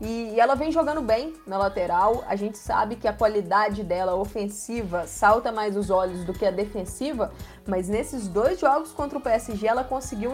E, 0.00 0.38
ela 0.38 0.54
vem 0.54 0.72
jogando 0.72 1.00
bem 1.00 1.34
na 1.46 1.56
lateral. 1.56 2.24
A 2.26 2.34
gente 2.34 2.58
sabe 2.58 2.96
que 2.96 3.06
a 3.06 3.12
qualidade 3.12 3.82
dela 3.84 4.14
ofensiva 4.14 5.06
salta 5.06 5.52
mais 5.52 5.76
os 5.76 5.88
olhos 5.90 6.24
do 6.24 6.32
que 6.32 6.44
a 6.44 6.50
defensiva, 6.50 7.32
mas 7.66 7.88
nesses 7.88 8.26
dois 8.26 8.58
jogos 8.58 8.92
contra 8.92 9.18
o 9.18 9.20
PSG 9.20 9.66
ela 9.66 9.84
conseguiu 9.84 10.32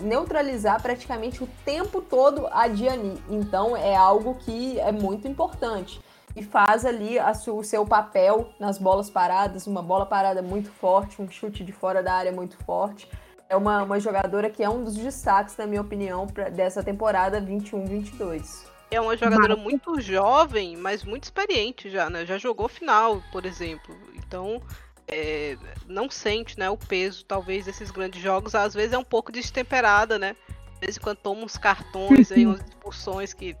neutralizar 0.00 0.80
praticamente 0.80 1.44
o 1.44 1.48
tempo 1.64 2.00
todo 2.00 2.48
a 2.50 2.66
Diani. 2.68 3.22
Então 3.28 3.76
é 3.76 3.94
algo 3.94 4.34
que 4.36 4.80
é 4.80 4.90
muito 4.90 5.28
importante. 5.28 6.00
E 6.34 6.42
faz 6.42 6.86
ali 6.86 7.18
o 7.48 7.62
seu 7.62 7.84
papel 7.84 8.48
nas 8.58 8.78
bolas 8.78 9.10
paradas, 9.10 9.66
uma 9.66 9.82
bola 9.82 10.06
parada 10.06 10.40
muito 10.40 10.70
forte, 10.70 11.20
um 11.20 11.30
chute 11.30 11.62
de 11.62 11.72
fora 11.72 12.02
da 12.02 12.14
área 12.14 12.32
muito 12.32 12.56
forte. 12.64 13.06
É 13.50 13.54
uma, 13.54 13.82
uma 13.82 14.00
jogadora 14.00 14.48
que 14.48 14.62
é 14.62 14.70
um 14.70 14.82
dos 14.82 14.94
destaques, 14.94 15.58
na 15.58 15.66
minha 15.66 15.82
opinião, 15.82 16.26
pra, 16.26 16.48
dessa 16.48 16.82
temporada 16.82 17.38
21-22 17.38 18.71
é 18.94 19.00
uma 19.00 19.16
jogadora 19.16 19.56
muito 19.56 20.00
jovem, 20.00 20.76
mas 20.76 21.02
muito 21.02 21.24
experiente 21.24 21.90
já, 21.90 22.10
né? 22.10 22.26
Já 22.26 22.38
jogou 22.38 22.68
final, 22.68 23.22
por 23.32 23.46
exemplo. 23.46 23.96
Então, 24.14 24.62
é, 25.08 25.56
não 25.86 26.10
sente 26.10 26.58
né, 26.58 26.68
o 26.68 26.76
peso, 26.76 27.24
talvez, 27.24 27.64
desses 27.64 27.90
grandes 27.90 28.22
jogos. 28.22 28.54
Às 28.54 28.74
vezes 28.74 28.92
é 28.92 28.98
um 28.98 29.04
pouco 29.04 29.32
destemperada, 29.32 30.18
né? 30.18 30.36
De 30.74 30.80
vez 30.86 30.96
em 30.96 31.00
quando 31.00 31.18
toma 31.18 31.42
uns 31.42 31.56
cartões, 31.56 32.30
aí, 32.30 32.46
umas 32.46 32.60
expulsões 32.60 33.32
que 33.32 33.56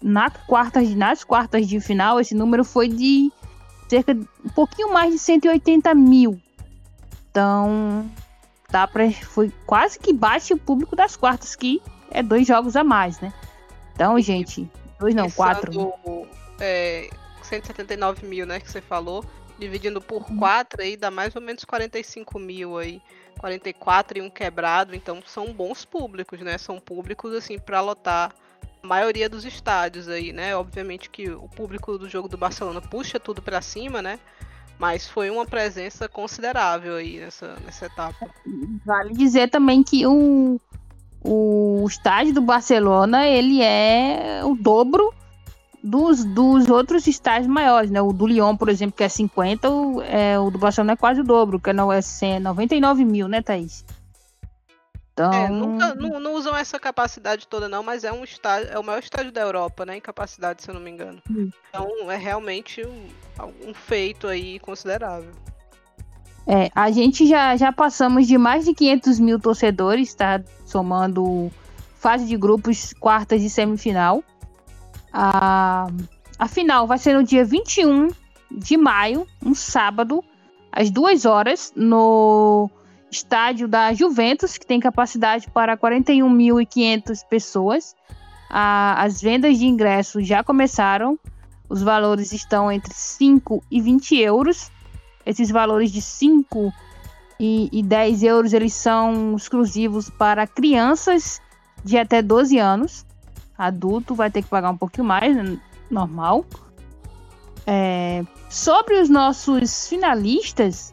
Na 0.00 0.30
quarta, 0.30 0.80
nas 0.80 1.22
quartas 1.22 1.68
de 1.68 1.78
final, 1.80 2.20
esse 2.20 2.34
número 2.34 2.64
foi 2.64 2.88
de 2.88 3.30
cerca 3.88 4.14
de 4.14 4.26
um 4.44 4.48
pouquinho 4.48 4.92
mais 4.92 5.12
de 5.12 5.18
180 5.18 5.94
mil. 5.94 6.40
Então, 7.30 8.10
dá 8.70 8.86
pra, 8.86 9.10
foi 9.10 9.52
quase 9.64 9.98
que 9.98 10.12
bate 10.12 10.52
o 10.52 10.58
público 10.58 10.96
das 10.96 11.16
quartas, 11.16 11.54
que 11.54 11.80
é 12.10 12.22
dois 12.22 12.46
jogos 12.46 12.74
a 12.74 12.82
mais, 12.82 13.20
né? 13.20 13.32
Então, 13.94 14.18
gente, 14.20 14.68
dois 14.98 15.14
não, 15.14 15.30
quatro. 15.30 15.92
É, 16.60 17.08
179 17.42 18.26
mil, 18.26 18.46
né, 18.46 18.60
que 18.60 18.70
você 18.70 18.80
falou, 18.80 19.24
dividindo 19.58 20.00
por 20.00 20.24
4 20.38 20.80
uhum. 20.80 20.86
aí 20.86 20.96
dá 20.96 21.10
mais 21.10 21.34
ou 21.36 21.42
menos 21.42 21.64
45 21.64 22.38
mil 22.38 22.78
aí. 22.78 23.00
44 23.38 24.18
e 24.18 24.22
um 24.22 24.30
quebrado, 24.30 24.94
então 24.94 25.20
são 25.26 25.52
bons 25.52 25.84
públicos, 25.84 26.40
né? 26.40 26.58
São 26.58 26.78
públicos 26.78 27.34
assim 27.34 27.58
para 27.58 27.80
lotar 27.80 28.32
a 28.82 28.86
maioria 28.86 29.28
dos 29.28 29.44
estádios 29.44 30.08
aí, 30.08 30.32
né? 30.32 30.54
Obviamente 30.54 31.10
que 31.10 31.30
o 31.30 31.48
público 31.48 31.98
do 31.98 32.08
jogo 32.08 32.28
do 32.28 32.36
Barcelona 32.36 32.80
puxa 32.80 33.18
tudo 33.18 33.42
para 33.42 33.60
cima, 33.60 34.02
né? 34.02 34.18
Mas 34.78 35.08
foi 35.08 35.30
uma 35.30 35.46
presença 35.46 36.08
considerável 36.08 36.96
aí 36.96 37.18
nessa, 37.20 37.56
nessa 37.64 37.86
etapa. 37.86 38.30
Vale 38.84 39.14
dizer 39.14 39.48
também 39.48 39.82
que 39.82 40.06
o, 40.06 40.60
o 41.22 41.84
estádio 41.88 42.34
do 42.34 42.42
Barcelona 42.42 43.26
ele 43.26 43.62
é 43.62 44.42
o 44.44 44.54
dobro 44.54 45.14
dos, 45.82 46.24
dos 46.24 46.68
outros 46.68 47.06
estágios 47.06 47.48
maiores, 47.48 47.90
né? 47.90 48.00
O 48.00 48.12
do 48.12 48.26
Lyon, 48.26 48.56
por 48.56 48.68
exemplo, 48.68 48.96
que 48.96 49.02
é 49.02 49.08
50, 49.08 49.68
o, 49.68 50.02
é, 50.02 50.38
o 50.38 50.50
do 50.50 50.58
Barcelona 50.58 50.92
é 50.92 50.96
quase 50.96 51.20
o 51.20 51.24
dobro, 51.24 51.58
que 51.58 51.70
é, 51.70 51.72
é 51.72 52.38
99 52.38 53.04
mil, 53.04 53.26
né, 53.26 53.42
Thaís? 53.42 53.84
Então... 55.12 55.32
É, 55.32 55.48
nunca, 55.48 55.94
não, 55.94 56.20
não, 56.20 56.34
usam 56.34 56.56
essa 56.56 56.78
capacidade 56.78 57.46
toda, 57.46 57.68
não, 57.68 57.82
mas 57.82 58.04
é 58.04 58.12
um 58.12 58.24
estádio, 58.24 58.70
é 58.70 58.78
o 58.78 58.84
maior 58.84 59.00
estádio 59.00 59.32
da 59.32 59.42
Europa, 59.42 59.84
né? 59.84 59.96
Em 59.96 60.00
capacidade, 60.00 60.62
se 60.62 60.70
eu 60.70 60.74
não 60.74 60.80
me 60.80 60.90
engano. 60.90 61.20
Hum. 61.30 61.50
Então 61.68 62.10
é 62.10 62.16
realmente 62.16 62.82
um, 62.86 63.08
um 63.68 63.74
feito 63.74 64.26
aí 64.26 64.58
considerável. 64.60 65.30
É, 66.46 66.70
a 66.74 66.90
gente 66.90 67.26
já, 67.26 67.56
já 67.56 67.72
passamos 67.72 68.26
de 68.26 68.36
mais 68.38 68.64
de 68.64 68.74
500 68.74 69.20
mil 69.20 69.38
torcedores, 69.38 70.14
tá? 70.14 70.42
Somando 70.64 71.50
fase 71.98 72.26
de 72.26 72.36
grupos, 72.36 72.94
quartas 72.98 73.42
e 73.42 73.50
semifinal. 73.50 74.24
A, 75.12 75.88
A 76.38 76.48
final 76.48 76.86
vai 76.86 76.98
ser 76.98 77.14
no 77.14 77.22
dia 77.22 77.44
21 77.44 78.08
de 78.50 78.76
maio, 78.76 79.26
um 79.44 79.54
sábado, 79.54 80.24
às 80.70 80.90
2 80.90 81.24
horas, 81.24 81.72
no 81.76 82.70
estádio 83.10 83.68
da 83.68 83.92
Juventus, 83.92 84.56
que 84.56 84.66
tem 84.66 84.80
capacidade 84.80 85.50
para 85.50 85.76
41.500 85.76 87.20
pessoas. 87.28 87.94
as 88.48 89.20
vendas 89.20 89.58
de 89.58 89.66
ingressos 89.66 90.26
já 90.26 90.42
começaram. 90.42 91.18
Os 91.68 91.82
valores 91.82 92.32
estão 92.32 92.70
entre 92.70 92.92
5 92.92 93.62
e 93.70 93.80
20 93.80 94.16
euros. 94.18 94.70
Esses 95.24 95.50
valores 95.50 95.90
de 95.90 96.02
5 96.02 96.72
e, 97.38 97.68
e 97.72 97.82
10 97.82 98.22
euros 98.22 98.52
eles 98.52 98.74
são 98.74 99.34
exclusivos 99.36 100.10
para 100.10 100.46
crianças 100.46 101.40
de 101.84 101.96
até 101.96 102.20
12 102.20 102.58
anos. 102.58 103.06
Adulto 103.66 104.14
vai 104.14 104.30
ter 104.30 104.42
que 104.42 104.48
pagar 104.48 104.70
um 104.70 104.76
pouquinho 104.76 105.06
mais, 105.06 105.34
né? 105.34 105.58
normal. 105.92 106.44
É, 107.66 108.24
sobre 108.48 109.00
os 109.00 109.08
nossos 109.08 109.88
finalistas, 109.88 110.92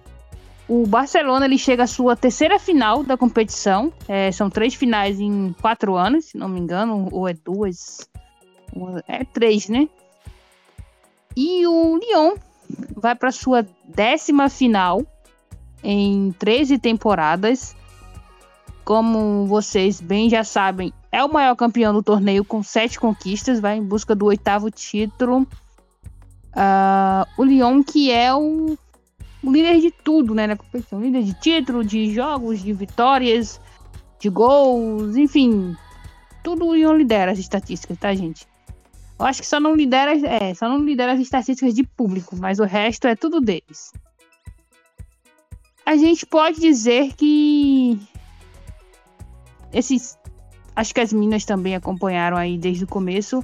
o 0.68 0.86
Barcelona 0.86 1.46
ele 1.46 1.58
chega 1.58 1.84
à 1.84 1.88
sua 1.88 2.16
terceira 2.16 2.60
final 2.60 3.04
da 3.04 3.18
competição. 3.18 3.92
É, 4.08 4.32
são 4.32 4.50
três 4.50 4.76
finais 4.76 5.20
em 5.20 5.56
quatro 5.60 5.96
anos, 5.96 6.26
se 6.26 6.38
não 6.38 6.48
me 6.48 6.60
engano, 6.60 7.08
ou 7.12 7.28
é 7.28 7.34
duas. 7.34 8.08
É 9.08 9.24
três, 9.24 9.68
né? 9.68 9.90
E 11.36 11.66
o 11.66 11.98
Lyon 11.98 12.36
vai 12.96 13.16
para 13.16 13.32
sua 13.32 13.66
décima 13.84 14.48
final 14.48 15.02
em 15.84 16.32
13 16.34 16.78
temporadas. 16.78 17.76
Como 18.86 19.48
vocês 19.48 20.00
bem 20.00 20.30
já 20.30 20.44
sabem, 20.44 20.94
é 21.12 21.24
o 21.24 21.32
maior 21.32 21.56
campeão 21.56 21.94
do 21.94 22.04
torneio 22.04 22.46
com 22.46 22.62
sete 22.62 23.00
conquistas, 23.00 23.60
vai 23.60 23.78
em 23.78 23.84
busca 23.84 24.16
do 24.16 24.26
oitavo 24.26 24.70
título. 24.70 25.48
Uh, 26.52 27.26
o 27.38 27.44
Lyon, 27.44 27.84
que 27.84 28.12
é 28.12 28.34
o, 28.34 28.78
o, 29.44 29.52
líder 29.52 29.80
de 29.80 29.92
tudo 29.92 30.36
né, 30.36 30.48
na 30.48 30.56
competição: 30.56 31.02
líder 31.02 31.24
de 31.24 31.34
título, 31.34 31.84
de 31.84 32.14
jogos, 32.14 32.62
de 32.62 32.74
vitórias, 32.74 33.60
de 34.20 34.30
gols, 34.30 35.16
enfim. 35.16 35.76
Tudo 36.44 36.66
o 36.66 36.76
Lyon 36.76 36.94
lidera 36.94 37.32
as 37.32 37.40
estatísticas, 37.40 37.98
tá, 37.98 38.14
gente? 38.14 38.48
Eu 39.20 39.26
acho 39.26 39.42
que 39.42 39.48
só 39.48 39.60
não 39.60 39.76
lidera, 39.76 40.14
é, 40.26 40.54
só 40.54 40.70
não 40.70 40.84
lidera 40.84 41.14
as 41.14 41.20
estatísticas 41.20 41.74
de 41.74 41.84
público, 41.84 42.36
mas 42.38 42.60
o 42.60 42.64
resto 42.64 43.08
é 43.08 43.16
tudo 43.16 43.42
deles. 43.42 43.92
A 45.86 45.98
gente 45.98 46.26
pode 46.26 46.60
dizer 46.60 47.14
que 47.16 48.00
esses 49.74 50.19
acho 50.80 50.94
que 50.94 51.02
as 51.02 51.12
minas 51.12 51.44
também 51.44 51.76
acompanharam 51.76 52.38
aí 52.38 52.58
desde 52.58 52.86
o 52.86 52.88
começo. 52.88 53.44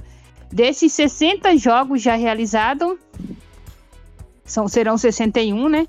Desses 0.50 0.92
60 0.94 1.56
jogos 1.58 2.00
já 2.00 2.14
realizados, 2.14 2.96
são, 4.44 4.66
serão 4.66 4.96
61, 4.96 5.68
né? 5.68 5.86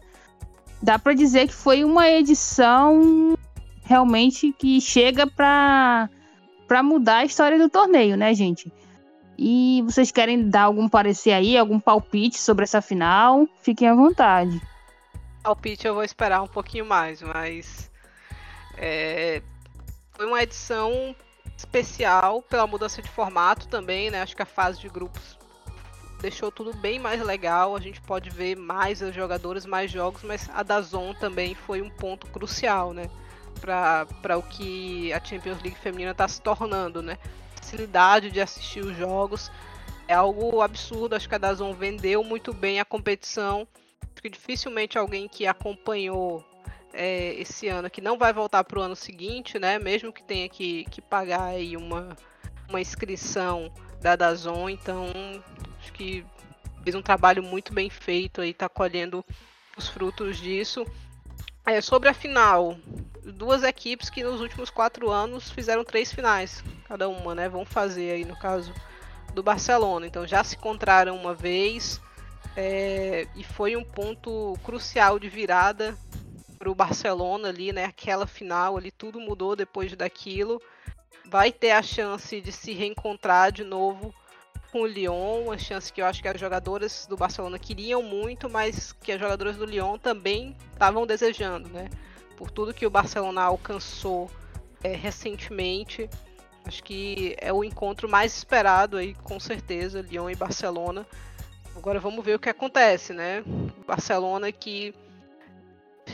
Dá 0.82 1.00
para 1.00 1.14
dizer 1.14 1.48
que 1.48 1.54
foi 1.54 1.84
uma 1.84 2.10
edição 2.10 3.38
realmente 3.84 4.52
que 4.52 4.82
chega 4.82 5.26
para 5.26 6.10
para 6.68 6.84
mudar 6.84 7.20
a 7.20 7.26
história 7.26 7.58
do 7.58 7.70
torneio, 7.70 8.18
né, 8.18 8.34
gente? 8.34 8.70
E 9.38 9.82
vocês 9.86 10.12
querem 10.12 10.50
dar 10.50 10.64
algum 10.64 10.90
parecer 10.90 11.32
aí, 11.32 11.58
algum 11.58 11.80
palpite 11.80 12.38
sobre 12.38 12.64
essa 12.64 12.82
final? 12.82 13.48
Fiquem 13.62 13.88
à 13.88 13.96
vontade. 13.96 14.62
Palpite 15.42 15.88
eu 15.88 15.94
vou 15.94 16.04
esperar 16.04 16.42
um 16.42 16.48
pouquinho 16.48 16.86
mais, 16.86 17.22
mas 17.22 17.90
é, 18.78 19.42
foi 20.12 20.26
uma 20.26 20.44
edição 20.44 21.16
especial 21.58 22.42
pela 22.44 22.68
mudança 22.68 23.02
de 23.02 23.10
formato 23.10 23.68
também, 23.68 24.12
né? 24.12 24.22
Acho 24.22 24.36
que 24.36 24.44
a 24.44 24.46
fase 24.46 24.80
de 24.80 24.88
grupos 24.88 25.38
deixou 26.22 26.52
tudo 26.52 26.74
bem 26.74 27.00
mais 27.00 27.22
legal. 27.22 27.76
A 27.76 27.80
gente 27.80 28.00
pode 28.00 28.30
ver 28.30 28.56
mais 28.56 29.00
jogadores, 29.14 29.66
mais 29.66 29.90
jogos, 29.92 30.22
mas 30.24 30.48
a 30.54 30.62
da 30.62 30.80
Zon 30.82 31.16
também 31.16 31.56
foi 31.56 31.82
um 31.82 31.90
ponto 31.90 32.28
crucial, 32.28 32.94
né? 32.94 33.10
Para 33.60 34.38
o 34.38 34.44
que 34.44 35.12
a 35.12 35.24
Champions 35.24 35.62
League 35.64 35.80
feminina 35.80 36.12
está 36.12 36.28
se 36.28 36.40
tornando, 36.40 37.02
né? 37.02 37.18
Facilidade 37.56 38.30
de 38.30 38.40
assistir 38.40 38.86
os 38.86 38.96
jogos 38.96 39.52
é 40.08 40.14
algo 40.14 40.62
absurdo. 40.62 41.16
Acho 41.16 41.28
que 41.28 41.36
a 41.36 41.40
Dazon 41.40 41.74
vendeu 41.74 42.24
muito 42.24 42.54
bem 42.54 42.80
a 42.80 42.86
competição. 42.86 43.68
Acho 44.04 44.22
que 44.22 44.30
dificilmente 44.30 44.98
alguém 44.98 45.28
que 45.28 45.48
acompanhou 45.48 46.46
é, 46.98 47.36
esse 47.36 47.68
ano 47.68 47.92
que 47.92 48.02
não 48.02 48.18
vai 48.18 48.34
voltar 48.34 48.64
para 48.64 48.80
o 48.80 48.82
ano 48.82 48.96
seguinte, 48.96 49.60
né? 49.60 49.78
Mesmo 49.78 50.12
que 50.12 50.24
tenha 50.24 50.50
que, 50.50 50.84
que 50.86 51.00
pagar 51.00 51.44
aí 51.44 51.78
uma, 51.78 52.18
uma 52.68 52.82
inscrição 52.82 53.72
da 54.02 54.16
Dazon, 54.16 54.68
então 54.68 55.06
acho 55.80 55.94
que 55.94 56.26
fez 56.84 56.96
um 56.96 57.02
trabalho 57.02 57.44
muito 57.44 57.72
bem 57.72 57.90
feito 57.90 58.42
aí, 58.42 58.52
tá 58.52 58.68
colhendo 58.68 59.24
os 59.78 59.88
frutos 59.88 60.38
disso. 60.38 60.86
É, 61.68 61.82
sobre 61.82 62.10
a 62.10 62.14
final, 62.14 62.76
duas 63.24 63.62
equipes 63.62 64.10
que 64.10 64.24
nos 64.24 64.42
últimos 64.42 64.72
quatro 64.72 65.12
anos 65.12 65.52
fizeram 65.52 65.84
três 65.84 66.12
finais, 66.12 66.64
cada 66.88 67.08
uma, 67.08 67.36
né? 67.36 67.48
Vão 67.48 67.64
fazer 67.64 68.12
aí 68.12 68.26
no 68.26 68.38
caso 68.40 68.74
do 69.36 69.44
Barcelona. 69.44 70.08
Então 70.08 70.26
já 70.26 70.44
se 70.44 70.56
encontraram 70.56 71.16
uma 71.16 71.36
vez 71.36 72.02
é, 72.56 73.28
e 73.36 73.44
foi 73.44 73.76
um 73.76 73.84
ponto 73.84 74.58
crucial 74.64 75.20
de 75.20 75.30
virada 75.30 75.96
para 76.58 76.70
o 76.70 76.76
Barcelona 76.76 77.50
ali, 77.50 77.72
né? 77.72 77.86
Aquela 77.86 78.28
final 78.28 78.78
ali, 78.78 78.92
tudo 78.92 79.20
mudou 79.20 79.56
depois 79.56 79.96
daquilo. 79.96 80.62
Vai 81.26 81.52
ter 81.52 81.72
a 81.72 81.82
chance 81.82 82.42
de 82.42 82.52
se 82.52 82.74
reencontrar 82.74 83.52
de 83.52 83.64
novo 83.64 84.14
com 84.72 84.82
o 84.82 84.88
Lyon, 84.88 85.44
uma 85.46 85.58
chance 85.58 85.92
que 85.92 86.02
eu 86.02 86.06
acho 86.06 86.22
que 86.22 86.28
as 86.28 86.40
jogadoras 86.40 87.06
do 87.08 87.16
Barcelona 87.16 87.58
queriam 87.58 88.04
muito, 88.04 88.50
mas 88.50 88.92
que 88.92 89.12
as 89.12 89.20
jogadoras 89.20 89.56
do 89.56 89.66
Lyon 89.66 89.98
também 89.98 90.56
estavam 90.74 91.06
desejando, 91.06 91.70
né? 91.70 91.90
Por 92.36 92.52
tudo 92.52 92.74
que 92.74 92.86
o 92.86 92.90
Barcelona 92.90 93.42
alcançou 93.42 94.30
é, 94.84 94.94
recentemente, 94.94 96.10
acho 96.66 96.84
que 96.84 97.36
é 97.40 97.52
o 97.52 97.64
encontro 97.64 98.10
mais 98.10 98.36
esperado 98.36 98.98
aí, 98.98 99.16
com 99.16 99.40
certeza, 99.40 100.02
Lyon 100.02 100.30
e 100.30 100.36
Barcelona. 100.36 101.06
Agora 101.76 102.00
vamos 102.00 102.24
ver 102.24 102.36
o 102.36 102.40
que 102.40 102.50
acontece, 102.50 103.14
né? 103.14 103.44
Barcelona 103.86 104.52
que 104.52 104.94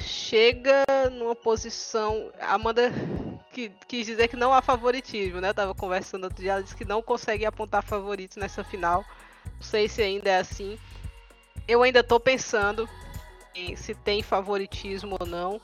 chega 0.04 0.84
numa 1.12 1.36
posição. 1.36 2.32
Amanda 2.40 2.92
que, 3.52 3.72
quis 3.88 4.06
dizer 4.06 4.28
que 4.28 4.36
não 4.36 4.54
há 4.54 4.62
favoritismo, 4.62 5.40
né? 5.40 5.50
Eu 5.50 5.54
tava 5.54 5.74
conversando 5.76 6.26
outro 6.26 6.42
dia, 6.42 6.54
ela 6.54 6.64
disse 6.64 6.76
que 6.76 6.86
não 6.86 7.02
consegue 7.02 7.46
apontar 7.46 7.84
favoritos 7.84 8.38
nessa 8.38 8.64
final. 8.64 9.06
Não 9.46 9.62
sei 9.62 9.88
se 9.88 10.02
ainda 10.02 10.30
é 10.30 10.40
assim. 10.40 10.78
Eu 11.68 11.82
ainda 11.84 12.04
tô 12.04 12.20
pensando 12.20 12.88
em 13.56 13.76
se 13.76 13.96
tem 13.96 14.22
favoritismo 14.22 15.18
ou 15.20 15.26
não. 15.26 15.62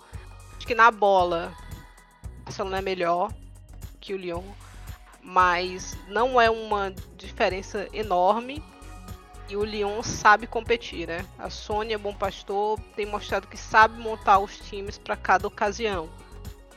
Acho 0.56 0.66
que 0.66 0.76
na 0.76 0.92
bola, 0.92 1.54
o 2.42 2.44
Barcelona 2.46 2.78
é 2.78 2.82
melhor 2.82 3.34
que 4.00 4.14
o 4.14 4.18
Lyon, 4.18 4.44
mas 5.22 5.98
não 6.08 6.40
é 6.40 6.50
uma 6.50 6.94
diferença 7.18 7.88
enorme 7.92 8.64
e 9.50 9.58
o 9.58 9.64
Lyon 9.64 10.04
sabe 10.04 10.45
competir, 10.45 11.08
né? 11.08 11.26
A 11.38 11.50
Sônia 11.50 11.97
Bom 11.97 12.14
Pastor 12.14 12.80
tem 12.95 13.06
mostrado 13.06 13.47
que 13.47 13.58
sabe 13.58 14.00
montar 14.00 14.38
os 14.38 14.60
times 14.60 15.00
para 15.00 15.18
cada 15.18 15.47
ocasião. 15.47 16.08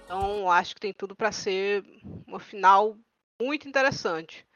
Então, 0.04 0.50
acho 0.50 0.74
que 0.74 0.80
tem 0.80 0.92
tudo 0.92 1.14
para 1.14 1.30
ser 1.30 1.84
uma 2.26 2.40
final 2.40 2.96
muito 3.40 3.68
interessante. 3.68 4.46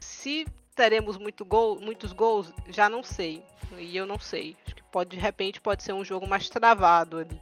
Se 0.00 0.46
teremos 0.74 1.16
muito 1.16 1.46
gol, 1.46 1.80
muitos 1.80 2.12
gols, 2.12 2.52
já 2.68 2.90
não 2.90 3.02
sei. 3.02 3.42
E 3.78 3.96
eu 3.96 4.06
não 4.06 4.18
sei. 4.18 4.54
Acho 4.66 4.74
que 4.74 4.82
pode, 4.84 5.16
de 5.16 5.16
repente 5.16 5.60
pode 5.60 5.82
ser 5.82 5.94
um 5.94 6.04
jogo 6.04 6.28
mais 6.28 6.50
travado 6.50 7.18
ali. 7.18 7.40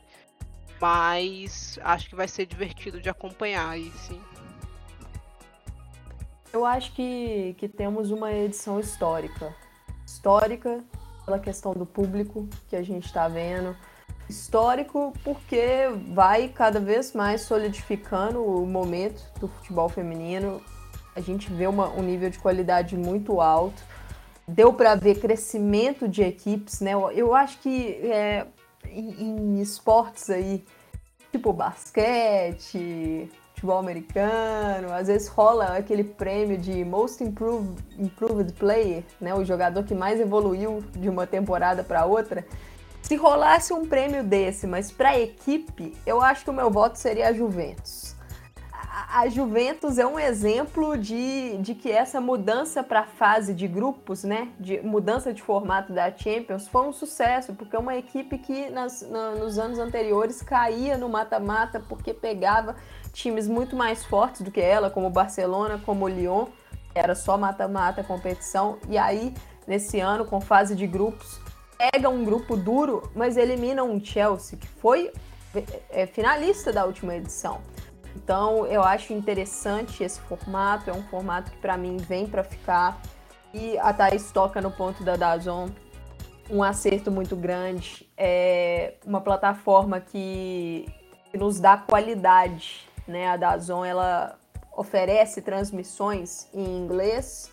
Mas 0.81 1.77
acho 1.83 2.09
que 2.09 2.15
vai 2.15 2.29
ser 2.29 2.47
divertido 2.47 3.01
de 3.01 3.09
acompanhar 3.09 3.69
aí, 3.69 3.91
sim. 3.91 4.23
Eu 6.53 6.65
acho 6.65 6.93
que, 6.93 7.55
que 7.59 7.69
temos 7.69 8.11
uma 8.11 8.33
edição 8.33 8.79
histórica 8.79 9.55
histórica, 10.11 10.81
pela 11.25 11.39
questão 11.39 11.73
do 11.73 11.87
público 11.87 12.49
que 12.69 12.75
a 12.75 12.83
gente 12.83 13.07
está 13.07 13.29
vendo. 13.29 13.77
Histórico 14.29 15.13
porque 15.25 15.89
vai 16.13 16.49
cada 16.49 16.79
vez 16.81 17.13
mais 17.13 17.43
solidificando 17.43 18.45
o 18.45 18.67
momento 18.67 19.23
do 19.39 19.49
futebol 19.49 19.89
feminino. 19.89 20.61
A 21.15 21.21
gente 21.21 21.53
vê 21.53 21.67
uma, 21.67 21.89
um 21.89 22.03
nível 22.03 22.31
de 22.31 22.39
qualidade 22.39 22.97
muito 22.97 23.41
alto. 23.41 23.83
Deu 24.47 24.73
para 24.73 24.95
ver 24.95 25.21
crescimento 25.21 26.09
de 26.09 26.23
equipes, 26.23 26.81
né? 26.81 26.93
Eu 27.15 27.35
acho 27.35 27.59
que 27.59 27.93
é, 28.05 28.47
em, 28.87 29.57
em 29.57 29.61
esportes 29.61 30.29
aí, 30.31 30.65
tipo 31.31 31.53
basquete, 31.53 33.31
futebol 33.61 33.79
americano, 33.79 34.91
às 34.91 35.09
vezes 35.09 35.29
rola 35.29 35.77
aquele 35.77 36.03
prêmio 36.03 36.57
de 36.57 36.83
Most 36.83 37.23
Improved, 37.23 37.85
Improved 37.99 38.55
Player, 38.55 39.05
né, 39.21 39.35
o 39.35 39.45
jogador 39.45 39.85
que 39.85 39.95
mais 39.95 40.19
evoluiu 40.19 40.83
de 40.93 41.11
uma 41.11 41.27
temporada 41.27 41.85
para 41.85 42.07
outra. 42.07 42.47
Se 43.03 43.17
rolasse 43.17 43.75
um 43.75 43.87
prêmio 43.87 44.25
desse, 44.25 44.67
mas 44.67 44.91
para 44.91 45.19
equipe, 45.19 45.95
eu 46.07 46.23
acho 46.23 46.45
que 46.45 46.51
o 46.51 46.55
meu 46.55 46.71
voto 46.71 46.97
seria 46.97 47.29
a 47.29 47.33
Juventus. 47.35 48.17
a, 49.13 49.29
Juventus 49.29 49.99
é 49.99 50.07
um 50.07 50.19
exemplo 50.19 50.97
de, 50.97 51.59
de 51.59 51.75
que 51.75 51.91
essa 51.91 52.21
mudança 52.21 52.83
para 52.83 53.01
a 53.01 53.07
fase 53.07 53.53
de 53.53 53.69
grupos, 53.69 54.25
né, 54.25 54.49
de 54.59 54.81
mudança 54.81 55.35
de 55.35 55.43
formato 55.43 55.93
da 55.93 56.11
Champions, 56.11 56.67
foi 56.67 56.87
um 56.89 56.93
sucesso, 56.93 57.53
porque 57.53 57.77
é 57.77 57.79
uma 57.79 57.97
equipe 57.97 58.39
que 58.39 58.71
nas, 58.71 59.03
na, 59.03 59.33
nos 59.33 59.59
anos 59.59 59.79
anteriores 59.79 60.41
caía 60.41 60.97
no 60.97 61.11
mata-mata 61.11 61.79
porque 61.89 62.15
pegava 62.15 62.75
times 63.13 63.49
muito 63.49 63.77
mais 63.77 64.05
fortes 64.05 64.43
do 64.43 64.51
que 64.51 64.61
ela, 64.61 64.91
como 64.91 65.07
o 65.07 65.11
Barcelona, 65.11 65.81
como 65.85 66.05
o 66.05 66.09
Lyon, 66.09 66.47
era 66.95 67.15
só 67.15 67.39
mata-mata 67.39 68.03
competição, 68.03 68.79
e 68.89 68.99
aí 68.99 69.35
nesse 69.67 70.01
ano, 70.01 70.25
com 70.25 70.41
fase 70.41 70.75
de 70.75 70.87
grupos, 70.87 71.41
pega 71.79 72.09
um 72.09 72.25
grupo 72.25 72.57
duro, 72.57 73.11
mas 73.15 73.37
elimina 73.37 73.83
um 73.83 74.05
Chelsea, 74.05 74.59
que 74.59 74.67
foi 74.67 75.13
é, 75.91 76.07
finalista 76.07 76.73
da 76.73 76.85
última 76.85 77.15
edição. 77.15 77.61
Então, 78.17 78.67
eu 78.67 78.83
acho 78.83 79.13
interessante 79.13 80.03
esse 80.03 80.21
formato, 80.21 80.91
é 80.91 80.93
um 80.93 81.03
formato 81.05 81.51
que 81.51 81.59
para 81.59 81.77
mim 81.77 81.97
vem 81.97 82.27
para 82.27 82.43
ficar. 82.43 83.01
E 83.55 83.79
a 83.79 83.93
Thaís 83.93 84.31
toca 84.33 84.61
no 84.61 84.71
ponto 84.71 85.03
da 85.03 85.17
Dazon, 85.17 85.69
um 86.51 86.63
acerto 86.63 87.11
muito 87.11 87.37
grande. 87.37 88.09
É 88.17 88.95
uma 89.07 89.21
plataforma 89.21 90.01
que, 90.01 90.87
que 91.31 91.39
nos 91.39 91.61
dá 91.61 91.77
qualidade, 91.77 92.89
né? 93.11 93.29
A 93.29 93.37
Dazon, 93.37 93.85
ela 93.85 94.39
oferece 94.77 95.43
transmissões 95.43 96.49
em 96.55 96.79
inglês 96.79 97.53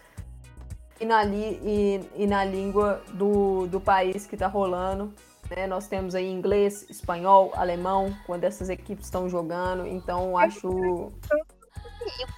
e 0.99 1.05
na, 1.05 1.23
li, 1.23 1.59
e, 1.63 2.23
e 2.23 2.27
na 2.27 2.43
língua 2.45 3.01
do, 3.13 3.67
do 3.67 3.79
país 3.81 4.25
que 4.25 4.35
está 4.35 4.47
rolando. 4.47 5.13
Né? 5.49 5.67
Nós 5.67 5.87
temos 5.87 6.15
aí 6.15 6.29
inglês, 6.29 6.85
espanhol, 6.89 7.51
alemão, 7.55 8.15
quando 8.25 8.43
essas 8.43 8.69
equipes 8.69 9.05
estão 9.05 9.29
jogando. 9.29 9.85
Então, 9.85 10.37
acho. 10.37 11.11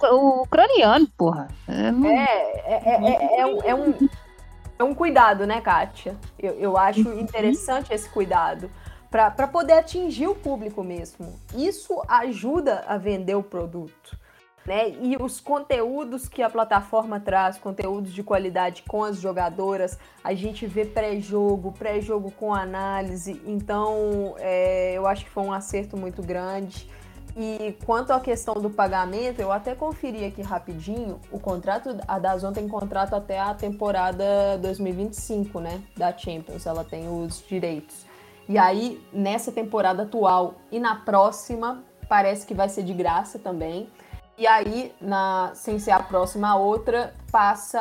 O 0.02 0.42
ucraniano, 0.42 1.06
porra. 1.16 1.48
É, 1.68 1.88
é, 2.64 2.80
é, 2.84 3.40
é, 3.40 3.46
um, 3.46 3.62
é, 3.62 3.74
um, 3.74 4.08
é 4.78 4.84
um 4.84 4.94
cuidado, 4.94 5.46
né, 5.46 5.60
Kátia? 5.60 6.16
Eu, 6.38 6.54
eu 6.54 6.76
acho 6.76 7.00
interessante 7.18 7.92
esse 7.92 8.08
cuidado 8.08 8.70
para 9.10 9.48
poder 9.48 9.72
atingir 9.74 10.28
o 10.28 10.34
público 10.34 10.84
mesmo. 10.84 11.34
Isso 11.56 12.00
ajuda 12.08 12.84
a 12.86 12.96
vender 12.96 13.34
o 13.34 13.42
produto 13.42 14.20
né? 14.70 14.90
E 15.00 15.16
os 15.20 15.40
conteúdos 15.40 16.28
que 16.28 16.42
a 16.42 16.50
plataforma 16.50 17.18
traz, 17.18 17.58
conteúdos 17.58 18.12
de 18.12 18.22
qualidade 18.22 18.84
com 18.86 19.02
as 19.02 19.20
jogadoras, 19.20 19.98
a 20.22 20.34
gente 20.34 20.66
vê 20.66 20.84
pré-jogo, 20.84 21.72
pré-jogo 21.72 22.30
com 22.30 22.54
análise, 22.54 23.40
então 23.46 24.34
é, 24.38 24.92
eu 24.94 25.06
acho 25.06 25.24
que 25.24 25.30
foi 25.30 25.42
um 25.42 25.52
acerto 25.52 25.96
muito 25.96 26.22
grande. 26.22 26.88
E 27.36 27.76
quanto 27.86 28.12
à 28.12 28.20
questão 28.20 28.54
do 28.54 28.68
pagamento, 28.68 29.40
eu 29.40 29.52
até 29.52 29.74
conferi 29.74 30.24
aqui 30.24 30.42
rapidinho. 30.42 31.20
O 31.30 31.38
contrato, 31.38 31.96
a 32.06 32.18
Dazon 32.18 32.52
tem 32.52 32.68
contrato 32.68 33.14
até 33.14 33.38
a 33.38 33.54
temporada 33.54 34.58
2025, 34.58 35.60
né? 35.60 35.80
Da 35.96 36.16
Champions, 36.16 36.66
ela 36.66 36.84
tem 36.84 37.08
os 37.08 37.42
direitos. 37.46 38.09
E 38.50 38.58
aí, 38.58 39.00
nessa 39.12 39.52
temporada 39.52 40.02
atual 40.02 40.56
e 40.72 40.80
na 40.80 40.96
próxima, 40.96 41.84
parece 42.08 42.44
que 42.44 42.52
vai 42.52 42.68
ser 42.68 42.82
de 42.82 42.92
graça 42.92 43.38
também. 43.38 43.88
E 44.36 44.44
aí, 44.44 44.92
na, 45.00 45.52
sem 45.54 45.78
ser 45.78 45.92
a 45.92 46.00
próxima 46.00 46.48
a 46.48 46.56
outra, 46.56 47.14
passa 47.30 47.78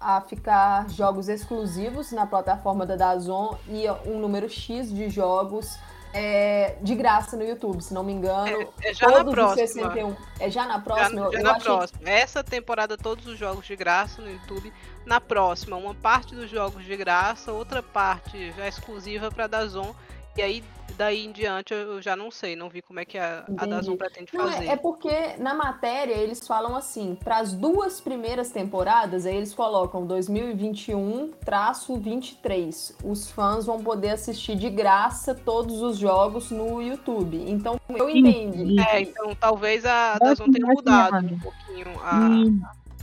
a 0.00 0.22
ficar 0.22 0.88
jogos 0.88 1.28
exclusivos 1.28 2.12
na 2.12 2.26
plataforma 2.26 2.86
da 2.86 2.96
Dazon 2.96 3.58
e 3.68 3.84
um 4.08 4.18
número 4.18 4.48
X 4.48 4.90
de 4.90 5.10
jogos 5.10 5.78
é, 6.12 6.76
de 6.82 6.94
graça 6.94 7.36
no 7.36 7.44
YouTube, 7.44 7.80
se 7.80 7.94
não 7.94 8.02
me 8.02 8.12
engano. 8.12 8.68
É, 8.82 8.90
é 8.90 8.94
já 8.94 9.08
na 9.08 9.24
próxima. 9.24 9.66
61. 9.66 10.16
É 10.38 10.50
já 10.50 10.66
na 10.66 10.78
próxima? 10.80 11.30
Já, 11.32 11.38
já 11.38 11.42
na 11.44 11.60
próxima. 11.60 12.10
Essa 12.10 12.42
temporada, 12.42 12.96
todos 12.96 13.26
os 13.26 13.38
jogos 13.38 13.66
de 13.66 13.76
graça 13.76 14.20
no 14.20 14.30
YouTube. 14.30 14.72
Na 15.06 15.20
próxima, 15.20 15.76
uma 15.76 15.94
parte 15.94 16.34
dos 16.34 16.50
jogos 16.50 16.84
de 16.84 16.96
graça, 16.96 17.52
outra 17.52 17.82
parte 17.82 18.52
já 18.56 18.66
exclusiva 18.66 19.30
para 19.30 19.46
Dazon. 19.46 19.94
E 20.36 20.42
aí, 20.42 20.62
daí 20.96 21.24
em 21.24 21.32
diante, 21.32 21.74
eu 21.74 22.00
já 22.00 22.14
não 22.14 22.30
sei, 22.30 22.54
não 22.54 22.68
vi 22.68 22.80
como 22.82 23.00
é 23.00 23.04
que 23.04 23.18
a, 23.18 23.44
a 23.56 23.66
Dazon 23.66 23.96
pretende 23.96 24.30
não, 24.32 24.48
é, 24.48 24.52
fazer. 24.52 24.68
É, 24.68 24.76
porque 24.76 25.34
na 25.38 25.52
matéria 25.54 26.14
eles 26.14 26.46
falam 26.46 26.76
assim, 26.76 27.16
para 27.16 27.38
as 27.38 27.52
duas 27.52 28.00
primeiras 28.00 28.50
temporadas, 28.50 29.26
aí 29.26 29.34
eles 29.36 29.52
colocam 29.52 30.06
2021-23. 30.06 32.94
Os 33.02 33.28
fãs 33.30 33.66
vão 33.66 33.82
poder 33.82 34.10
assistir 34.10 34.54
de 34.56 34.70
graça 34.70 35.34
todos 35.34 35.82
os 35.82 35.98
jogos 35.98 36.48
no 36.50 36.80
YouTube. 36.80 37.44
Então, 37.48 37.80
eu 37.88 38.08
entendi. 38.08 38.78
É, 38.80 39.00
então 39.00 39.34
talvez 39.34 39.84
a 39.84 40.16
Dazon 40.18 40.48
tenha 40.50 40.66
mudado 40.66 41.34
um 41.34 41.38
pouquinho 41.38 41.86
a, 42.02 42.28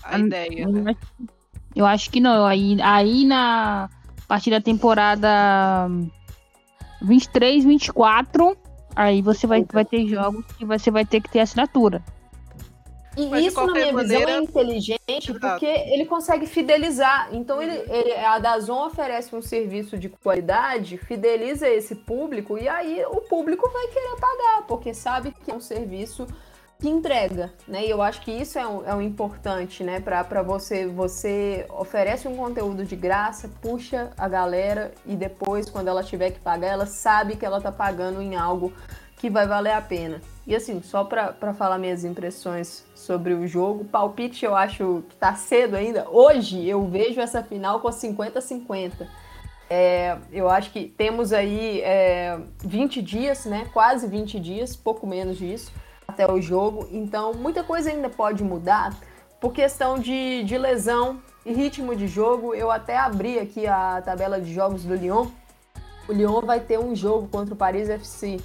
a 0.04 0.20
ideia. 0.20 0.66
Né? 0.68 0.96
Eu 1.76 1.86
acho 1.86 2.10
que 2.10 2.22
não. 2.22 2.46
Aí, 2.46 2.82
aí 2.82 3.26
na 3.26 3.90
partir 4.28 4.52
da 4.52 4.60
temporada 4.60 5.88
23, 7.02 7.64
24, 7.64 8.58
aí 8.96 9.22
você 9.22 9.46
vai, 9.48 9.66
vai 9.72 9.86
ter 9.86 10.08
jogos 10.08 10.46
que 10.58 10.66
você 10.66 10.90
vai 10.92 11.06
ter 11.06 11.22
que 11.22 11.30
ter 11.30 11.40
assinatura. 11.40 12.04
E 13.18 13.26
Mas 13.26 13.48
isso, 13.48 13.66
na 13.66 13.74
minha 13.74 13.92
maneira... 13.92 14.26
visão, 14.26 14.40
é 14.40 14.44
inteligente 14.44 15.32
Exato. 15.32 15.40
porque 15.40 15.66
ele 15.66 16.06
consegue 16.06 16.46
fidelizar. 16.46 17.30
Então, 17.32 17.60
ele, 17.60 17.74
ele, 17.90 18.14
a 18.14 18.38
Dazon 18.38 18.86
oferece 18.86 19.36
um 19.36 19.42
serviço 19.42 19.98
de 19.98 20.08
qualidade, 20.08 21.00
fideliza 21.00 21.68
esse 21.68 21.96
público, 21.96 22.60
e 22.60 22.70
aí 22.70 23.04
o 23.10 23.22
público 23.22 23.68
vai 23.72 23.88
querer 23.88 24.16
pagar, 24.20 24.68
porque 24.68 24.94
sabe 24.94 25.34
que 25.44 25.50
é 25.50 25.54
um 25.56 25.60
serviço 25.60 26.28
que 26.80 26.88
entrega, 26.88 27.52
né? 27.68 27.86
E 27.86 27.90
eu 27.90 28.02
acho 28.02 28.22
que 28.22 28.32
isso 28.32 28.60
é 28.60 28.68
um, 28.68 28.86
é 28.86 28.94
um 28.94 29.02
importante, 29.02 29.84
né? 29.84 30.00
Para 30.00 30.44
você, 30.44 30.86
você 30.86 31.66
oferece 31.70 32.28
um 32.28 32.36
conteúdo 32.36 32.86
de 32.86 32.96
graça, 32.96 33.50
puxa 33.62 34.12
a 34.16 34.28
galera 34.28 34.94
e 35.06 35.16
depois, 35.16 35.70
quando 35.70 35.88
ela 35.88 36.04
tiver 36.04 36.32
que 36.32 36.40
pagar, 36.40 36.68
ela 36.68 36.86
sabe 36.86 37.36
que 37.36 37.46
ela 37.46 37.60
tá 37.60 37.72
pagando 37.72 38.22
em 38.22 38.36
algo 38.36 38.72
que 39.16 39.28
vai 39.28 39.48
valer 39.48 39.74
a 39.74 39.82
pena. 39.82 40.22
E 40.46 40.56
assim, 40.56 40.80
só 40.84 41.04
para 41.04 41.54
falar 41.56 41.80
minhas 41.80 42.04
impressões 42.04 42.86
sobre 42.94 43.34
o 43.34 43.48
jogo, 43.48 43.84
palpite 43.86 44.46
eu 44.46 44.56
acho 44.56 45.04
que 45.10 45.16
tá 45.16 45.34
cedo 45.34 45.76
ainda. 45.76 46.08
Hoje 46.12 46.64
eu 46.68 46.86
vejo 46.86 47.20
essa 47.20 47.42
final 47.42 47.80
com 47.80 47.90
50-50. 47.90 49.08
É, 49.70 50.16
eu 50.32 50.48
acho 50.48 50.72
que 50.72 50.86
temos 50.88 51.34
aí 51.34 51.82
é, 51.82 52.40
20 52.60 53.02
dias, 53.02 53.46
né? 53.46 53.68
Quase 53.74 54.08
20 54.08 54.40
dias, 54.40 54.76
pouco 54.76 55.08
menos 55.08 55.38
disso 55.38 55.72
até 56.18 56.32
o 56.32 56.42
jogo. 56.42 56.88
Então, 56.92 57.34
muita 57.34 57.64
coisa 57.64 57.92
ainda 57.92 58.10
pode 58.10 58.44
mudar 58.44 58.98
por 59.40 59.54
questão 59.54 60.00
de, 60.00 60.44
de 60.44 60.58
lesão 60.58 61.22
e 61.46 61.54
ritmo 61.54 61.96
de 61.96 62.08
jogo. 62.08 62.56
Eu 62.56 62.72
até 62.72 62.98
abri 62.98 63.38
aqui 63.38 63.68
a 63.68 64.02
tabela 64.02 64.42
de 64.42 64.52
jogos 64.52 64.84
do 64.84 64.96
Lyon. 64.96 65.28
O 66.10 66.14
Lyon 66.14 66.42
vai 66.42 66.60
ter 66.60 66.80
um 66.80 66.96
jogo 66.96 67.28
contra 67.28 67.54
o 67.54 67.58
Paris 67.58 67.88
FC 67.88 68.40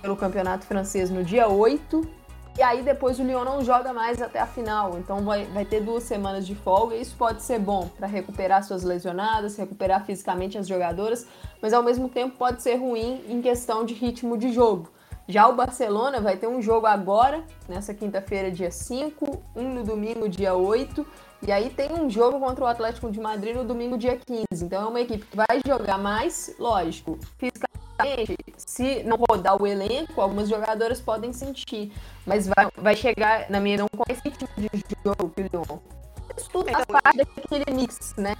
pelo 0.00 0.16
Campeonato 0.16 0.64
Francês 0.64 1.10
no 1.10 1.24
dia 1.24 1.48
8. 1.48 2.08
E 2.56 2.62
aí 2.62 2.82
depois 2.82 3.18
o 3.18 3.22
Lyon 3.24 3.44
não 3.44 3.64
joga 3.64 3.92
mais 3.92 4.22
até 4.22 4.38
a 4.38 4.46
final. 4.46 4.96
Então 4.98 5.24
vai, 5.24 5.44
vai 5.46 5.64
ter 5.64 5.80
duas 5.80 6.04
semanas 6.04 6.46
de 6.46 6.54
folga. 6.54 6.94
E 6.94 7.00
isso 7.00 7.16
pode 7.16 7.42
ser 7.42 7.58
bom 7.58 7.88
para 7.98 8.06
recuperar 8.06 8.62
suas 8.62 8.84
lesionadas, 8.84 9.56
recuperar 9.56 10.04
fisicamente 10.04 10.56
as 10.56 10.68
jogadoras, 10.68 11.26
mas 11.60 11.72
ao 11.72 11.82
mesmo 11.82 12.08
tempo 12.08 12.36
pode 12.36 12.62
ser 12.62 12.76
ruim 12.76 13.24
em 13.28 13.42
questão 13.42 13.84
de 13.84 13.94
ritmo 13.94 14.38
de 14.38 14.52
jogo. 14.52 14.88
Já 15.28 15.46
o 15.46 15.54
Barcelona 15.54 16.22
vai 16.22 16.38
ter 16.38 16.46
um 16.46 16.62
jogo 16.62 16.86
agora, 16.86 17.44
nessa 17.68 17.92
quinta-feira, 17.92 18.50
dia 18.50 18.70
5, 18.70 19.42
um 19.54 19.74
no 19.74 19.84
domingo, 19.84 20.26
dia 20.26 20.54
8, 20.54 21.06
e 21.46 21.52
aí 21.52 21.68
tem 21.68 21.92
um 21.92 22.08
jogo 22.08 22.40
contra 22.40 22.64
o 22.64 22.66
Atlético 22.66 23.10
de 23.12 23.20
Madrid 23.20 23.54
no 23.54 23.62
domingo, 23.62 23.98
dia 23.98 24.16
15. 24.16 24.64
Então 24.64 24.82
é 24.82 24.86
uma 24.86 25.00
equipe 25.02 25.26
que 25.26 25.36
vai 25.36 25.60
jogar 25.66 25.98
mais, 25.98 26.54
lógico, 26.58 27.18
fisicamente, 27.36 28.38
se 28.56 29.02
não 29.02 29.18
rodar 29.28 29.60
o 29.60 29.66
elenco, 29.66 30.18
algumas 30.18 30.48
jogadoras 30.48 30.98
podem 30.98 31.30
sentir, 31.34 31.92
mas 32.24 32.46
vai, 32.46 32.66
vai 32.74 32.96
chegar, 32.96 33.50
na 33.50 33.60
minha 33.60 33.76
visão, 33.76 33.88
com 33.94 34.04
esse 34.10 34.22
tipo 34.22 34.48
de 34.58 34.70
jogo 35.04 35.28
que 35.36 36.40
Isso 36.40 36.50
tudo 36.50 36.70
faz 36.70 36.86
então, 36.88 37.00
parte 37.02 37.18
daquele 37.18 37.76
mix, 37.76 38.14
né? 38.16 38.34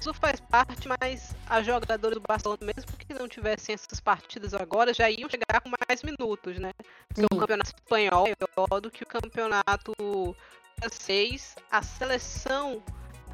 Isso 0.00 0.14
faz 0.14 0.40
parte, 0.40 0.88
mas 0.88 1.34
as 1.46 1.66
jogadoras 1.66 2.16
do 2.16 2.22
Barcelona, 2.26 2.58
mesmo 2.62 2.90
que 2.96 3.12
não 3.12 3.28
tivessem 3.28 3.74
essas 3.74 4.00
partidas 4.00 4.54
agora, 4.54 4.94
já 4.94 5.10
iam 5.10 5.28
chegar 5.28 5.60
com 5.60 5.70
mais 5.86 6.02
minutos, 6.02 6.58
né? 6.58 6.72
Porque 7.06 7.26
o 7.30 7.38
campeonato 7.38 7.70
espanhol 7.76 8.26
é 8.26 8.34
maior 8.56 8.80
do 8.80 8.90
que 8.90 9.02
o 9.02 9.06
campeonato 9.06 9.92
francês. 10.78 11.54
A 11.70 11.82
seleção 11.82 12.82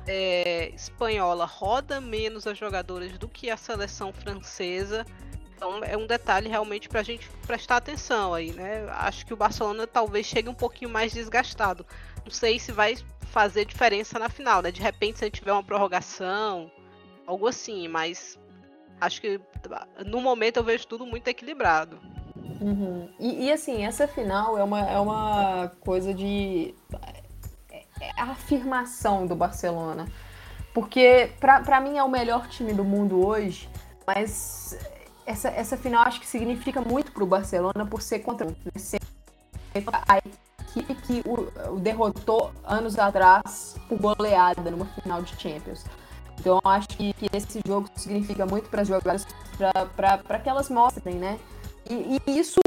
é, 0.08 0.70
espanhola 0.74 1.44
roda 1.44 2.00
menos 2.00 2.48
as 2.48 2.58
jogadoras 2.58 3.16
do 3.16 3.28
que 3.28 3.48
a 3.48 3.56
seleção 3.56 4.12
francesa. 4.12 5.06
Então 5.54 5.84
é 5.84 5.96
um 5.96 6.06
detalhe 6.06 6.48
realmente 6.48 6.88
para 6.88 6.98
a 6.98 7.04
gente 7.04 7.30
prestar 7.46 7.76
atenção 7.76 8.34
aí, 8.34 8.50
né? 8.52 8.88
Acho 8.90 9.24
que 9.24 9.32
o 9.32 9.36
Barcelona 9.36 9.86
talvez 9.86 10.26
chegue 10.26 10.48
um 10.48 10.54
pouquinho 10.54 10.90
mais 10.90 11.12
desgastado. 11.12 11.86
Não 12.26 12.32
sei 12.32 12.58
se 12.58 12.72
vai 12.72 12.96
fazer 13.30 13.64
diferença 13.64 14.18
na 14.18 14.28
final, 14.28 14.60
né? 14.60 14.72
De 14.72 14.82
repente, 14.82 15.18
se 15.18 15.24
a 15.24 15.28
gente 15.28 15.38
tiver 15.38 15.52
uma 15.52 15.62
prorrogação, 15.62 16.68
algo 17.24 17.46
assim, 17.46 17.86
mas 17.86 18.36
acho 19.00 19.20
que 19.20 19.40
no 20.04 20.20
momento 20.20 20.56
eu 20.56 20.64
vejo 20.64 20.88
tudo 20.88 21.06
muito 21.06 21.28
equilibrado. 21.28 22.00
Uhum. 22.60 23.08
E, 23.20 23.44
e, 23.44 23.52
assim, 23.52 23.84
essa 23.84 24.08
final 24.08 24.58
é 24.58 24.64
uma, 24.64 24.80
é 24.80 24.98
uma 24.98 25.70
coisa 25.80 26.12
de. 26.12 26.74
É, 27.70 27.84
é 28.00 28.20
a 28.20 28.24
afirmação 28.32 29.24
do 29.24 29.36
Barcelona. 29.36 30.06
Porque, 30.74 31.30
para 31.38 31.80
mim, 31.80 31.96
é 31.96 32.02
o 32.02 32.08
melhor 32.08 32.48
time 32.48 32.74
do 32.74 32.84
mundo 32.84 33.24
hoje, 33.24 33.68
mas 34.04 34.76
essa, 35.24 35.48
essa 35.48 35.76
final 35.76 36.02
acho 36.02 36.20
que 36.20 36.26
significa 36.26 36.80
muito 36.80 37.12
para 37.12 37.22
o 37.22 37.26
Barcelona 37.26 37.86
por 37.86 38.02
ser 38.02 38.18
contra 38.18 38.48
a 40.08 40.20
equipe 40.76 40.94
que 40.94 41.22
o, 41.28 41.74
o, 41.74 41.80
derrotou 41.80 42.52
anos 42.64 42.98
atrás 42.98 43.76
por 43.88 43.98
goleada 43.98 44.70
numa 44.70 44.86
final 44.86 45.22
de 45.22 45.34
Champions. 45.40 45.84
Então 46.38 46.60
acho 46.64 46.88
que, 46.88 47.12
que 47.14 47.28
esse 47.32 47.60
jogo 47.66 47.88
significa 47.96 48.44
muito 48.44 48.68
para 48.68 48.82
as 48.82 48.88
jogadoras, 48.88 49.26
para 49.96 50.38
que 50.38 50.48
elas 50.48 50.68
mostrem, 50.68 51.16
né? 51.16 51.38
E, 51.88 52.20
e, 52.26 52.38
isso 52.38 52.60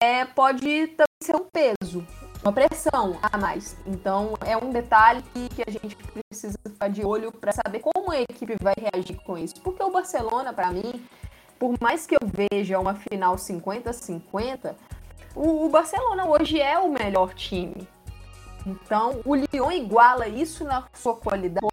é, 0.00 0.24
pode 0.24 0.88
também 0.88 1.06
ser 1.22 1.36
um 1.36 1.44
peso, 1.44 2.06
uma 2.42 2.52
pressão 2.52 3.18
a 3.22 3.36
mais. 3.36 3.76
Então 3.86 4.34
é 4.46 4.56
um 4.56 4.70
detalhe 4.70 5.22
que, 5.34 5.48
que 5.48 5.62
a 5.66 5.70
gente 5.70 5.96
precisa 5.96 6.56
ficar 6.64 6.88
de 6.88 7.04
olho 7.04 7.32
para 7.32 7.52
saber 7.52 7.80
como 7.80 8.12
a 8.12 8.20
equipe 8.20 8.56
vai 8.62 8.74
reagir 8.78 9.16
com 9.24 9.36
isso. 9.36 9.60
Porque 9.62 9.82
o 9.82 9.90
Barcelona, 9.90 10.52
para 10.52 10.70
mim, 10.70 11.04
por 11.58 11.74
mais 11.80 12.06
que 12.06 12.14
eu 12.14 12.20
veja 12.24 12.78
uma 12.78 12.94
final 12.94 13.36
50-50, 13.36 14.74
o, 15.34 15.66
o, 15.66 15.68
Barcelona 15.68 16.26
hoje 16.26 16.60
é 16.60 16.78
o 16.78 16.90
melhor 16.90 17.34
time. 17.34 17.88
Então, 18.66 19.20
o 19.24 19.34
Lyon 19.34 19.72
iguala 19.72 20.28
isso 20.28 20.64
na 20.64 20.84
sua 20.92 21.16
qualidade, 21.16 21.66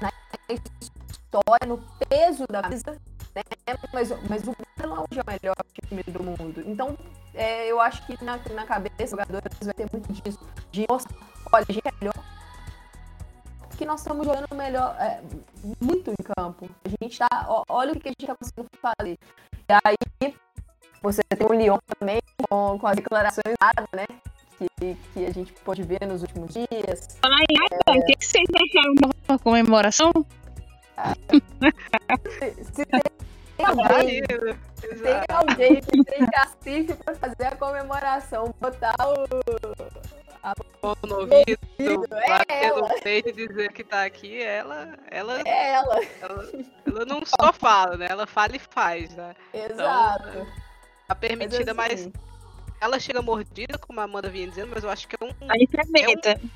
na 0.00 0.10
história, 0.48 1.66
no 1.66 1.78
peso 2.08 2.46
da 2.48 2.62
camisa, 2.62 2.98
né? 3.34 3.42
mas, 3.92 4.08
mas 4.28 4.42
o 4.48 4.56
Barcelona 4.56 5.02
hoje 5.02 5.20
é 5.20 5.22
o 5.22 5.30
melhor 5.30 5.56
time 5.86 6.02
do 6.04 6.22
mundo. 6.22 6.62
Então, 6.66 6.96
é, 7.34 7.66
eu 7.66 7.80
acho 7.80 8.06
que 8.06 8.22
na, 8.24 8.38
na 8.54 8.64
cabeça 8.64 8.96
dos 8.98 9.10
jogadores 9.10 9.58
vai 9.62 9.74
ter 9.74 9.88
muito 9.92 10.12
disso, 10.12 10.38
de 10.72 10.86
mostrar, 10.88 11.16
olha, 11.52 11.66
a 11.68 11.72
gente 11.72 11.86
é 11.86 11.92
melhor, 12.00 12.14
que 13.76 13.86
nós 13.86 14.00
estamos 14.00 14.26
jogando 14.26 14.54
melhor, 14.54 14.94
é, 15.00 15.22
muito 15.80 16.10
em 16.10 16.22
campo. 16.36 16.68
A 16.84 16.88
gente 16.88 17.18
tá, 17.18 17.64
olha 17.68 17.92
o 17.92 18.00
que 18.00 18.08
a 18.08 18.10
gente 18.10 18.22
está 18.22 18.34
conseguindo 18.34 18.68
fazer. 18.80 19.18
E 19.68 19.72
aí, 19.84 20.34
você 21.02 21.22
tem 21.36 21.46
o 21.46 21.52
Lyon 21.52 21.78
também 21.98 22.20
com, 22.48 22.78
com 22.78 22.86
as 22.86 22.96
declarações 22.96 23.54
né? 23.92 24.06
Que, 24.58 24.94
que 25.14 25.26
a 25.26 25.32
gente 25.32 25.52
pode 25.64 25.82
ver 25.82 26.06
nos 26.06 26.22
últimos 26.22 26.52
dias. 26.52 27.18
Falar 27.22 27.38
em 27.48 27.96
é... 27.96 27.98
o 27.98 28.04
que, 28.04 28.26
vocês 28.26 28.44
acharam 28.54 28.94
da 29.26 29.38
comemoração? 29.38 30.12
se, 32.72 32.84
tem 32.84 33.66
alguém, 33.66 34.22
tem 34.22 35.24
alguém 35.28 35.80
que 35.80 36.04
tem 36.04 36.26
cacife 36.26 36.94
para 36.94 37.14
fazer 37.14 37.46
a 37.46 37.56
comemoração, 37.56 38.54
botar 38.60 38.94
o 39.00 40.20
a 40.42 40.54
mão 40.82 40.96
no 41.06 41.20
ouvido, 41.20 42.08
bater 42.08 42.74
no 42.74 43.00
peito 43.02 43.28
e 43.28 43.46
dizer 43.46 43.72
que 43.72 43.84
tá 43.84 44.04
aqui, 44.04 44.42
ela. 44.42 44.94
Ela, 45.10 45.40
é 45.44 45.72
ela. 45.72 46.00
ela. 46.20 46.50
ela. 46.86 47.04
não 47.04 47.20
só 47.24 47.52
fala, 47.52 47.96
né? 47.96 48.06
Ela 48.08 48.26
fala 48.26 48.56
e 48.56 48.58
faz, 48.58 49.14
né? 49.14 49.34
Exato. 49.52 50.28
Então, 50.28 50.46
tá 51.10 51.14
permitida, 51.14 51.74
mas, 51.74 52.00
assim... 52.00 52.12
mas, 52.14 52.30
ela 52.80 52.98
chega 52.98 53.20
mordida, 53.20 53.76
como 53.78 54.00
a 54.00 54.04
Amanda 54.04 54.30
vinha 54.30 54.48
dizendo, 54.48 54.70
mas 54.74 54.84
eu 54.84 54.90
acho 54.90 55.06
que 55.06 55.16
é 55.20 55.24
um. 55.24 55.30
Aí 55.48 55.68
é 56.02 56.08
um, 56.08 56.50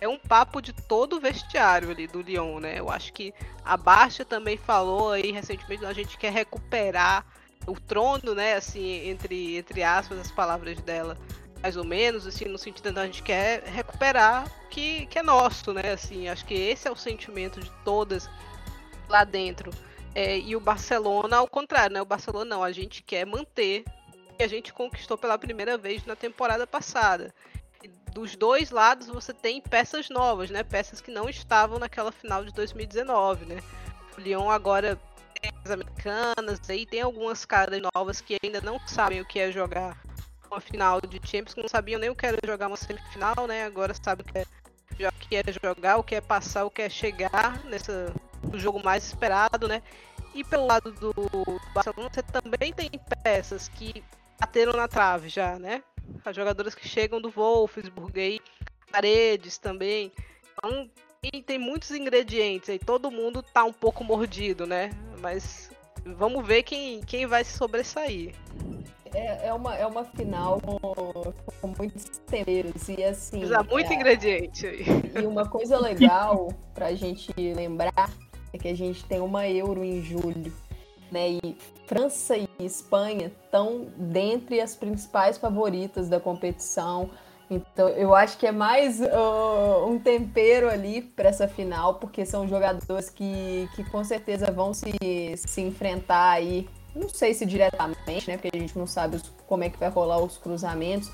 é 0.00 0.08
um 0.08 0.18
papo 0.18 0.60
de 0.60 0.72
todo 0.72 1.16
o 1.16 1.20
vestiário 1.20 1.90
ali 1.90 2.06
do 2.06 2.20
Lyon, 2.20 2.60
né? 2.60 2.78
Eu 2.78 2.90
acho 2.90 3.12
que 3.12 3.32
a 3.64 3.76
Baixa 3.76 4.24
também 4.24 4.56
falou 4.56 5.12
aí 5.12 5.30
recentemente, 5.30 5.86
a 5.86 5.92
gente 5.92 6.18
quer 6.18 6.32
recuperar 6.32 7.24
o 7.66 7.74
trono, 7.80 8.34
né? 8.34 8.54
Assim, 8.54 9.08
entre, 9.08 9.56
entre 9.56 9.82
aspas, 9.82 10.18
as 10.18 10.30
palavras 10.30 10.78
dela 10.80 11.16
mais 11.62 11.78
ou 11.78 11.84
menos, 11.84 12.26
assim, 12.26 12.44
no 12.44 12.58
sentido 12.58 12.92
de 12.92 13.00
a 13.00 13.06
gente 13.06 13.22
quer 13.22 13.62
recuperar 13.62 14.46
o 14.66 14.68
que, 14.68 15.06
que 15.06 15.18
é 15.18 15.22
nosso, 15.22 15.72
né? 15.72 15.92
Assim, 15.92 16.28
acho 16.28 16.44
que 16.44 16.52
esse 16.52 16.86
é 16.86 16.90
o 16.90 16.96
sentimento 16.96 17.58
de 17.58 17.70
todas 17.82 18.28
lá 19.08 19.24
dentro. 19.24 19.70
É, 20.14 20.38
e 20.38 20.54
o 20.54 20.60
Barcelona, 20.60 21.38
ao 21.38 21.48
contrário, 21.48 21.94
né? 21.94 22.00
O 22.00 22.06
Barcelona 22.06 22.44
não, 22.44 22.62
a 22.62 22.70
gente 22.70 23.02
quer 23.02 23.26
manter 23.26 23.84
o 24.30 24.36
que 24.36 24.42
a 24.42 24.48
gente 24.48 24.72
conquistou 24.72 25.18
pela 25.18 25.36
primeira 25.36 25.76
vez 25.76 26.06
na 26.06 26.14
temporada 26.14 26.66
passada. 26.66 27.34
E 27.82 27.88
dos 28.12 28.36
dois 28.36 28.70
lados 28.70 29.08
você 29.08 29.34
tem 29.34 29.60
peças 29.60 30.08
novas, 30.08 30.50
né? 30.50 30.62
Peças 30.62 31.00
que 31.00 31.10
não 31.10 31.28
estavam 31.28 31.80
naquela 31.80 32.12
final 32.12 32.44
de 32.44 32.52
2019, 32.52 33.44
né? 33.46 33.60
O 34.16 34.20
Lyon 34.20 34.48
agora 34.50 34.96
tem 35.40 35.50
as 35.64 35.70
americanas, 35.72 36.60
aí 36.68 36.86
tem 36.86 37.02
algumas 37.02 37.44
caras 37.44 37.80
novas 37.94 38.20
que 38.20 38.38
ainda 38.42 38.60
não 38.60 38.78
sabem 38.86 39.20
o 39.20 39.26
que 39.26 39.40
é 39.40 39.50
jogar 39.50 40.00
uma 40.48 40.60
final 40.60 41.00
de 41.00 41.20
Champions, 41.24 41.54
que 41.54 41.60
não 41.60 41.68
sabiam 41.68 41.98
nem 41.98 42.10
o 42.10 42.14
que 42.14 42.24
era 42.24 42.38
jogar 42.46 42.68
uma 42.68 42.76
semifinal, 42.76 43.48
né? 43.48 43.64
Agora 43.64 43.92
sabe 43.94 44.22
o 44.22 44.24
que 44.24 44.38
é, 44.38 45.08
o 45.08 45.12
que 45.12 45.36
é 45.36 45.42
jogar, 45.52 45.96
o 45.96 46.04
que 46.04 46.14
é 46.14 46.20
passar, 46.20 46.64
o 46.64 46.70
que 46.70 46.82
é 46.82 46.88
chegar 46.88 47.64
nessa, 47.64 48.14
no 48.50 48.58
jogo 48.58 48.82
mais 48.82 49.04
esperado, 49.06 49.68
né? 49.68 49.82
E 50.34 50.42
pelo 50.42 50.66
lado 50.66 50.92
do 50.92 51.12
Barcelona, 51.72 52.10
você 52.12 52.22
também 52.22 52.72
tem 52.72 52.90
peças 53.22 53.68
que 53.68 54.02
bateram 54.40 54.72
na 54.72 54.88
trave 54.88 55.28
já, 55.28 55.58
né? 55.58 55.82
As 56.24 56.34
jogadoras 56.34 56.74
que 56.74 56.88
chegam 56.88 57.20
do 57.20 57.30
Wolfsburg 57.30 58.20
aí, 58.20 58.40
paredes 58.90 59.58
também. 59.58 60.12
Então, 60.52 60.90
e 61.22 61.42
tem 61.42 61.58
muitos 61.58 61.90
ingredientes 61.90 62.68
aí, 62.68 62.78
todo 62.78 63.10
mundo 63.10 63.42
tá 63.42 63.64
um 63.64 63.72
pouco 63.72 64.04
mordido, 64.04 64.66
né? 64.66 64.90
Mas 65.20 65.70
vamos 66.04 66.46
ver 66.46 66.62
quem, 66.62 67.00
quem 67.02 67.26
vai 67.26 67.44
se 67.44 67.56
sobressair 67.56 68.34
é, 69.14 69.46
é, 69.46 69.54
uma, 69.54 69.74
é 69.76 69.86
uma 69.86 70.04
final 70.04 70.60
com, 70.60 70.78
com 71.60 71.74
muitos 71.78 72.18
temperos. 72.26 72.88
E 72.88 73.02
assim. 73.04 73.38
Precisa 73.38 73.62
muito 73.62 73.90
é, 73.90 73.94
ingrediente 73.94 74.66
aí. 74.66 74.84
E 75.14 75.26
uma 75.26 75.48
coisa 75.48 75.78
legal 75.78 76.52
pra 76.74 76.92
gente 76.94 77.32
lembrar 77.36 78.10
é 78.56 78.58
que 78.58 78.68
a 78.68 78.74
gente 78.74 79.04
tem 79.04 79.20
uma 79.20 79.48
Euro 79.48 79.84
em 79.84 80.02
julho. 80.02 80.52
Né, 81.12 81.38
e 81.44 81.56
França 81.86 82.36
e 82.36 82.48
Espanha 82.58 83.30
estão 83.44 83.86
dentre 83.96 84.60
as 84.60 84.74
principais 84.74 85.38
favoritas 85.38 86.08
da 86.08 86.18
competição. 86.18 87.10
Então, 87.48 87.88
eu 87.90 88.14
acho 88.14 88.36
que 88.36 88.46
é 88.46 88.52
mais 88.52 89.00
uh, 89.00 89.86
um 89.86 89.98
tempero 89.98 90.68
ali 90.68 91.02
para 91.02 91.28
essa 91.28 91.46
final, 91.46 91.96
porque 91.96 92.26
são 92.26 92.48
jogadores 92.48 93.10
que, 93.10 93.68
que 93.76 93.84
com 93.90 94.02
certeza 94.02 94.50
vão 94.50 94.74
se, 94.74 94.92
se 95.36 95.60
enfrentar 95.60 96.30
aí 96.30 96.66
não 96.94 97.08
sei 97.08 97.34
se 97.34 97.44
diretamente, 97.44 98.28
né? 98.28 98.36
Porque 98.36 98.50
a 98.54 98.58
gente 98.58 98.78
não 98.78 98.86
sabe 98.86 99.16
os, 99.16 99.32
como 99.46 99.64
é 99.64 99.70
que 99.70 99.78
vai 99.78 99.88
rolar 99.88 100.18
os 100.18 100.38
cruzamentos, 100.38 101.10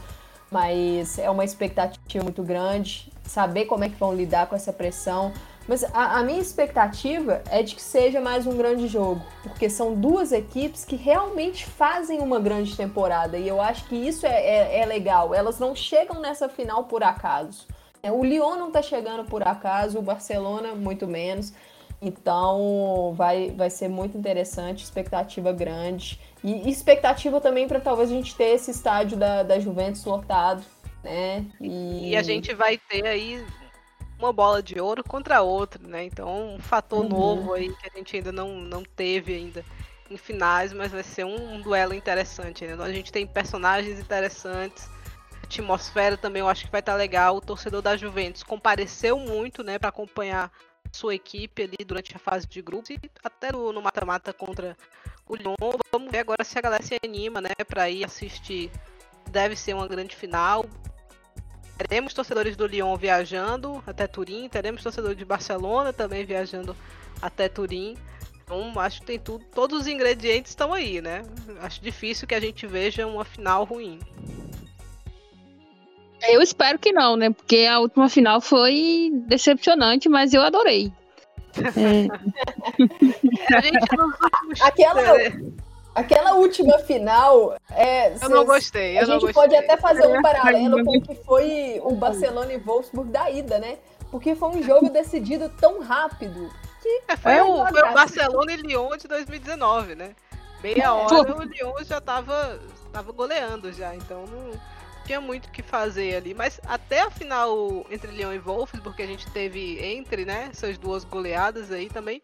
mas 0.50 1.18
é 1.18 1.30
uma 1.30 1.44
expectativa 1.44 2.22
muito 2.22 2.42
grande, 2.42 3.10
saber 3.24 3.64
como 3.64 3.84
é 3.84 3.88
que 3.88 3.96
vão 3.96 4.14
lidar 4.14 4.46
com 4.46 4.54
essa 4.54 4.72
pressão. 4.72 5.32
Mas 5.70 5.84
a, 5.84 6.18
a, 6.18 6.24
minha 6.24 6.40
expectativa 6.40 7.44
é 7.48 7.62
de 7.62 7.76
que 7.76 7.80
seja 7.80 8.20
mais 8.20 8.44
um 8.44 8.56
grande 8.56 8.88
jogo, 8.88 9.24
porque 9.44 9.70
são 9.70 9.94
duas 9.94 10.32
equipes 10.32 10.84
que 10.84 10.96
realmente 10.96 11.64
fazem 11.64 12.18
uma 12.18 12.40
grande 12.40 12.76
temporada 12.76 13.38
e 13.38 13.46
eu 13.46 13.60
acho 13.60 13.84
que 13.84 13.94
isso 13.94 14.26
é, 14.26 14.32
é, 14.32 14.80
é 14.80 14.84
legal. 14.84 15.32
Elas 15.32 15.60
não 15.60 15.72
chegam 15.76 16.20
nessa 16.20 16.48
final 16.48 16.82
por 16.86 17.04
acaso. 17.04 17.68
É, 18.02 18.10
o 18.10 18.24
Lyon 18.24 18.56
não 18.56 18.66
está 18.66 18.82
chegando 18.82 19.22
por 19.26 19.46
acaso, 19.46 20.00
o 20.00 20.02
Barcelona 20.02 20.74
muito 20.74 21.06
menos. 21.06 21.52
Então 22.02 23.14
vai, 23.16 23.52
vai 23.52 23.70
ser 23.70 23.86
muito 23.86 24.18
interessante, 24.18 24.82
expectativa 24.82 25.52
grande. 25.52 26.18
E 26.42 26.68
expectativa 26.68 27.40
também 27.40 27.68
para 27.68 27.78
talvez 27.78 28.10
a 28.10 28.14
gente 28.14 28.34
ter 28.34 28.56
esse 28.56 28.72
estádio 28.72 29.16
da, 29.16 29.44
da 29.44 29.60
Juventus 29.60 30.04
lotado, 30.04 30.64
né? 31.04 31.46
E... 31.60 32.10
e 32.10 32.16
a 32.16 32.24
gente 32.24 32.52
vai 32.54 32.76
ter 32.76 33.06
aí 33.06 33.40
uma 34.20 34.32
bola 34.32 34.62
de 34.62 34.78
ouro 34.78 35.02
contra 35.02 35.40
outra, 35.40 35.82
né? 35.86 36.04
Então 36.04 36.54
um 36.54 36.58
fator 36.58 37.02
uhum. 37.02 37.08
novo 37.08 37.54
aí 37.54 37.74
que 37.74 37.88
a 37.88 37.96
gente 37.96 38.16
ainda 38.16 38.30
não, 38.30 38.60
não 38.60 38.82
teve 38.82 39.34
ainda 39.34 39.64
em 40.10 40.16
finais, 40.16 40.72
mas 40.72 40.92
vai 40.92 41.02
ser 41.02 41.24
um, 41.24 41.54
um 41.54 41.60
duelo 41.60 41.94
interessante. 41.94 42.66
Né? 42.66 42.76
A 42.82 42.92
gente 42.92 43.12
tem 43.12 43.26
personagens 43.26 43.98
interessantes, 43.98 44.88
a 45.42 45.46
atmosfera 45.46 46.16
também 46.16 46.40
eu 46.40 46.48
acho 46.48 46.64
que 46.64 46.70
vai 46.70 46.80
estar 46.80 46.92
tá 46.92 46.98
legal. 46.98 47.36
O 47.36 47.40
torcedor 47.40 47.80
da 47.80 47.96
Juventus 47.96 48.42
compareceu 48.42 49.18
muito, 49.18 49.62
né, 49.62 49.78
para 49.78 49.88
acompanhar 49.88 50.50
sua 50.92 51.14
equipe 51.14 51.62
ali 51.62 51.76
durante 51.86 52.16
a 52.16 52.18
fase 52.18 52.46
de 52.46 52.60
grupos 52.60 52.90
e 52.90 52.98
até 53.22 53.52
no 53.52 53.80
mata-mata 53.80 54.32
contra 54.32 54.76
o 55.26 55.36
Lyon. 55.36 55.54
Vamos 55.92 56.10
ver 56.10 56.18
agora 56.18 56.42
se 56.42 56.58
a 56.58 56.62
galera 56.62 56.82
se 56.82 56.98
anima, 57.04 57.40
né, 57.40 57.50
para 57.66 57.88
ir 57.88 58.04
assistir. 58.04 58.70
Deve 59.30 59.54
ser 59.54 59.74
uma 59.74 59.86
grande 59.86 60.16
final. 60.16 60.66
Teremos 61.88 62.12
torcedores 62.12 62.56
do 62.56 62.66
Lyon 62.66 62.94
viajando 62.94 63.82
até 63.86 64.06
Turim, 64.06 64.50
teremos 64.50 64.82
torcedores 64.82 65.16
de 65.16 65.24
Barcelona 65.24 65.94
também 65.94 66.26
viajando 66.26 66.76
até 67.22 67.48
Turim. 67.48 67.96
Então, 68.44 68.78
acho 68.78 69.00
que 69.00 69.06
tem 69.06 69.18
tudo, 69.18 69.42
todos 69.46 69.80
os 69.80 69.86
ingredientes 69.86 70.50
estão 70.50 70.74
aí, 70.74 71.00
né? 71.00 71.22
Acho 71.62 71.80
difícil 71.80 72.28
que 72.28 72.34
a 72.34 72.40
gente 72.40 72.66
veja 72.66 73.06
uma 73.06 73.24
final 73.24 73.64
ruim. 73.64 73.98
Eu 76.28 76.42
espero 76.42 76.78
que 76.78 76.92
não, 76.92 77.16
né? 77.16 77.30
Porque 77.30 77.64
a 77.64 77.78
última 77.78 78.10
final 78.10 78.42
foi 78.42 79.10
decepcionante, 79.26 80.06
mas 80.06 80.34
eu 80.34 80.42
adorei. 80.42 80.92
É. 81.56 82.08
a 83.56 83.60
gente 83.62 84.62
Aquela. 84.62 85.02
Aquela 85.94 86.34
última 86.34 86.78
final. 86.78 87.56
É, 87.70 88.14
eu 88.22 88.28
não 88.28 88.44
gostei. 88.44 88.96
Eu 88.96 89.02
a 89.02 89.04
gente 89.04 89.20
gostei. 89.20 89.32
pode 89.32 89.56
até 89.56 89.76
fazer 89.76 90.06
um 90.06 90.22
paralelo 90.22 90.84
com 90.84 90.96
o 90.96 91.02
que 91.02 91.14
foi 91.16 91.80
o 91.82 91.94
Barcelona 91.94 92.52
e 92.52 92.58
Wolfsburg 92.58 93.10
da 93.10 93.30
ida, 93.30 93.58
né? 93.58 93.78
Porque 94.10 94.34
foi 94.34 94.48
um 94.50 94.62
jogo 94.62 94.88
decidido 94.90 95.48
tão 95.60 95.80
rápido. 95.80 96.50
Que 96.82 97.02
é, 97.08 97.16
foi, 97.16 97.40
o, 97.40 97.66
foi 97.66 97.82
o 97.82 97.92
Barcelona 97.92 98.52
e 98.52 98.56
Lyon 98.56 98.96
de 98.96 99.08
2019, 99.08 99.94
né? 99.94 100.14
Meia 100.62 100.92
hora 100.92 101.36
o 101.36 101.42
Lyon 101.42 101.84
já 101.84 101.98
estava 101.98 102.58
tava 102.92 103.12
goleando 103.12 103.72
já, 103.72 103.94
então 103.94 104.26
não 104.26 104.50
tinha 105.04 105.20
muito 105.20 105.46
o 105.46 105.50
que 105.50 105.62
fazer 105.62 106.16
ali. 106.16 106.34
Mas 106.34 106.60
até 106.66 107.02
a 107.02 107.10
final 107.10 107.84
entre 107.90 108.10
Lyon 108.10 108.32
e 108.32 108.38
Wolfsburg, 108.38 108.96
que 108.96 109.02
a 109.02 109.06
gente 109.06 109.30
teve 109.30 109.78
entre, 109.84 110.24
né, 110.24 110.48
essas 110.50 110.76
duas 110.76 111.04
goleadas 111.04 111.70
aí 111.70 111.88
também, 111.88 112.22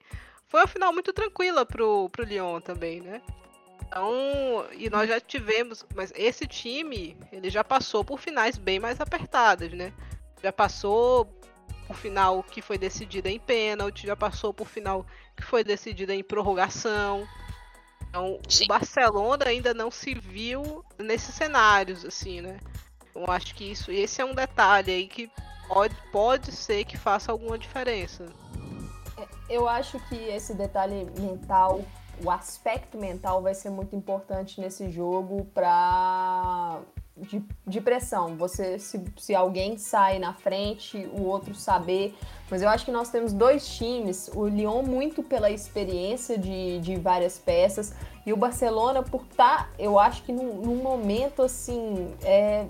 foi 0.49 0.61
uma 0.61 0.67
final 0.67 0.93
muito 0.93 1.12
tranquila 1.12 1.64
pro, 1.64 2.09
pro 2.11 2.25
Lyon 2.25 2.61
também, 2.61 3.01
né? 3.01 3.21
Então, 3.87 4.66
e 4.72 4.91
nós 4.91 5.09
já 5.09 5.20
tivemos, 5.20 5.84
mas 5.95 6.12
esse 6.16 6.47
time, 6.47 7.16
ele 7.30 7.49
já 7.49 7.62
passou 7.62 8.05
por 8.05 8.18
finais 8.18 8.59
bem 8.59 8.80
mais 8.80 9.01
apertadas, 9.01 9.72
né? 9.72 9.93
Já 10.43 10.53
passou 10.53 11.26
por 11.87 11.97
final 11.97 12.43
que 12.43 12.61
foi 12.61 12.76
decidida 12.76 13.30
em 13.30 13.39
pênalti, 13.39 14.07
já 14.07 14.16
passou 14.16 14.53
por 14.53 14.66
final 14.66 15.07
que 15.37 15.45
foi 15.45 15.62
decidida 15.62 16.14
em 16.14 16.22
prorrogação. 16.22 17.26
Então, 18.09 18.41
Sim. 18.49 18.64
o 18.64 18.68
Barcelona 18.68 19.47
ainda 19.47 19.72
não 19.72 19.91
se 19.91 20.14
viu 20.14 20.84
nesses 20.99 21.34
cenários, 21.34 22.05
assim, 22.05 22.41
né? 22.41 22.59
Eu 23.14 23.24
acho 23.30 23.55
que 23.55 23.64
isso, 23.70 23.91
esse 23.91 24.20
é 24.20 24.24
um 24.24 24.34
detalhe 24.34 24.91
aí 24.93 25.07
que 25.07 25.30
pode, 25.68 25.95
pode 26.11 26.53
ser 26.53 26.84
que 26.84 26.97
faça 26.97 27.30
alguma 27.30 27.57
diferença. 27.57 28.26
É, 29.16 29.26
eu 29.49 29.68
acho 29.68 29.99
que 30.09 30.16
esse 30.16 30.55
detalhe 30.55 31.07
mental 31.18 31.84
o 32.25 32.31
aspecto 32.31 32.99
mental 32.99 33.43
vai 33.43 33.55
ser 33.55 33.71
muito 33.71 33.95
importante 33.95 34.61
nesse 34.61 34.91
jogo 34.91 35.47
para 35.53 36.81
de, 37.17 37.43
de, 37.67 37.81
pressão. 37.81 38.37
Você 38.37 38.79
se, 38.79 39.03
se 39.17 39.35
alguém 39.35 39.79
sai 39.79 40.19
na 40.19 40.35
frente, 40.35 41.09
o 41.14 41.23
outro 41.25 41.55
saber. 41.55 42.14
Mas 42.51 42.62
eu 42.62 42.69
acho 42.69 42.85
que 42.85 42.91
nós 42.91 43.09
temos 43.11 43.33
dois 43.33 43.67
times, 43.77 44.31
o 44.35 44.47
Lyon 44.47 44.83
muito 44.83 45.23
pela 45.23 45.51
experiência 45.51 46.39
de, 46.39 46.79
de 46.81 46.97
várias 46.97 47.39
peças 47.39 47.95
e 48.25 48.33
o 48.33 48.37
Barcelona 48.37 49.03
por 49.03 49.23
estar, 49.23 49.64
tá, 49.64 49.71
eu 49.79 49.99
acho 49.99 50.23
que 50.23 50.33
num, 50.33 50.55
num 50.55 50.77
momento 50.77 51.43
assim, 51.43 52.14
é, 52.23 52.67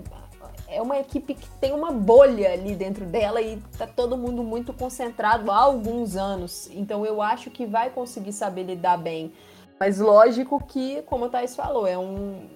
é 0.77 0.81
uma 0.81 0.99
equipe 0.99 1.33
que 1.33 1.49
tem 1.59 1.73
uma 1.73 1.91
bolha 1.91 2.53
ali 2.53 2.75
dentro 2.75 3.03
dela 3.03 3.41
e 3.41 3.57
tá 3.77 3.87
todo 3.87 4.15
mundo 4.15 4.43
muito 4.43 4.71
concentrado 4.71 5.49
há 5.51 5.57
alguns 5.57 6.15
anos. 6.15 6.69
Então 6.71 7.03
eu 7.03 7.19
acho 7.19 7.49
que 7.49 7.65
vai 7.65 7.89
conseguir 7.89 8.31
saber 8.31 8.63
lidar 8.63 8.97
bem. 8.97 9.33
Mas 9.79 9.97
lógico 9.97 10.63
que, 10.63 11.01
como 11.03 11.25
o 11.25 11.29
Thais 11.29 11.55
falou, 11.55 11.87
é 11.87 11.97
um 11.97 12.47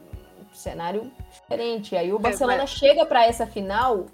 cenário 0.54 1.12
diferente. 1.32 1.96
Aí 1.96 2.14
o 2.14 2.18
é, 2.18 2.20
Barcelona 2.20 2.58
é, 2.58 2.62
mas... 2.62 2.70
chega 2.70 3.06
para 3.06 3.26
essa 3.26 3.48
final 3.48 4.06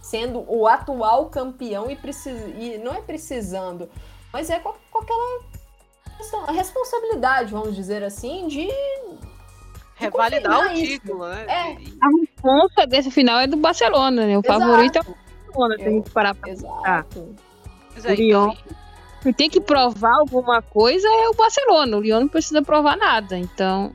sendo 0.00 0.44
o 0.48 0.66
atual 0.66 1.26
campeão 1.26 1.88
e, 1.88 1.94
precis... 1.94 2.34
e 2.58 2.78
não 2.78 2.92
é 2.92 3.00
precisando, 3.00 3.88
mas 4.32 4.50
é 4.50 4.58
com, 4.58 4.74
com 4.90 4.98
aquela 4.98 5.52
a 6.46 6.52
responsabilidade, 6.52 7.52
vamos 7.52 7.74
dizer 7.74 8.02
assim, 8.02 8.46
de 8.48 8.68
revalidar 10.02 10.72
o 10.72 10.74
título, 10.74 11.28
né? 11.28 11.46
É. 11.48 11.76
A 12.00 12.08
resposta 12.20 12.86
desse 12.86 13.10
final 13.10 13.40
é 13.40 13.46
do 13.46 13.56
Barcelona, 13.56 14.26
né? 14.26 14.36
O 14.36 14.40
Exato. 14.40 14.60
favorito 14.60 14.96
é 14.96 15.00
o 15.00 15.04
Barcelona, 15.04 15.76
se 15.76 15.82
a 15.82 15.90
gente 15.90 16.10
parar 16.10 16.34
pra 16.34 16.50
Exato. 16.50 17.36
O 18.04 18.12
Lyon. 18.12 18.54
Tem 19.36 19.48
que 19.48 19.60
provar 19.60 20.14
alguma 20.18 20.60
coisa 20.60 21.06
é 21.06 21.28
o 21.28 21.34
Barcelona. 21.34 21.96
O 21.96 22.00
Lyon 22.00 22.20
não 22.20 22.28
precisa 22.28 22.60
provar 22.60 22.96
nada. 22.96 23.38
Então, 23.38 23.92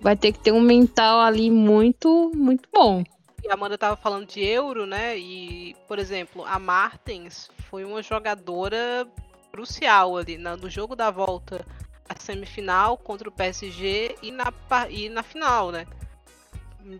vai 0.00 0.16
ter 0.16 0.32
que 0.32 0.40
ter 0.40 0.52
um 0.52 0.60
mental 0.60 1.20
ali 1.20 1.50
muito, 1.50 2.32
muito 2.34 2.68
bom. 2.72 3.04
E 3.44 3.48
a 3.48 3.54
Amanda 3.54 3.78
tava 3.78 3.96
falando 3.96 4.26
de 4.26 4.44
euro, 4.44 4.86
né? 4.86 5.16
E, 5.16 5.76
por 5.86 5.98
exemplo, 5.98 6.44
a 6.44 6.58
Martins 6.58 7.48
foi 7.70 7.84
uma 7.84 8.02
jogadora 8.02 9.06
crucial 9.52 10.16
ali 10.16 10.36
no 10.36 10.68
jogo 10.68 10.96
da 10.96 11.10
volta 11.10 11.64
a 12.10 12.20
semifinal 12.20 12.96
contra 12.96 13.28
o 13.28 13.32
PSG 13.32 14.16
e 14.20 14.32
na, 14.32 14.52
e 14.88 15.08
na 15.08 15.22
final, 15.22 15.70
né? 15.70 15.86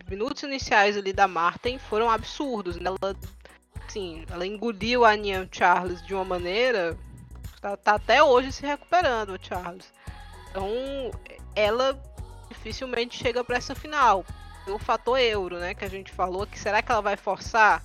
Minutos 0.09 0.41
iniciais 0.43 0.95
ali 0.95 1.11
da 1.11 1.27
Martin 1.27 1.77
foram 1.77 2.09
absurdos. 2.09 2.77
Né? 2.77 2.83
Ela, 2.85 3.15
assim, 3.85 4.23
ela 4.31 4.47
engoliu 4.47 5.03
a 5.03 5.13
Nian 5.15 5.49
Charles 5.51 6.01
de 6.05 6.13
uma 6.13 6.23
maneira. 6.23 6.97
Tá, 7.59 7.75
tá 7.75 7.95
até 7.95 8.23
hoje 8.23 8.53
se 8.53 8.65
recuperando, 8.65 9.33
o 9.33 9.39
Charles. 9.43 9.91
Então, 10.49 10.69
ela 11.55 12.01
dificilmente 12.47 13.17
chega 13.17 13.43
para 13.43 13.57
essa 13.57 13.75
final. 13.75 14.25
O 14.67 14.79
fator 14.79 15.19
euro, 15.19 15.59
né? 15.59 15.73
Que 15.73 15.83
a 15.83 15.89
gente 15.89 16.11
falou, 16.11 16.47
que 16.47 16.57
será 16.57 16.81
que 16.81 16.91
ela 16.91 17.01
vai 17.01 17.17
forçar 17.17 17.83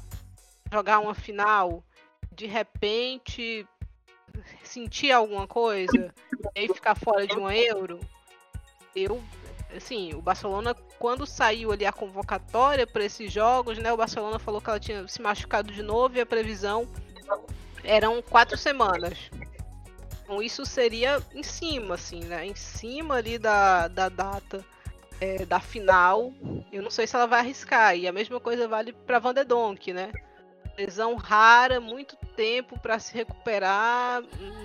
jogar 0.70 1.00
uma 1.00 1.14
final? 1.14 1.82
De 2.30 2.46
repente, 2.46 3.66
sentir 4.62 5.12
alguma 5.12 5.46
coisa 5.46 6.12
e 6.54 6.60
aí 6.60 6.68
ficar 6.68 6.94
fora 6.94 7.26
de 7.26 7.36
um 7.36 7.50
euro, 7.50 8.00
eu, 8.94 9.22
assim, 9.76 10.14
o 10.14 10.20
Barcelona, 10.20 10.74
quando 10.98 11.26
saiu 11.26 11.72
ali 11.72 11.84
a 11.84 11.92
convocatória 11.92 12.86
para 12.86 13.04
esses 13.04 13.32
jogos, 13.32 13.78
né, 13.78 13.92
o 13.92 13.96
Barcelona 13.96 14.38
falou 14.38 14.60
que 14.60 14.70
ela 14.70 14.80
tinha 14.80 15.06
se 15.06 15.20
machucado 15.20 15.72
de 15.72 15.82
novo 15.82 16.16
e 16.16 16.20
a 16.20 16.26
previsão 16.26 16.88
eram 17.84 18.22
quatro 18.22 18.56
semanas. 18.56 19.30
Então 20.22 20.42
isso 20.42 20.64
seria 20.66 21.22
em 21.34 21.42
cima, 21.42 21.94
assim, 21.94 22.20
né, 22.20 22.46
em 22.46 22.54
cima 22.54 23.16
ali 23.16 23.38
da, 23.38 23.88
da 23.88 24.08
data 24.08 24.64
é, 25.20 25.44
da 25.44 25.60
final. 25.60 26.32
Eu 26.72 26.82
não 26.82 26.90
sei 26.90 27.06
se 27.06 27.14
ela 27.14 27.26
vai 27.26 27.40
arriscar. 27.40 27.96
E 27.96 28.08
a 28.08 28.12
mesma 28.12 28.40
coisa 28.40 28.66
vale 28.66 28.92
para 28.92 29.18
Van 29.18 29.32
de 29.32 29.44
Donk, 29.44 29.92
né? 29.92 30.12
lesão 30.76 31.14
rara, 31.14 31.80
muito 31.80 32.16
tempo 32.36 32.78
para 32.78 32.98
se 32.98 33.14
recuperar. 33.14 34.22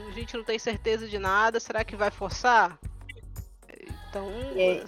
A 0.08 0.12
gente 0.12 0.36
não 0.36 0.44
tem 0.44 0.60
certeza 0.60 1.08
de 1.08 1.18
nada. 1.18 1.60
Será 1.60 1.84
que 1.84 1.96
vai 1.96 2.12
forçar? 2.12 2.78
Então, 4.10 4.30
é. 4.56 4.84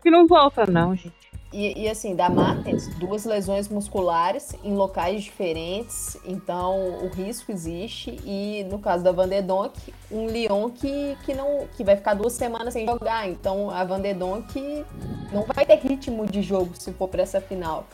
que 0.00 0.10
não 0.10 0.26
volta 0.26 0.64
não, 0.66 0.96
gente. 0.96 1.30
E, 1.52 1.82
e, 1.82 1.88
assim, 1.88 2.14
da 2.14 2.30
Martens, 2.30 2.86
duas 2.94 3.24
lesões 3.24 3.68
musculares 3.68 4.54
em 4.62 4.72
locais 4.74 5.24
diferentes, 5.24 6.16
então 6.24 7.04
o 7.04 7.08
risco 7.08 7.50
existe. 7.50 8.16
E 8.24 8.64
no 8.70 8.78
caso 8.78 9.02
da 9.02 9.10
Van 9.10 9.28
de 9.28 9.42
Donk, 9.42 9.92
um 10.12 10.28
Lyon 10.28 10.70
que, 10.70 11.16
que, 11.24 11.34
não, 11.34 11.66
que 11.76 11.82
vai 11.82 11.96
ficar 11.96 12.14
duas 12.14 12.34
semanas 12.34 12.72
sem 12.72 12.86
jogar. 12.86 13.28
Então 13.28 13.68
a 13.68 13.82
Van 13.82 14.00
de 14.00 14.14
Donk 14.14 14.84
não 15.32 15.44
vai 15.44 15.66
ter 15.66 15.80
ritmo 15.80 16.24
de 16.24 16.40
jogo 16.40 16.70
se 16.74 16.92
for 16.92 17.08
para 17.08 17.22
essa 17.22 17.40
final. 17.40 17.84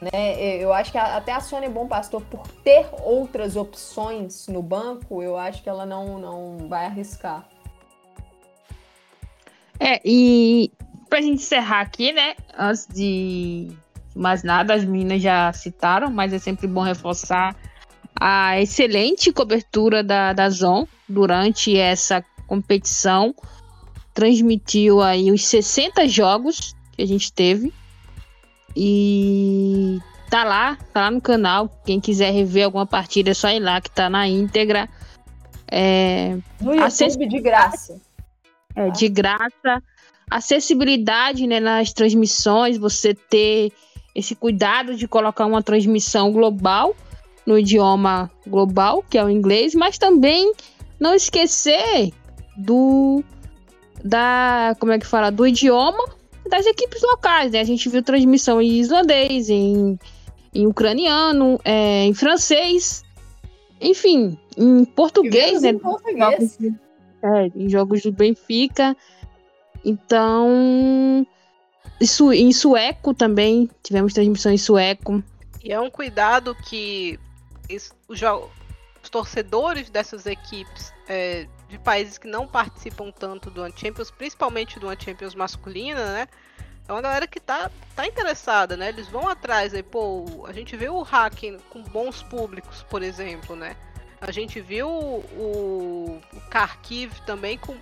Né? 0.00 0.56
Eu 0.60 0.72
acho 0.72 0.92
que 0.92 0.98
até 0.98 1.32
a 1.32 1.40
Sônia 1.40 1.70
Bom 1.70 1.86
Pastor, 1.86 2.20
por 2.22 2.46
ter 2.62 2.86
outras 3.02 3.56
opções 3.56 4.46
no 4.48 4.62
banco, 4.62 5.22
eu 5.22 5.36
acho 5.36 5.62
que 5.62 5.68
ela 5.68 5.86
não, 5.86 6.18
não 6.18 6.68
vai 6.68 6.86
arriscar. 6.86 7.48
É, 9.78 10.00
e 10.04 10.70
pra 11.08 11.20
gente 11.20 11.42
encerrar 11.42 11.80
aqui, 11.80 12.12
né? 12.12 12.34
Antes 12.56 12.86
de 12.86 13.70
mais 14.14 14.42
nada, 14.42 14.74
as 14.74 14.84
meninas 14.84 15.22
já 15.22 15.52
citaram, 15.52 16.10
mas 16.10 16.32
é 16.32 16.38
sempre 16.38 16.66
bom 16.66 16.82
reforçar 16.82 17.56
a 18.14 18.60
excelente 18.60 19.32
cobertura 19.32 20.02
da, 20.02 20.32
da 20.32 20.48
Zon 20.48 20.86
durante 21.08 21.76
essa 21.76 22.24
competição. 22.46 23.34
Transmitiu 24.12 25.02
aí 25.02 25.32
os 25.32 25.44
60 25.44 26.06
jogos 26.08 26.74
que 26.92 27.02
a 27.02 27.06
gente 27.06 27.32
teve 27.32 27.72
e 28.76 29.98
tá 30.30 30.44
lá, 30.44 30.76
tá 30.92 31.02
lá 31.02 31.10
no 31.10 31.20
canal. 31.20 31.68
Quem 31.84 32.00
quiser 32.00 32.32
rever 32.32 32.64
alguma 32.64 32.86
partida 32.86 33.30
é 33.30 33.34
só 33.34 33.48
ir 33.50 33.60
lá 33.60 33.80
que 33.80 33.90
tá 33.90 34.10
na 34.10 34.26
íntegra. 34.26 34.88
É, 35.70 36.36
no 36.60 36.74
YouTube 36.74 37.28
de 37.28 37.40
graça. 37.40 38.00
É, 38.74 38.90
de 38.90 39.08
graça. 39.08 39.82
Acessibilidade 40.30 41.46
né, 41.46 41.60
nas 41.60 41.92
transmissões, 41.92 42.78
você 42.78 43.14
ter 43.14 43.72
esse 44.14 44.34
cuidado 44.34 44.96
de 44.96 45.06
colocar 45.06 45.44
uma 45.46 45.62
transmissão 45.62 46.32
global 46.32 46.94
no 47.46 47.58
idioma 47.58 48.30
global, 48.46 49.04
que 49.08 49.18
é 49.18 49.24
o 49.24 49.28
inglês, 49.28 49.74
mas 49.74 49.98
também 49.98 50.52
não 50.98 51.14
esquecer 51.14 52.12
do 52.56 53.22
da 54.02 54.74
como 54.78 54.92
é 54.92 54.98
que 54.98 55.06
fala 55.06 55.30
do 55.30 55.46
idioma 55.46 56.04
das 56.48 56.66
equipes 56.66 57.02
locais, 57.02 57.52
né? 57.52 57.60
A 57.60 57.64
gente 57.64 57.88
viu 57.88 58.02
transmissão 58.02 58.60
em 58.60 58.78
islandês, 58.78 59.48
em, 59.48 59.98
em 60.54 60.66
ucraniano, 60.66 61.58
é, 61.64 62.04
em 62.04 62.14
francês, 62.14 63.02
enfim, 63.80 64.38
em 64.56 64.84
português, 64.84 65.62
né? 65.62 65.70
Em 65.70 65.78
português. 65.78 66.58
É, 67.22 67.46
em 67.54 67.68
jogos 67.68 68.02
do 68.02 68.12
Benfica. 68.12 68.96
Então, 69.84 71.26
isso 72.00 72.32
em 72.32 72.52
sueco 72.52 73.14
também, 73.14 73.70
tivemos 73.82 74.12
transmissão 74.12 74.52
em 74.52 74.58
sueco. 74.58 75.22
E 75.62 75.72
é 75.72 75.80
um 75.80 75.90
cuidado 75.90 76.54
que 76.54 77.18
os, 78.08 78.20
os 79.02 79.10
torcedores 79.10 79.88
dessas 79.88 80.26
equipes 80.26 80.92
é, 81.08 81.46
de 81.74 81.78
países 81.80 82.18
que 82.18 82.28
não 82.28 82.46
participam 82.46 83.10
tanto 83.10 83.50
do 83.50 83.62
Champions, 83.76 84.10
principalmente 84.10 84.78
do 84.78 84.88
Champions 85.02 85.34
masculina, 85.34 86.12
né? 86.12 86.28
É 86.86 86.92
uma 86.92 87.00
galera 87.00 87.26
que 87.26 87.40
tá, 87.40 87.70
tá 87.96 88.06
interessada, 88.06 88.76
né? 88.76 88.90
Eles 88.90 89.08
vão 89.08 89.28
atrás 89.28 89.74
aí, 89.74 89.82
pô, 89.82 90.44
a 90.46 90.52
gente 90.52 90.76
vê 90.76 90.88
o 90.88 91.02
hacking 91.02 91.58
com 91.70 91.82
bons 91.82 92.22
públicos, 92.22 92.82
por 92.84 93.02
exemplo, 93.02 93.56
né? 93.56 93.76
A 94.20 94.30
gente 94.30 94.60
viu 94.60 94.88
o, 94.88 96.20
o 96.32 96.40
Kharkiv 96.50 97.12
também 97.26 97.58
com 97.58 97.76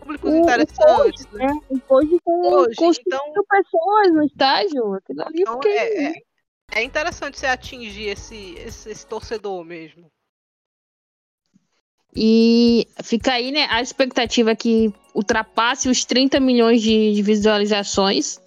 públicos 0.00 0.30
o, 0.30 0.36
interessantes, 0.36 1.26
o 1.32 1.36
né? 1.36 1.46
né? 1.46 1.80
Hoje 1.88 2.18
com, 2.22 2.52
hoje, 2.52 2.76
com 2.76 2.90
então, 2.90 3.44
pessoas 3.48 4.12
no 4.12 4.22
estágio. 4.24 4.94
Aquilo 4.94 5.22
ali 5.22 5.40
então, 5.40 5.60
é, 5.64 6.06
é, 6.06 6.12
é, 6.72 6.82
interessante 6.82 7.38
você 7.38 7.46
atingir 7.46 8.08
esse, 8.08 8.54
esse, 8.58 8.90
esse 8.90 9.06
torcedor 9.06 9.64
mesmo. 9.64 10.10
E 12.14 12.86
fica 13.02 13.32
aí, 13.32 13.52
né, 13.52 13.66
a 13.70 13.80
expectativa 13.80 14.54
que 14.54 14.92
ultrapasse 15.14 15.88
os 15.88 16.04
30 16.04 16.40
milhões 16.40 16.82
de, 16.82 17.14
de 17.14 17.22
visualizações 17.22 18.40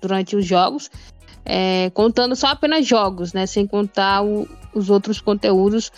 durante 0.00 0.36
os 0.36 0.44
jogos, 0.44 0.90
é, 1.44 1.90
contando 1.90 2.36
só 2.36 2.48
apenas 2.48 2.86
jogos, 2.86 3.32
né, 3.32 3.46
sem 3.46 3.66
contar 3.66 4.22
o, 4.22 4.48
os 4.74 4.90
outros 4.90 5.20
conteúdos. 5.20 5.90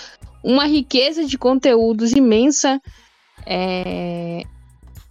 Uma 0.42 0.66
riqueza 0.66 1.24
de 1.24 1.36
conteúdos 1.36 2.12
imensa. 2.12 2.80
É, 3.46 4.42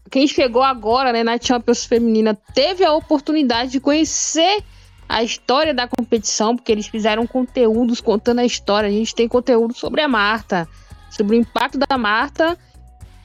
quem 0.10 0.28
chegou 0.28 0.64
agora 0.64 1.12
né, 1.12 1.24
na 1.24 1.40
Champions 1.40 1.86
Feminina 1.86 2.38
teve 2.54 2.84
a 2.84 2.94
oportunidade 2.94 3.72
de 3.72 3.80
conhecer 3.80 4.64
a 5.08 5.24
história 5.24 5.74
da 5.74 5.88
competição, 5.88 6.56
porque 6.56 6.72
eles 6.72 6.88
fizeram 6.88 7.26
conteúdos 7.26 8.00
contando 8.00 8.40
a 8.40 8.46
história. 8.46 8.88
A 8.88 8.92
gente 8.92 9.14
tem 9.14 9.28
conteúdo 9.28 9.74
sobre 9.74 10.02
a 10.02 10.08
Marta, 10.08 10.68
sobre 11.10 11.36
o 11.36 11.39
impacto 11.39 11.78
da 11.78 11.97
Marta 11.97 12.57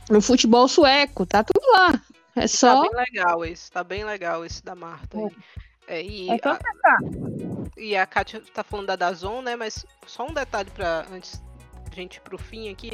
no 0.09 0.21
futebol 0.21 0.69
sueco, 0.69 1.25
tá 1.27 1.43
tudo 1.43 1.65
lá. 1.73 2.01
É 2.37 2.43
tá 2.43 2.49
só. 2.49 2.83
Tá 2.83 2.91
bem 2.91 3.05
legal 3.07 3.45
esse, 3.45 3.71
tá 3.71 3.85
bem 3.85 4.05
legal 4.05 4.45
esse 4.45 4.65
da 4.65 4.75
Marta. 4.75 5.19
É. 5.19 5.31
É, 5.87 6.03
e, 6.03 6.31
é 6.31 6.35
a, 6.35 6.59
e 7.77 7.97
a 7.97 8.07
Kátia 8.07 8.43
tá 8.53 8.65
falando 8.65 8.87
da 8.87 8.97
Dazon, 8.97 9.43
né? 9.43 9.55
Mas 9.55 9.85
só 10.07 10.27
um 10.27 10.33
detalhe 10.33 10.71
para 10.71 11.07
antes 11.13 11.43
a 11.91 11.95
gente 11.95 12.17
ir 12.17 12.21
pro 12.21 12.39
fim 12.39 12.71
aqui. 12.71 12.93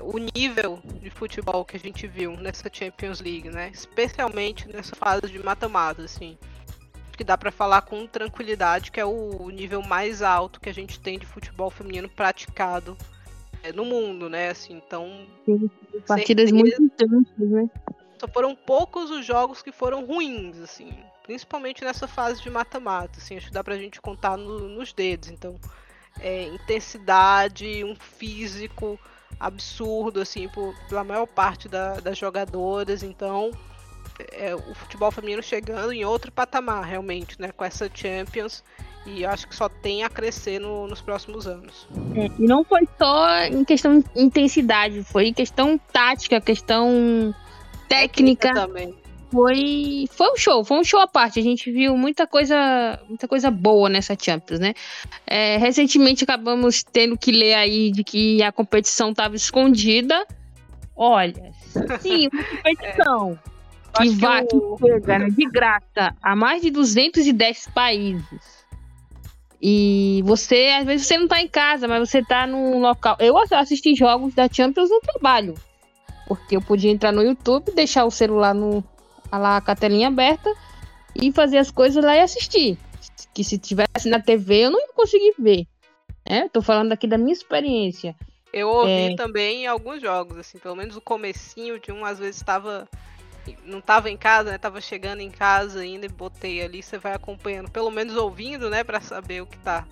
O 0.00 0.16
nível 0.18 0.80
de 1.02 1.10
futebol 1.10 1.64
que 1.64 1.76
a 1.76 1.80
gente 1.80 2.06
viu 2.06 2.34
nessa 2.36 2.70
Champions 2.72 3.20
League, 3.20 3.50
né? 3.50 3.70
Especialmente 3.72 4.66
nessa 4.68 4.96
fase 4.96 5.30
de 5.30 5.38
mata-mata, 5.38 6.02
assim. 6.02 6.38
Que 7.16 7.22
dá 7.22 7.36
para 7.36 7.52
falar 7.52 7.82
com 7.82 8.06
tranquilidade 8.06 8.90
que 8.90 8.98
é 8.98 9.04
o 9.04 9.50
nível 9.50 9.82
mais 9.82 10.22
alto 10.22 10.60
que 10.60 10.70
a 10.70 10.74
gente 10.74 10.98
tem 10.98 11.18
de 11.18 11.26
futebol 11.26 11.70
feminino 11.70 12.08
praticado 12.08 12.96
no 13.72 13.84
mundo, 13.84 14.28
né? 14.28 14.50
Assim, 14.50 14.74
então. 14.74 15.26
Sim, 15.44 15.70
partidas 16.06 16.50
muito 16.50 16.82
intensas, 16.82 17.26
né? 17.38 17.68
Só 18.18 18.28
foram 18.28 18.54
poucos 18.54 19.10
os 19.10 19.24
jogos 19.24 19.62
que 19.62 19.72
foram 19.72 20.04
ruins, 20.04 20.58
assim. 20.60 20.92
Principalmente 21.22 21.84
nessa 21.84 22.06
fase 22.06 22.42
de 22.42 22.50
mata-mata, 22.50 23.18
assim, 23.18 23.36
acho 23.36 23.46
que 23.46 23.52
dá 23.52 23.64
pra 23.64 23.76
gente 23.76 24.00
contar 24.00 24.36
no, 24.36 24.68
nos 24.68 24.92
dedos. 24.92 25.30
Então, 25.30 25.56
é, 26.20 26.44
intensidade, 26.44 27.82
um 27.84 27.96
físico 27.96 28.98
absurdo, 29.40 30.20
assim, 30.20 30.48
por, 30.48 30.74
pela 30.88 31.02
maior 31.02 31.26
parte 31.26 31.68
da, 31.68 31.94
das 32.00 32.16
jogadoras. 32.16 33.02
Então, 33.02 33.50
é, 34.32 34.54
o 34.54 34.74
futebol 34.74 35.10
feminino 35.10 35.42
chegando 35.42 35.92
em 35.92 36.04
outro 36.04 36.30
patamar, 36.30 36.84
realmente, 36.84 37.40
né? 37.40 37.50
Com 37.52 37.64
essa 37.64 37.90
Champions. 37.92 38.62
E 39.06 39.24
acho 39.24 39.46
que 39.46 39.54
só 39.54 39.68
tem 39.68 40.02
a 40.02 40.08
crescer 40.08 40.58
no, 40.58 40.86
nos 40.86 41.02
próximos 41.02 41.46
anos. 41.46 41.86
É, 42.16 42.30
e 42.38 42.46
não 42.46 42.64
foi 42.64 42.88
só 42.98 43.44
em 43.44 43.62
questão 43.62 44.00
de 44.00 44.06
intensidade, 44.16 45.02
foi 45.02 45.30
questão 45.32 45.78
tática, 45.92 46.40
questão 46.40 47.34
técnica. 47.86 48.48
técnica 48.48 48.54
também. 48.54 49.04
Foi, 49.30 50.06
foi 50.10 50.32
um 50.32 50.36
show, 50.36 50.64
foi 50.64 50.78
um 50.78 50.84
show 50.84 51.00
à 51.00 51.08
parte. 51.08 51.40
A 51.40 51.42
gente 51.42 51.70
viu 51.70 51.96
muita 51.96 52.26
coisa, 52.26 53.00
muita 53.08 53.26
coisa 53.26 53.50
boa 53.50 53.88
nessa 53.88 54.16
Champions, 54.18 54.60
né? 54.60 54.74
É, 55.26 55.56
recentemente 55.56 56.22
acabamos 56.22 56.84
tendo 56.84 57.18
que 57.18 57.32
ler 57.32 57.54
aí 57.54 57.90
de 57.90 58.04
que 58.04 58.42
a 58.42 58.52
competição 58.52 59.10
estava 59.10 59.34
escondida. 59.34 60.24
Olha, 60.96 61.50
sim, 62.00 62.28
uma 62.32 62.44
competição. 62.62 63.38
É. 63.50 63.53
que 63.96 64.08
vai 64.10 64.46
que, 64.46 64.56
chega 64.80 65.18
né, 65.18 65.26
de 65.30 65.50
graça 65.50 66.14
a 66.22 66.36
mais 66.36 66.62
de 66.62 66.70
210 66.70 67.68
países 67.68 68.64
e 69.66 70.20
você, 70.26 70.76
às 70.78 70.84
vezes, 70.84 71.06
você 71.06 71.16
não 71.16 71.26
tá 71.26 71.40
em 71.40 71.48
casa, 71.48 71.88
mas 71.88 72.06
você 72.06 72.22
tá 72.22 72.46
num 72.46 72.80
local. 72.80 73.16
Eu 73.18 73.34
assisti 73.38 73.94
jogos 73.94 74.34
da 74.34 74.46
Champions 74.46 74.90
no 74.90 75.00
trabalho. 75.00 75.54
Porque 76.28 76.54
eu 76.54 76.60
podia 76.60 76.90
entrar 76.90 77.12
no 77.12 77.22
YouTube, 77.22 77.72
deixar 77.72 78.04
o 78.04 78.10
celular 78.10 78.54
no, 78.54 78.84
lá 79.32 79.62
com 79.62 79.70
a 79.70 79.74
telinha 79.74 80.08
aberta 80.08 80.52
e 81.14 81.32
fazer 81.32 81.56
as 81.56 81.70
coisas 81.70 82.04
lá 82.04 82.14
e 82.14 82.20
assistir. 82.20 82.76
Que 83.32 83.42
se 83.42 83.56
tivesse 83.56 84.06
na 84.06 84.20
TV 84.20 84.66
eu 84.66 84.70
não 84.70 84.78
ia 84.78 84.92
conseguir 84.94 85.32
ver. 85.38 85.66
É, 86.26 86.46
tô 86.46 86.60
falando 86.60 86.92
aqui 86.92 87.06
da 87.06 87.16
minha 87.16 87.32
experiência. 87.32 88.14
Eu 88.52 88.68
ouvi 88.68 89.14
é... 89.14 89.16
também 89.16 89.66
alguns 89.66 90.00
jogos, 90.02 90.36
assim, 90.36 90.58
pelo 90.58 90.76
menos 90.76 90.94
o 90.94 91.00
comecinho 91.00 91.80
de 91.80 91.90
um, 91.90 92.04
às 92.04 92.18
vezes 92.18 92.36
estava 92.36 92.86
não 93.64 93.80
tava 93.80 94.10
em 94.10 94.16
casa, 94.16 94.50
né? 94.50 94.58
Tava 94.58 94.80
chegando 94.80 95.20
em 95.20 95.30
casa 95.30 95.80
ainda 95.80 96.06
e 96.06 96.08
botei 96.08 96.62
ali. 96.62 96.82
Você 96.82 96.98
vai 96.98 97.14
acompanhando, 97.14 97.70
pelo 97.70 97.90
menos 97.90 98.16
ouvindo, 98.16 98.70
né? 98.70 98.84
Pra 98.84 99.00
saber 99.00 99.42
o 99.42 99.46
que 99.46 99.58
tá 99.58 99.86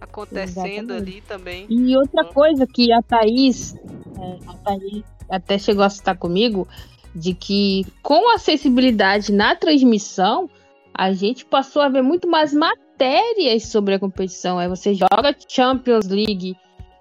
acontecendo 0.00 0.92
Exatamente. 0.92 0.92
ali 0.92 1.20
também. 1.22 1.66
E 1.68 1.96
outra 1.96 2.22
então... 2.22 2.32
coisa 2.32 2.66
que 2.66 2.92
a 2.92 3.02
Thaís, 3.02 3.74
é, 3.74 4.38
a 4.46 4.54
Thaís 4.54 5.04
até 5.28 5.58
chegou 5.58 5.84
a 5.84 5.90
citar 5.90 6.16
comigo, 6.16 6.66
de 7.14 7.34
que 7.34 7.86
com 8.02 8.32
acessibilidade 8.34 9.32
na 9.32 9.54
transmissão, 9.54 10.48
a 10.94 11.12
gente 11.12 11.44
passou 11.44 11.82
a 11.82 11.88
ver 11.88 12.02
muito 12.02 12.28
mais 12.28 12.52
matérias 12.52 13.66
sobre 13.66 13.94
a 13.94 13.98
competição. 13.98 14.58
Aí 14.58 14.68
você 14.68 14.94
joga 14.94 15.36
Champions 15.48 16.08
League 16.08 16.56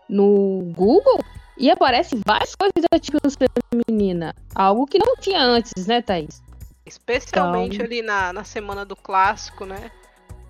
no 0.09 0.71
Google, 0.75 1.19
e 1.57 1.69
aparece 1.71 2.19
várias 2.25 2.55
coisas 2.55 2.83
da 2.91 2.97
Champions 3.01 3.35
feminina. 3.71 4.35
Algo 4.53 4.85
que 4.85 4.99
não 4.99 5.15
tinha 5.15 5.41
antes, 5.41 5.87
né, 5.87 6.01
Thaís? 6.01 6.41
Especialmente 6.85 7.75
então... 7.75 7.85
ali 7.85 8.01
na, 8.01 8.31
na 8.31 8.43
semana 8.43 8.85
do 8.85 8.95
clássico, 8.95 9.65
né? 9.65 9.91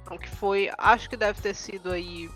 Então, 0.03 0.17
que 0.17 0.29
foi. 0.29 0.69
Acho 0.77 1.09
que 1.09 1.17
deve 1.17 1.41
ter 1.41 1.53
sido 1.53 1.91
aí. 1.91 2.29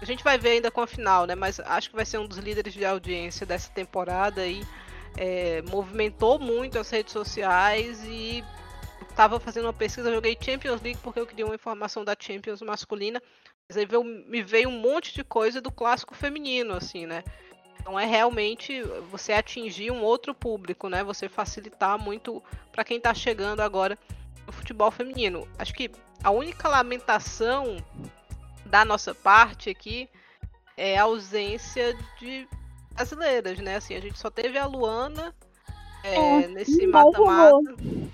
A 0.00 0.04
gente 0.04 0.24
vai 0.24 0.38
ver 0.38 0.50
ainda 0.50 0.70
com 0.70 0.80
a 0.80 0.86
final, 0.86 1.26
né? 1.26 1.34
Mas 1.34 1.60
acho 1.60 1.90
que 1.90 1.96
vai 1.96 2.04
ser 2.04 2.18
um 2.18 2.26
dos 2.26 2.38
líderes 2.38 2.72
de 2.72 2.84
audiência 2.84 3.46
dessa 3.46 3.70
temporada 3.70 4.40
aí. 4.42 4.62
É, 5.16 5.62
movimentou 5.62 6.38
muito 6.38 6.78
as 6.78 6.88
redes 6.88 7.12
sociais 7.12 8.02
e 8.04 8.44
estava 9.08 9.40
fazendo 9.40 9.64
uma 9.64 9.72
pesquisa, 9.72 10.12
joguei 10.12 10.36
Champions 10.40 10.80
League 10.80 11.00
porque 11.02 11.18
eu 11.18 11.26
queria 11.26 11.44
uma 11.44 11.54
informação 11.54 12.04
da 12.04 12.14
Champions 12.18 12.62
masculina, 12.62 13.20
mas 13.68 13.76
aí 13.76 13.84
veio, 13.84 14.04
me 14.04 14.42
veio 14.42 14.68
um 14.68 14.80
monte 14.80 15.12
de 15.12 15.24
coisa 15.24 15.60
do 15.60 15.70
clássico 15.70 16.14
feminino, 16.14 16.74
assim, 16.74 17.06
né? 17.06 17.24
Então 17.80 17.98
é 17.98 18.04
realmente 18.04 18.82
você 19.10 19.32
atingir 19.32 19.90
um 19.90 20.02
outro 20.02 20.34
público, 20.34 20.88
né? 20.88 21.02
Você 21.02 21.28
facilitar 21.28 21.98
muito 21.98 22.42
para 22.70 22.84
quem 22.84 22.98
está 22.98 23.12
chegando 23.14 23.60
agora 23.60 23.98
no 24.46 24.52
futebol 24.52 24.90
feminino. 24.90 25.48
Acho 25.58 25.72
que 25.72 25.90
a 26.22 26.30
única 26.30 26.68
lamentação 26.68 27.82
da 28.66 28.84
nossa 28.84 29.14
parte 29.14 29.70
aqui 29.70 30.08
é 30.76 30.98
a 30.98 31.04
ausência 31.04 31.96
de 32.18 32.46
brasileiras, 32.94 33.58
né? 33.58 33.76
Assim, 33.76 33.94
a 33.94 34.00
gente 34.00 34.18
só 34.18 34.30
teve 34.30 34.58
a 34.58 34.66
Luana 34.66 35.34
é, 36.02 36.42
é, 36.42 36.48
nesse 36.48 36.86
mata-mata, 36.86 37.58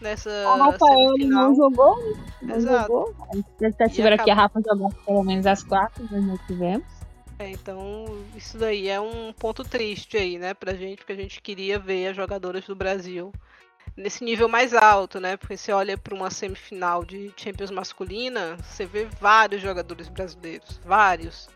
nessa 0.01 0.31
Rafael 0.57 1.09
semifinal. 1.13 1.49
não 1.49 1.57
jogou, 1.57 1.97
não 2.43 2.57
Exato. 2.57 2.93
jogou. 2.93 3.15
A 3.33 3.37
expectativa 3.37 4.07
era 4.09 4.19
que 4.19 4.31
a 4.31 4.35
Rafa 4.35 4.61
jogasse 4.61 4.97
pelo 5.05 5.23
menos 5.25 5.47
as 5.47 5.63
quatro, 5.63 6.07
mas 6.11 6.25
não 6.25 6.39
tivemos. 6.39 6.96
É, 7.39 7.51
então 7.51 8.25
isso 8.35 8.57
daí 8.57 8.89
é 8.89 9.01
um 9.01 9.33
ponto 9.33 9.63
triste 9.63 10.17
aí, 10.17 10.39
né, 10.39 10.55
pra 10.55 10.75
gente, 10.75 10.99
porque 10.99 11.13
a 11.13 11.17
gente 11.17 11.43
queria 11.43 11.79
ver 11.79 12.09
as 12.09 12.17
jogadoras 12.17 12.65
do 12.65 12.75
Brasil 12.75 13.33
nesse 13.97 14.25
nível 14.25 14.49
mais 14.49 14.75
alto, 14.75 15.19
né? 15.19 15.37
Porque 15.37 15.57
você 15.57 15.73
olha 15.73 15.97
para 15.97 16.15
uma 16.15 16.31
semifinal 16.31 17.05
de 17.05 17.33
Champions 17.37 17.71
masculina, 17.71 18.57
você 18.63 18.85
vê 18.85 19.07
vários 19.21 19.63
jogadores 19.63 20.09
brasileiros, 20.09 20.81
vários. 20.85 21.49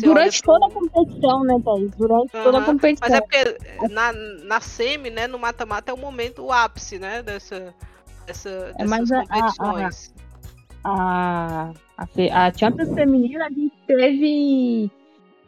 Durante 0.00 0.42
toda 0.42 0.66
a 0.66 0.70
competição, 0.70 1.42
né, 1.42 1.58
Thaís? 1.64 1.90
Durante 1.96 2.36
uhum. 2.36 2.42
toda 2.42 2.58
a 2.58 2.64
competição. 2.64 3.08
Mas 3.08 3.18
é 3.18 3.20
porque 3.22 3.88
na, 3.90 4.12
na 4.12 4.60
semi, 4.60 5.08
né, 5.08 5.26
no 5.26 5.38
mata-mata 5.38 5.90
é 5.90 5.94
o 5.94 5.98
momento, 5.98 6.44
o 6.44 6.52
ápice, 6.52 6.98
né, 6.98 7.22
dessa, 7.22 7.74
dessa, 8.26 8.74
é, 8.78 8.84
dessas 8.84 9.10
é, 9.10 9.24
competições. 9.26 10.14
A, 10.82 11.72
a, 11.96 12.06
a, 12.46 12.52
Champions 12.52 12.94
Feminina, 12.94 13.46
a 13.46 13.50
gente 13.50 13.74
teve 13.86 14.90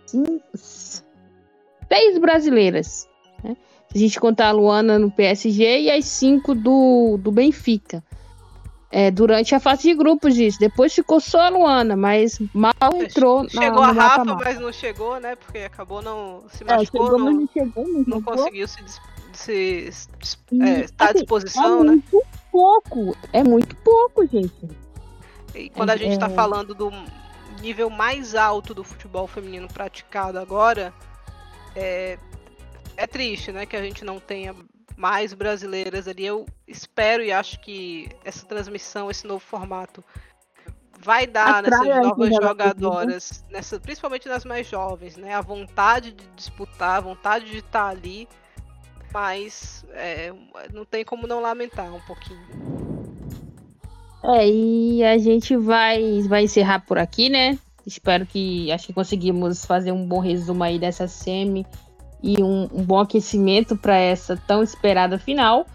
cinco, 0.06 0.42
seis 0.54 2.18
brasileiras. 2.18 3.08
Né? 3.42 3.56
Se 3.90 3.96
a 3.96 4.00
gente 4.00 4.20
contar 4.20 4.48
a 4.48 4.52
Luana 4.52 4.98
no 4.98 5.10
PSG 5.10 5.82
e 5.82 5.90
as 5.90 6.04
cinco 6.04 6.54
do, 6.54 7.18
do 7.18 7.32
Benfica. 7.32 8.02
É, 8.94 9.10
durante 9.10 9.54
a 9.54 9.60
fase 9.60 9.84
de 9.84 9.94
grupos 9.94 10.34
disso. 10.34 10.58
Depois 10.60 10.94
ficou 10.94 11.18
só 11.18 11.40
a 11.40 11.48
Luana, 11.48 11.96
mas 11.96 12.38
mal 12.52 12.74
entrou 12.92 13.48
Chegou 13.48 13.80
na, 13.80 13.88
a 13.88 13.92
Rafa, 13.92 14.34
mas 14.34 14.60
não 14.60 14.70
chegou, 14.70 15.18
né? 15.18 15.34
Porque 15.34 15.60
acabou 15.60 16.02
não 16.02 16.44
se 16.50 16.62
é, 16.62 16.76
machucou, 16.76 17.06
é, 17.06 17.08
chegou, 17.08 17.18
não, 17.18 17.32
não, 17.32 17.48
chegou, 17.50 17.88
não, 17.88 18.04
não 18.06 18.22
conseguiu 18.22 18.68
se 18.68 18.82
se, 19.32 19.90
é, 20.60 20.80
está 20.80 21.06
à 21.06 21.08
assim, 21.08 21.18
disposição, 21.20 21.80
é 21.80 21.84
né? 21.84 21.90
Muito 21.92 22.22
pouco, 22.50 23.16
é 23.32 23.42
muito 23.42 23.74
pouco, 23.76 24.26
gente. 24.26 24.68
E 25.54 25.70
quando 25.70 25.90
a 25.90 25.96
gente 25.96 26.12
está 26.12 26.26
É. 26.26 26.30
falando 26.34 26.74
do 26.74 26.90
nível 27.60 27.90
mais 27.90 28.34
alto 28.34 28.74
do 28.74 28.82
futebol 28.82 29.26
feminino 29.26 29.68
praticado 29.68 30.38
agora, 30.38 30.92
é, 31.76 32.18
é 32.96 33.06
triste, 33.06 33.52
né, 33.52 33.66
que 33.66 33.76
a 33.76 33.82
gente 33.82 34.04
não 34.04 34.18
tenha 34.18 34.54
mais 34.96 35.32
brasileiras 35.34 36.08
ali. 36.08 36.24
Eu 36.26 36.46
espero 36.66 37.22
e 37.22 37.32
acho 37.32 37.60
que 37.60 38.08
essa 38.24 38.44
transmissão, 38.46 39.10
esse 39.10 39.26
novo 39.26 39.40
formato, 39.40 40.02
vai 40.98 41.26
dar 41.26 41.62
nessas 41.62 41.80
as 41.80 41.86
novas 41.86 42.28
jogadoras. 42.28 42.42
jogadoras, 42.42 43.44
nessa, 43.50 43.80
principalmente 43.80 44.28
nas 44.28 44.44
mais 44.44 44.66
jovens, 44.68 45.16
né, 45.16 45.34
a 45.34 45.40
vontade 45.40 46.12
de 46.12 46.26
disputar, 46.36 46.98
a 46.98 47.00
vontade 47.00 47.46
de 47.46 47.58
estar 47.58 47.88
ali, 47.88 48.28
mas 49.12 49.84
é, 49.90 50.32
não 50.72 50.84
tem 50.84 51.04
como 51.04 51.26
não 51.26 51.40
lamentar 51.40 51.92
um 51.92 52.00
pouquinho. 52.00 52.71
É, 54.24 54.48
e 54.48 55.02
a 55.02 55.18
gente 55.18 55.56
vai, 55.56 56.22
vai 56.22 56.44
encerrar 56.44 56.80
por 56.80 56.98
aqui, 56.98 57.28
né? 57.28 57.58
Espero 57.84 58.24
que 58.24 58.70
acho 58.70 58.86
que 58.86 58.92
conseguimos 58.92 59.64
fazer 59.64 59.90
um 59.90 60.06
bom 60.06 60.20
resumo 60.20 60.62
aí 60.62 60.78
dessa 60.78 61.08
semi 61.08 61.66
e 62.22 62.40
um, 62.40 62.68
um 62.72 62.84
bom 62.84 63.00
aquecimento 63.00 63.76
para 63.76 63.96
essa 63.96 64.36
tão 64.36 64.62
esperada 64.62 65.18
final. 65.18 65.66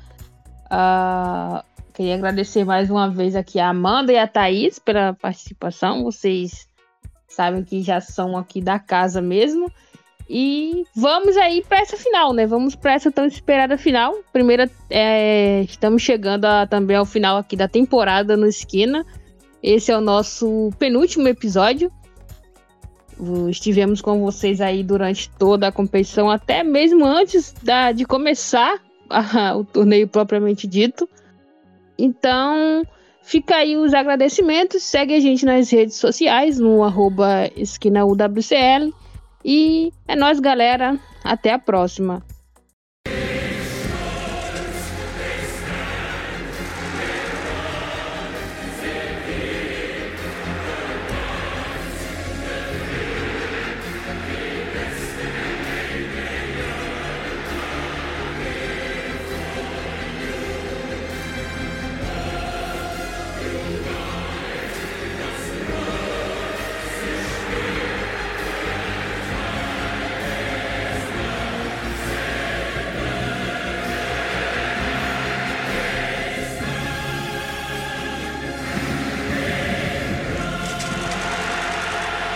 Ah, 0.69 1.63
queria 1.93 2.15
agradecer 2.15 2.63
mais 2.63 2.89
uma 2.89 3.09
vez 3.09 3.35
aqui 3.35 3.59
a 3.59 3.69
Amanda 3.69 4.13
e 4.13 4.17
a 4.17 4.27
Thaís 4.27 4.79
pela 4.79 5.13
participação. 5.13 6.03
Vocês 6.03 6.67
sabem 7.27 7.63
que 7.63 7.81
já 7.81 7.99
são 7.99 8.37
aqui 8.37 8.61
da 8.61 8.79
casa 8.79 9.21
mesmo. 9.21 9.69
E 10.29 10.83
vamos 10.95 11.37
aí 11.37 11.63
para 11.67 11.79
essa 11.79 11.95
final, 11.95 12.33
né? 12.33 12.45
Vamos 12.45 12.75
para 12.75 12.93
essa 12.93 13.09
tão 13.11 13.25
esperada 13.25 13.77
final. 13.77 14.13
Primeira, 14.33 14.69
é, 14.89 15.61
estamos 15.61 16.01
chegando 16.01 16.45
a- 16.45 16.67
também 16.67 16.97
ao 16.97 17.05
final 17.05 17.37
aqui 17.37 17.55
da 17.55 17.67
temporada 17.67 18.35
no 18.35 18.45
Esquina. 18.45 19.05
Esse 19.63 19.91
é 19.91 19.97
o 19.97 20.01
nosso 20.01 20.69
penúltimo 20.77 21.27
episódio. 21.27 21.91
Estivemos 23.49 24.01
com 24.01 24.19
vocês 24.23 24.61
aí 24.61 24.83
durante 24.83 25.29
toda 25.39 25.67
a 25.67 25.71
competição, 25.71 26.29
até 26.29 26.63
mesmo 26.63 27.03
antes 27.05 27.51
da- 27.63 27.91
de 27.91 28.05
começar 28.05 28.79
a- 29.09 29.55
o 29.55 29.63
torneio 29.63 30.07
propriamente 30.07 30.67
dito. 30.67 31.09
Então, 31.97 32.83
fica 33.23 33.55
aí 33.55 33.75
os 33.75 33.93
agradecimentos. 33.93 34.83
Segue 34.83 35.15
a 35.15 35.19
gente 35.19 35.45
nas 35.45 35.69
redes 35.71 35.95
sociais, 35.95 36.59
no 36.59 36.83
arroba 36.83 37.49
esquina 37.55 38.05
UWCL. 38.05 38.93
E 39.49 39.93
é 40.05 40.13
nóis, 40.13 40.41
galera. 40.41 40.99
Até 41.23 41.53
a 41.53 41.59
próxima. 41.59 42.21